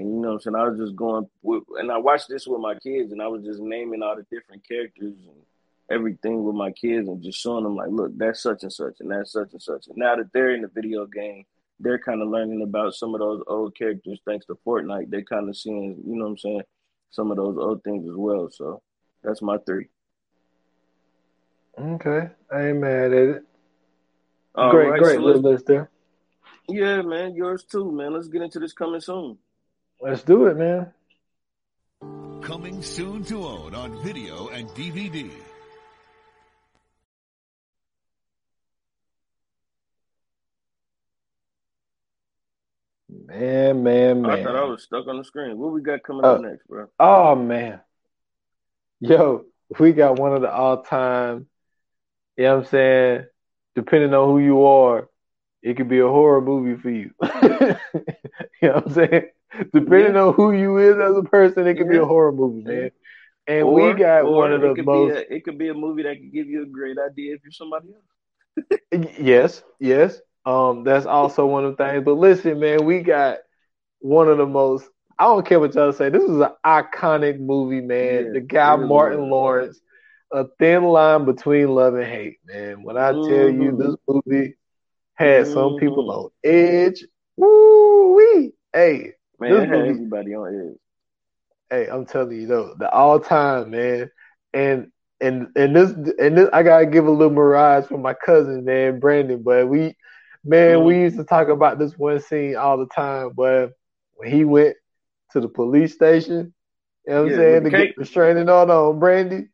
And 0.00 0.14
you 0.14 0.20
know 0.20 0.28
what 0.28 0.34
I'm 0.34 0.40
saying? 0.40 0.56
I 0.56 0.68
was 0.68 0.78
just 0.78 0.96
going 0.96 1.28
with, 1.42 1.62
and 1.78 1.90
I 1.90 1.98
watched 1.98 2.28
this 2.28 2.46
with 2.46 2.60
my 2.60 2.74
kids 2.74 3.12
and 3.12 3.22
I 3.22 3.28
was 3.28 3.44
just 3.44 3.60
naming 3.60 4.02
all 4.02 4.16
the 4.16 4.26
different 4.30 4.66
characters 4.66 5.14
and 5.26 5.42
everything 5.90 6.44
with 6.44 6.54
my 6.54 6.70
kids 6.72 7.08
and 7.08 7.22
just 7.22 7.40
showing 7.40 7.64
them 7.64 7.76
like, 7.76 7.90
look, 7.90 8.16
that's 8.16 8.42
such 8.42 8.62
and 8.62 8.72
such 8.72 8.96
and 9.00 9.10
that's 9.10 9.32
such 9.32 9.52
and 9.52 9.62
such. 9.62 9.88
And 9.88 9.96
now 9.96 10.16
that 10.16 10.32
they're 10.32 10.54
in 10.54 10.62
the 10.62 10.68
video 10.68 11.06
game, 11.06 11.44
they're 11.78 11.98
kind 11.98 12.22
of 12.22 12.28
learning 12.28 12.62
about 12.62 12.94
some 12.94 13.14
of 13.14 13.20
those 13.20 13.42
old 13.46 13.76
characters 13.76 14.20
thanks 14.26 14.46
to 14.46 14.58
Fortnite. 14.66 15.10
They're 15.10 15.22
kind 15.22 15.48
of 15.48 15.56
seeing, 15.56 16.02
you 16.06 16.16
know 16.16 16.24
what 16.24 16.30
I'm 16.30 16.38
saying, 16.38 16.62
some 17.10 17.30
of 17.30 17.36
those 17.36 17.56
old 17.58 17.84
things 17.84 18.08
as 18.08 18.16
well. 18.16 18.48
So 18.50 18.82
that's 19.22 19.42
my 19.42 19.58
three. 19.58 19.88
Okay, 21.78 22.30
I 22.50 22.68
ain't 22.68 22.78
mad 22.78 23.12
at 23.12 23.28
it. 23.28 23.44
All 24.54 24.70
great, 24.70 24.88
right, 24.88 25.02
great 25.02 25.16
so 25.16 25.22
list 25.22 25.66
there. 25.66 25.90
Yeah, 26.68 27.02
man, 27.02 27.34
yours 27.34 27.64
too, 27.64 27.92
man. 27.92 28.14
Let's 28.14 28.28
get 28.28 28.42
into 28.42 28.58
this 28.58 28.72
coming 28.72 29.00
soon. 29.00 29.38
Let's 30.00 30.22
do 30.22 30.46
it, 30.46 30.56
man. 30.56 30.92
Coming 32.42 32.82
soon 32.82 33.24
to 33.24 33.44
own 33.44 33.74
on 33.74 34.02
video 34.02 34.48
and 34.48 34.68
DVD. 34.70 35.30
Man, 43.08 43.82
man, 43.82 44.22
man. 44.22 44.30
I 44.30 44.42
thought 44.42 44.56
I 44.56 44.64
was 44.64 44.82
stuck 44.82 45.06
on 45.06 45.18
the 45.18 45.24
screen. 45.24 45.58
What 45.58 45.72
we 45.72 45.80
got 45.80 46.02
coming 46.02 46.24
up 46.24 46.38
Oh. 46.38 46.42
next, 46.42 46.66
bro? 46.66 46.88
Oh 46.98 47.34
man. 47.34 47.80
Yo, 49.00 49.44
we 49.78 49.92
got 49.92 50.18
one 50.18 50.34
of 50.34 50.42
the 50.42 50.50
all 50.52 50.82
time, 50.82 51.46
you 52.36 52.44
know 52.44 52.56
what 52.56 52.64
I'm 52.64 52.70
saying? 52.70 53.26
Depending 53.74 54.14
on 54.14 54.28
who 54.30 54.38
you 54.38 54.64
are, 54.64 55.08
it 55.62 55.76
could 55.76 55.88
be 55.88 55.98
a 56.00 56.06
horror 56.08 56.40
movie 56.40 56.80
for 56.80 56.90
you. 56.90 57.10
you 57.22 58.68
know 58.68 58.74
what 58.74 58.86
I'm 58.86 58.92
saying? 58.92 59.28
Depending 59.72 60.16
on 60.16 60.34
who 60.34 60.52
you 60.52 60.78
is 60.78 60.96
as 60.98 61.16
a 61.16 61.22
person, 61.22 61.66
it 61.66 61.74
could 61.76 61.88
be 61.88 61.96
a 61.96 62.04
horror 62.04 62.32
movie, 62.32 62.62
man. 62.62 62.90
And 63.46 63.66
Or- 63.66 63.74
we 63.74 63.92
got 63.94 64.26
one 64.30 64.52
of 64.52 64.60
the 64.60 64.74
most 64.82 65.12
a, 65.16 65.34
it 65.34 65.44
could 65.44 65.58
be 65.58 65.68
a 65.68 65.74
movie 65.74 66.02
that 66.02 66.16
could 66.16 66.32
give 66.32 66.46
you 66.48 66.62
a 66.62 66.66
great 66.66 66.96
idea 66.98 67.34
if 67.34 67.42
you're 67.44 67.52
somebody 67.52 67.88
else. 67.94 68.04
Yes, 69.18 69.62
yes. 69.78 70.20
Um, 70.44 70.84
that's 70.84 71.06
also 71.06 71.46
one 71.46 71.64
of 71.64 71.76
the 71.76 71.84
things. 71.84 72.04
But 72.04 72.12
listen, 72.14 72.60
man, 72.60 72.84
we 72.84 73.00
got 73.00 73.38
one 74.00 74.28
of 74.28 74.38
the 74.38 74.46
most. 74.46 74.88
I 75.18 75.24
don't 75.24 75.46
care 75.46 75.58
what 75.60 75.74
y'all 75.74 75.92
say. 75.92 76.08
This 76.10 76.22
is 76.22 76.40
an 76.40 76.50
iconic 76.64 77.38
movie, 77.40 77.80
man. 77.80 78.26
Yeah, 78.26 78.32
the 78.32 78.40
guy 78.40 78.74
really 78.74 78.86
Martin 78.88 79.20
was. 79.20 79.30
Lawrence, 79.30 79.80
a 80.32 80.44
thin 80.58 80.84
line 80.84 81.24
between 81.24 81.68
love 81.68 81.94
and 81.94 82.04
hate, 82.04 82.38
man. 82.46 82.82
When 82.82 82.96
I 82.96 83.12
tell 83.12 83.48
you 83.48 83.72
Mhm. 83.72 83.78
this 83.78 83.96
movie 84.08 84.54
had 85.14 85.46
some 85.46 85.76
people 85.76 86.04
Mhm. 86.04 86.24
on 86.24 86.30
edge, 86.44 87.04
woo 87.36 88.14
wee. 88.14 88.52
Hey, 88.72 89.14
Man, 89.38 89.52
This 89.52 89.68
movie- 89.68 89.90
everybody 89.90 90.34
on 90.34 90.70
edge. 90.70 90.78
hey, 91.70 91.86
I'm 91.88 92.06
telling 92.06 92.40
you 92.40 92.46
though, 92.46 92.74
the 92.78 92.90
all 92.90 93.20
time 93.20 93.70
man, 93.70 94.10
and 94.52 94.90
and 95.20 95.48
and 95.56 95.74
this 95.74 95.92
and 95.92 96.36
this, 96.38 96.48
I 96.52 96.62
gotta 96.62 96.86
give 96.86 97.06
a 97.06 97.10
little 97.10 97.32
mirage 97.32 97.86
for 97.86 97.98
my 97.98 98.14
cousin 98.14 98.64
man, 98.64 99.00
Brandon. 99.00 99.42
But 99.42 99.68
we, 99.68 99.96
man, 100.44 100.84
we 100.84 100.94
mm-hmm. 100.94 101.02
used 101.02 101.16
to 101.18 101.24
talk 101.24 101.48
about 101.48 101.78
this 101.78 101.98
one 101.98 102.20
scene 102.20 102.56
all 102.56 102.78
the 102.78 102.86
time. 102.86 103.30
But 103.36 103.72
when 104.14 104.30
he 104.30 104.44
went 104.44 104.76
to 105.32 105.40
the 105.40 105.48
police 105.48 105.94
station, 105.94 106.52
you 107.06 107.12
know 107.12 107.22
what 107.22 107.24
I'm 107.24 107.30
Yeah, 107.30 107.36
saying, 107.36 107.64
to 107.64 107.70
get 107.70 107.88
the 107.96 108.00
restraining 108.00 108.48
order 108.48 108.72
on 108.72 109.00
Brandi. 109.00 109.48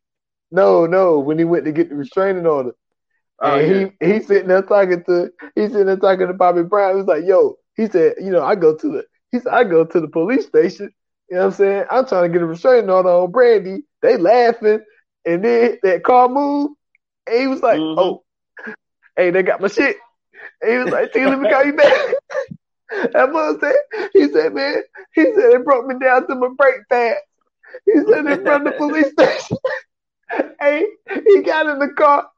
No, 0.51 0.85
no, 0.85 1.19
when 1.19 1.37
he 1.39 1.45
went 1.45 1.65
to 1.65 1.71
get 1.71 1.89
the 1.89 1.95
restraining 1.95 2.45
order, 2.45 2.71
Oh, 3.41 3.57
yeah. 3.57 3.85
he 3.99 4.07
he 4.07 4.19
sitting 4.21 4.47
there 4.47 4.61
talking 4.61 5.03
to 5.05 5.31
he 5.55 5.67
sitting 5.67 5.87
there 5.87 5.97
talking 5.97 6.27
to 6.27 6.33
Bobby 6.33 6.63
Brown. 6.63 6.91
He 6.91 6.97
was 6.97 7.07
like, 7.07 7.25
"Yo," 7.25 7.57
he 7.75 7.87
said, 7.87 8.15
"You 8.21 8.31
know, 8.31 8.43
I 8.43 8.55
go 8.55 8.75
to 8.75 8.89
the 8.91 9.03
he 9.33 9.39
said 9.39 9.51
I 9.53 9.63
go 9.63 9.83
to 9.83 9.99
the 9.99 10.07
police 10.07 10.45
station. 10.45 10.93
You 11.29 11.37
know 11.37 11.41
what 11.41 11.47
I'm 11.47 11.53
saying? 11.53 11.85
I'm 11.89 12.05
trying 12.05 12.23
to 12.23 12.29
get 12.29 12.43
a 12.43 12.45
restraining 12.45 12.89
order 12.89 13.09
on 13.09 13.31
Brandi. 13.31 13.79
They 14.01 14.17
laughing, 14.17 14.81
and 15.25 15.43
then 15.43 15.79
that 15.83 16.03
car 16.03 16.29
moved, 16.29 16.75
and 17.27 17.39
he 17.41 17.47
was 17.47 17.63
like, 17.63 17.79
Mhm. 17.79 17.95
"Oh, 17.97 18.23
hey, 19.17 19.31
they 19.31 19.41
got 19.41 19.59
my 19.61 19.67
shit." 19.67 19.97
And 20.61 20.71
he 20.71 20.77
was 20.77 20.91
like, 20.91 21.11
"T, 21.11 21.25
let 21.25 21.39
me 21.39 21.49
call 21.49 21.65
you 21.65 21.73
back." 21.73 21.93
that 23.13 23.31
mother 23.31 23.59
said, 23.59 24.09
he 24.13 24.27
said, 24.29 24.53
"Man, 24.53 24.83
he 25.15 25.23
said 25.23 25.51
they 25.51 25.57
broke 25.57 25.87
me 25.87 25.95
down 25.99 26.27
to 26.27 26.35
my 26.35 26.49
brake 26.55 26.81
pad." 26.89 27.17
He 27.85 27.93
said 28.07 28.27
in 28.27 28.43
front 28.43 28.67
of 28.67 28.73
the 28.73 28.77
police 28.77 29.11
station. 29.13 29.57
hey, 30.59 30.85
he 31.25 31.41
got 31.41 31.65
in 31.65 31.79
the 31.79 31.89
car. 31.89 32.29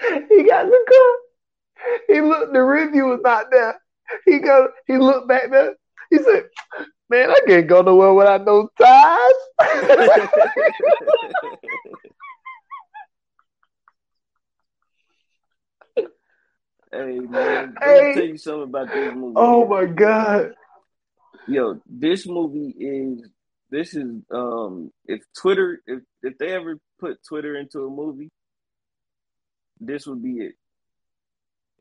He 0.00 0.44
got 0.44 0.64
in 0.64 0.70
the 0.70 0.84
car. 0.88 1.92
He 2.08 2.20
looked, 2.20 2.52
the 2.52 2.62
review 2.62 3.06
was 3.06 3.20
not 3.22 3.46
there. 3.50 3.80
He 4.24 4.38
go, 4.38 4.68
he 4.86 4.96
looked 4.98 5.28
back 5.28 5.50
there. 5.50 5.74
He 6.10 6.18
said, 6.18 6.44
"Man, 7.10 7.30
I 7.30 7.40
can't 7.46 7.66
go 7.66 7.82
nowhere 7.82 8.14
without 8.14 8.44
no 8.44 8.68
ties." 8.80 9.32
hey 16.92 17.18
man, 17.20 17.74
let 17.80 18.06
me 18.06 18.14
tell 18.14 18.24
you 18.24 18.38
something 18.38 18.62
about 18.62 18.88
this 18.88 19.14
movie. 19.14 19.34
oh 19.36 19.66
my 19.66 19.84
god! 19.84 20.54
Yo, 21.46 21.80
this 21.86 22.26
movie 22.26 22.74
is 22.78 23.28
this 23.70 23.94
is 23.94 24.06
um 24.32 24.90
if 25.06 25.20
Twitter 25.38 25.80
if 25.86 26.00
if 26.22 26.38
they 26.38 26.52
ever 26.52 26.78
put 26.98 27.18
Twitter 27.26 27.56
into 27.56 27.80
a 27.80 27.90
movie, 27.90 28.30
this 29.80 30.06
would 30.06 30.22
be 30.22 30.38
it. 30.38 30.54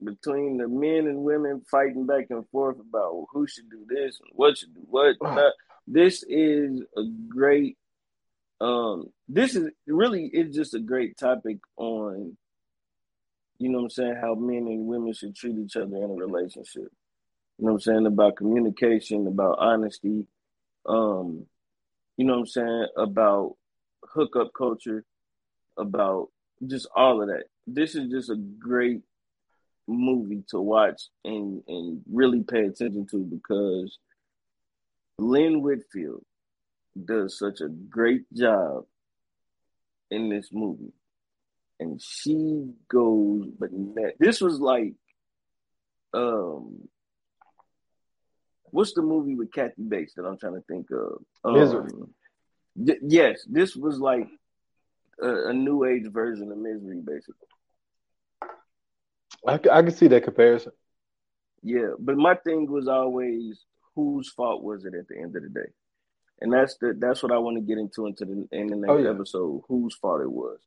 Between 0.04 0.58
the 0.58 0.68
men 0.68 1.08
and 1.08 1.24
women 1.24 1.64
fighting 1.70 2.06
back 2.06 2.28
and 2.30 2.48
forth 2.50 2.78
about 2.80 3.26
who 3.32 3.48
should 3.48 3.70
do 3.70 3.86
this 3.90 4.20
and 4.20 4.30
what 4.34 4.58
should 4.58 4.74
do 4.74 4.82
what. 4.88 5.16
not. 5.22 5.54
This 5.88 6.24
is 6.28 6.82
a 6.96 7.04
great 7.28 7.78
um 8.60 9.12
this 9.30 9.56
is 9.56 9.70
really 9.86 10.26
it's 10.34 10.56
just 10.56 10.74
a 10.74 10.80
great 10.80 11.18
topic 11.18 11.58
on 11.78 12.36
you 13.60 13.70
know 13.70 13.80
what 13.80 13.84
I'm 13.86 13.90
saying, 13.90 14.16
how 14.22 14.36
men 14.36 14.68
and 14.68 14.86
women 14.86 15.14
should 15.14 15.36
treat 15.36 15.58
each 15.58 15.76
other 15.76 15.96
in 15.96 16.04
a 16.04 16.14
relationship. 16.14 16.92
You 17.58 17.66
know 17.66 17.72
what 17.72 17.74
I'm 17.74 17.80
saying? 17.80 18.06
About 18.06 18.36
communication, 18.36 19.26
about 19.26 19.58
honesty, 19.60 20.28
um, 20.86 21.46
you 22.18 22.26
know 22.26 22.34
what 22.34 22.40
I'm 22.42 22.48
saying, 22.48 22.88
about 22.96 23.56
hookup 24.04 24.52
culture, 24.56 25.04
about 25.78 26.30
just 26.66 26.88
all 26.96 27.22
of 27.22 27.30
that. 27.30 27.46
This 27.66 27.96
is 27.96 28.10
just 28.10 28.30
a 28.30 28.36
great 28.36 29.02
movie 29.88 30.44
to 30.50 30.60
watch 30.60 31.02
and, 31.24 31.62
and 31.68 32.02
really 32.12 32.44
pay 32.44 32.66
attention 32.66 33.08
to 33.12 33.18
because 33.18 33.98
Lynn 35.18 35.62
Whitfield 35.62 36.24
does 37.06 37.38
such 37.38 37.62
a 37.62 37.70
great 37.70 38.32
job 38.34 38.86
in 40.12 40.30
this 40.30 40.50
movie. 40.52 40.94
And 41.80 42.02
she 42.02 42.72
goes 42.90 43.48
but 43.60 43.70
this 44.20 44.42
was 44.42 44.60
like 44.60 44.94
um 46.14 46.88
what's 48.72 48.94
the 48.94 49.02
movie 49.02 49.36
with 49.36 49.52
Kathy 49.52 49.84
Bates 49.88 50.14
that 50.16 50.24
I'm 50.24 50.38
trying 50.38 50.56
to 50.56 50.62
think 50.62 50.88
of? 50.92 51.24
Um, 51.44 51.54
Misery. 51.54 51.92
th- 52.86 53.00
yes, 53.02 53.46
this 53.50 53.76
was 53.76 54.00
like 54.00 54.28
a, 55.22 55.50
a 55.50 55.54
new 55.54 55.86
age 55.86 56.12
version 56.12 56.52
of 56.52 56.58
Misery, 56.58 57.02
basically. 57.04 57.48
I, 59.46 59.54
I 59.54 59.82
can 59.82 59.92
see 59.92 60.08
that 60.08 60.24
comparison. 60.24 60.72
Yeah, 61.64 61.92
but 62.00 62.16
my 62.18 62.36
thing 62.36 62.70
was 62.72 62.88
always 62.88 63.64
whose 63.96 64.30
fault 64.30 64.64
was 64.64 64.86
it 64.86 64.94
at 64.94 65.08
the 65.08 65.18
end 65.18 65.36
of 65.36 65.44
the 65.44 65.50
day, 65.50 65.70
and 66.42 66.54
that's 66.54 66.78
the 66.78 66.96
that's 66.98 67.22
what 67.24 67.32
I 67.32 67.38
want 67.40 67.58
to 67.58 67.62
get 67.62 67.78
into 67.78 68.06
into 68.08 68.26
the 68.26 68.48
in 68.52 68.68
the 68.68 68.76
next 68.76 68.92
Oh, 68.92 68.98
yeah. 68.98 69.10
episode. 69.10 69.62
Whose 69.68 69.96
fault 69.96 70.22
it 70.22 70.32
was. 70.32 70.60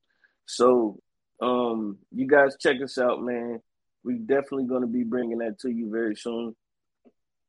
So, 0.47 1.01
um, 1.41 1.99
you 2.13 2.27
guys 2.27 2.57
check 2.59 2.83
us 2.83 2.99
out, 2.99 3.23
man. 3.23 3.61
We 4.03 4.15
definitely 4.19 4.65
going 4.65 4.81
to 4.83 4.89
be 4.89 5.05
bringing 5.05 5.39
that 5.39 5.59
to 5.61 5.71
you 5.71 5.91
very 5.91 6.17
soon. 6.17 6.57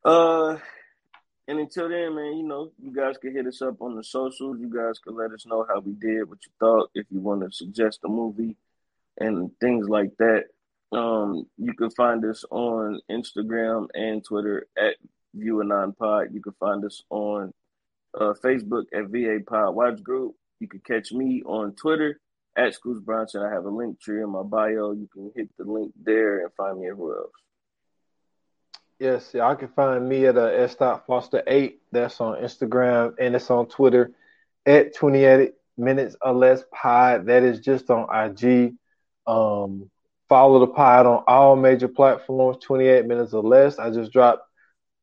Uh, 0.05 0.57
and 1.47 1.59
until 1.59 1.89
then, 1.89 2.15
man, 2.15 2.37
you 2.37 2.43
know, 2.43 2.71
you 2.81 2.93
guys 2.93 3.17
can 3.17 3.33
hit 3.33 3.47
us 3.47 3.61
up 3.61 3.81
on 3.81 3.95
the 3.95 4.03
socials. 4.03 4.57
You 4.59 4.69
guys 4.73 4.99
can 4.99 5.15
let 5.15 5.31
us 5.31 5.45
know 5.45 5.65
how 5.67 5.79
we 5.79 5.93
did, 5.93 6.29
what 6.29 6.39
you 6.45 6.51
thought, 6.59 6.91
if 6.93 7.05
you 7.09 7.19
want 7.19 7.41
to 7.41 7.51
suggest 7.51 8.01
a 8.05 8.07
movie 8.07 8.55
and 9.17 9.49
things 9.59 9.89
like 9.89 10.11
that. 10.19 10.45
Um, 10.91 11.45
you 11.57 11.73
can 11.73 11.89
find 11.91 12.23
us 12.25 12.43
on 12.49 12.99
Instagram 13.09 13.87
and 13.93 14.23
Twitter 14.23 14.67
at 14.77 14.95
ViewAnon 15.37 15.97
Pod. 15.97 16.27
You 16.33 16.41
can 16.41 16.53
find 16.59 16.83
us 16.83 17.01
on 17.09 17.53
uh, 18.13 18.33
Facebook 18.43 18.85
at 18.93 19.07
VA 19.07 19.39
Pod 19.45 19.75
Watch 19.75 20.03
Group. 20.03 20.35
You 20.59 20.67
can 20.67 20.81
catch 20.81 21.11
me 21.11 21.41
on 21.45 21.73
Twitter 21.73 22.19
at 22.55 22.73
Scoots 22.73 22.99
Bronson. 22.99 23.41
I 23.41 23.51
have 23.51 23.65
a 23.65 23.69
link 23.69 23.99
tree 23.99 24.21
in 24.21 24.29
my 24.29 24.43
bio. 24.43 24.91
You 24.91 25.07
can 25.11 25.31
hit 25.35 25.49
the 25.57 25.63
link 25.63 25.93
there 26.01 26.41
and 26.41 26.53
find 26.53 26.79
me 26.79 26.89
everywhere 26.89 27.17
else. 27.17 27.31
Yes, 28.99 29.33
y'all 29.33 29.55
can 29.55 29.69
find 29.69 30.07
me 30.07 30.27
at 30.27 30.37
uh, 30.37 30.45
S. 30.45 30.75
Foster 30.75 31.41
eight. 31.47 31.81
That's 31.91 32.21
on 32.21 32.39
Instagram 32.39 33.15
and 33.19 33.35
it's 33.35 33.49
on 33.49 33.65
Twitter 33.67 34.11
at 34.65 34.95
twenty 34.95 35.23
eight 35.23 35.53
minutes 35.75 36.15
or 36.21 36.33
less 36.33 36.63
pod. 36.71 37.25
That 37.25 37.41
is 37.41 37.61
just 37.61 37.89
on 37.89 38.07
IG. 38.13 38.75
Um, 39.25 39.89
follow 40.31 40.59
the 40.61 40.67
pod 40.67 41.05
on 41.07 41.25
all 41.27 41.57
major 41.57 41.89
platforms. 41.89 42.63
Twenty 42.63 42.87
eight 42.87 43.05
minutes 43.05 43.33
or 43.33 43.43
less. 43.43 43.79
I 43.79 43.91
just 43.91 44.13
dropped 44.13 44.43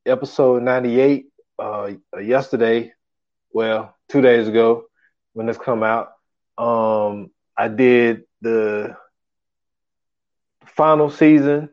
episode 0.07 0.63
ninety 0.63 1.01
eight 1.01 1.27
uh, 1.59 1.91
yesterday. 2.21 2.93
Well, 3.53 3.95
two 4.09 4.23
days 4.23 4.49
ago 4.49 4.85
when 5.35 5.47
this 5.47 5.59
come 5.59 5.83
out. 5.83 6.13
Um, 6.59 7.31
I 7.57 7.69
did 7.69 8.23
the 8.41 8.97
final 10.67 11.11
season 11.11 11.71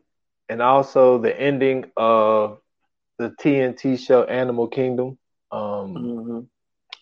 and 0.48 0.62
also 0.62 1.18
the 1.18 1.38
ending 1.40 1.90
of 1.96 2.58
the 3.18 3.30
TNT 3.40 3.98
show 3.98 4.24
Animal 4.24 4.68
Kingdom. 4.68 5.18
Um, 5.50 5.94
Mm-hmm. 5.96 6.40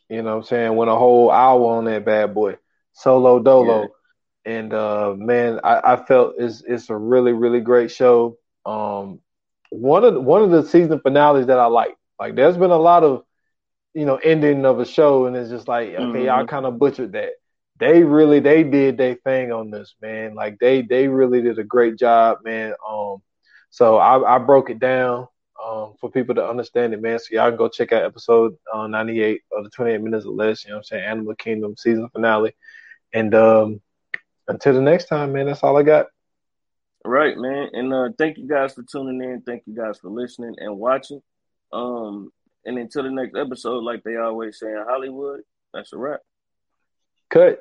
you 0.09 0.23
know 0.23 0.31
what 0.31 0.37
I'm 0.37 0.43
saying? 0.45 0.77
Went 0.77 0.91
a 0.91 0.95
whole 0.97 1.31
hour 1.31 1.77
on 1.77 1.85
that 1.87 2.05
bad 2.05 2.35
boy. 2.35 2.57
Solo 2.93 3.41
dolo. 3.41 3.95
And 4.45 4.73
uh 4.73 5.15
man, 5.17 5.61
I, 5.65 5.93
I 5.95 5.97
felt 5.97 6.35
it's 6.39 6.63
it's 6.67 6.91
a 6.91 6.97
really, 6.97 7.33
really 7.33 7.61
great 7.61 7.91
show. 7.91 8.37
Um 8.67 9.21
one 9.71 10.05
of 10.05 10.15
the, 10.15 10.21
one 10.21 10.43
of 10.43 10.51
the 10.51 10.63
season 10.65 11.01
finales 11.01 11.47
that 11.47 11.59
I 11.59 11.67
like. 11.67 11.97
Like 12.19 12.35
there's 12.37 12.57
been 12.57 12.71
a 12.71 12.77
lot 12.79 13.03
of, 13.05 13.25
you 13.95 14.05
know, 14.07 14.17
ending 14.17 14.65
of 14.65 14.81
a 14.81 14.85
show 14.85 15.27
and 15.27 15.37
it's 15.37 15.51
just 15.51 15.69
like, 15.69 15.95
okay, 15.95 16.25
y'all 16.27 16.45
Mhm. 16.45 16.49
kind 16.49 16.67
of 16.67 16.79
butchered 16.79 17.13
that. 17.13 17.31
They 17.79 18.03
really 18.03 18.41
they 18.41 18.63
did 18.65 18.97
their 18.99 19.15
thing 19.15 19.53
on 19.53 19.71
this, 19.71 19.95
man. 20.01 20.35
Like 20.35 20.59
they 20.59 20.83
they 20.83 21.09
really 21.09 21.43
did 21.43 21.59
a 21.59 21.65
great 21.65 21.99
job, 21.99 22.39
man. 22.45 22.75
Um 22.89 23.23
so 23.71 23.97
I, 23.97 24.37
I 24.37 24.39
broke 24.39 24.71
it 24.71 24.79
down. 24.81 25.27
Um 25.65 25.73
um, 25.73 25.95
for 26.01 26.11
people 26.11 26.35
to 26.35 26.47
understand 26.47 26.93
it, 26.95 27.01
man. 27.03 27.19
So 27.19 27.27
y'all 27.35 27.49
can 27.51 27.57
go 27.57 27.69
check 27.69 27.93
out 27.93 28.03
episode 28.03 28.55
uh, 28.73 28.87
98 28.87 29.43
of 29.57 29.65
the 29.65 29.71
28 29.71 30.01
minutes 30.01 30.25
or 30.27 30.33
less. 30.35 30.65
You 30.65 30.71
know 30.71 30.77
what 30.77 30.81
I'm 30.81 30.85
saying? 30.85 31.05
Animal 31.05 31.35
Kingdom 31.37 31.75
season 31.77 32.09
finale. 32.13 32.55
And 33.13 33.35
um, 33.35 33.81
until 34.49 34.75
the 34.75 34.81
next 34.81 35.07
time, 35.07 35.33
man, 35.33 35.47
that's 35.47 35.63
all 35.63 35.77
I 35.77 35.83
got. 35.83 36.07
Right, 37.05 37.37
man. 37.37 37.69
And 37.73 37.93
uh, 37.93 38.09
thank 38.17 38.39
you 38.39 38.49
guys 38.49 38.75
for 38.75 38.83
tuning 38.91 39.23
in. 39.23 39.43
Thank 39.43 39.65
you 39.67 39.75
guys 39.75 39.99
for 39.99 40.11
listening 40.11 40.55
and 40.59 40.79
watching. 40.79 41.21
Um, 41.73 42.31
and 42.65 42.79
until 42.79 43.03
the 43.03 43.11
next 43.11 43.37
episode, 43.37 43.85
like 43.85 44.03
they 44.05 44.17
always 44.17 44.59
say 44.59 44.69
in 44.69 44.85
Hollywood, 44.89 45.41
that's 45.73 45.93
a 45.93 45.99
wrap. 45.99 46.21
Cut. 47.29 47.61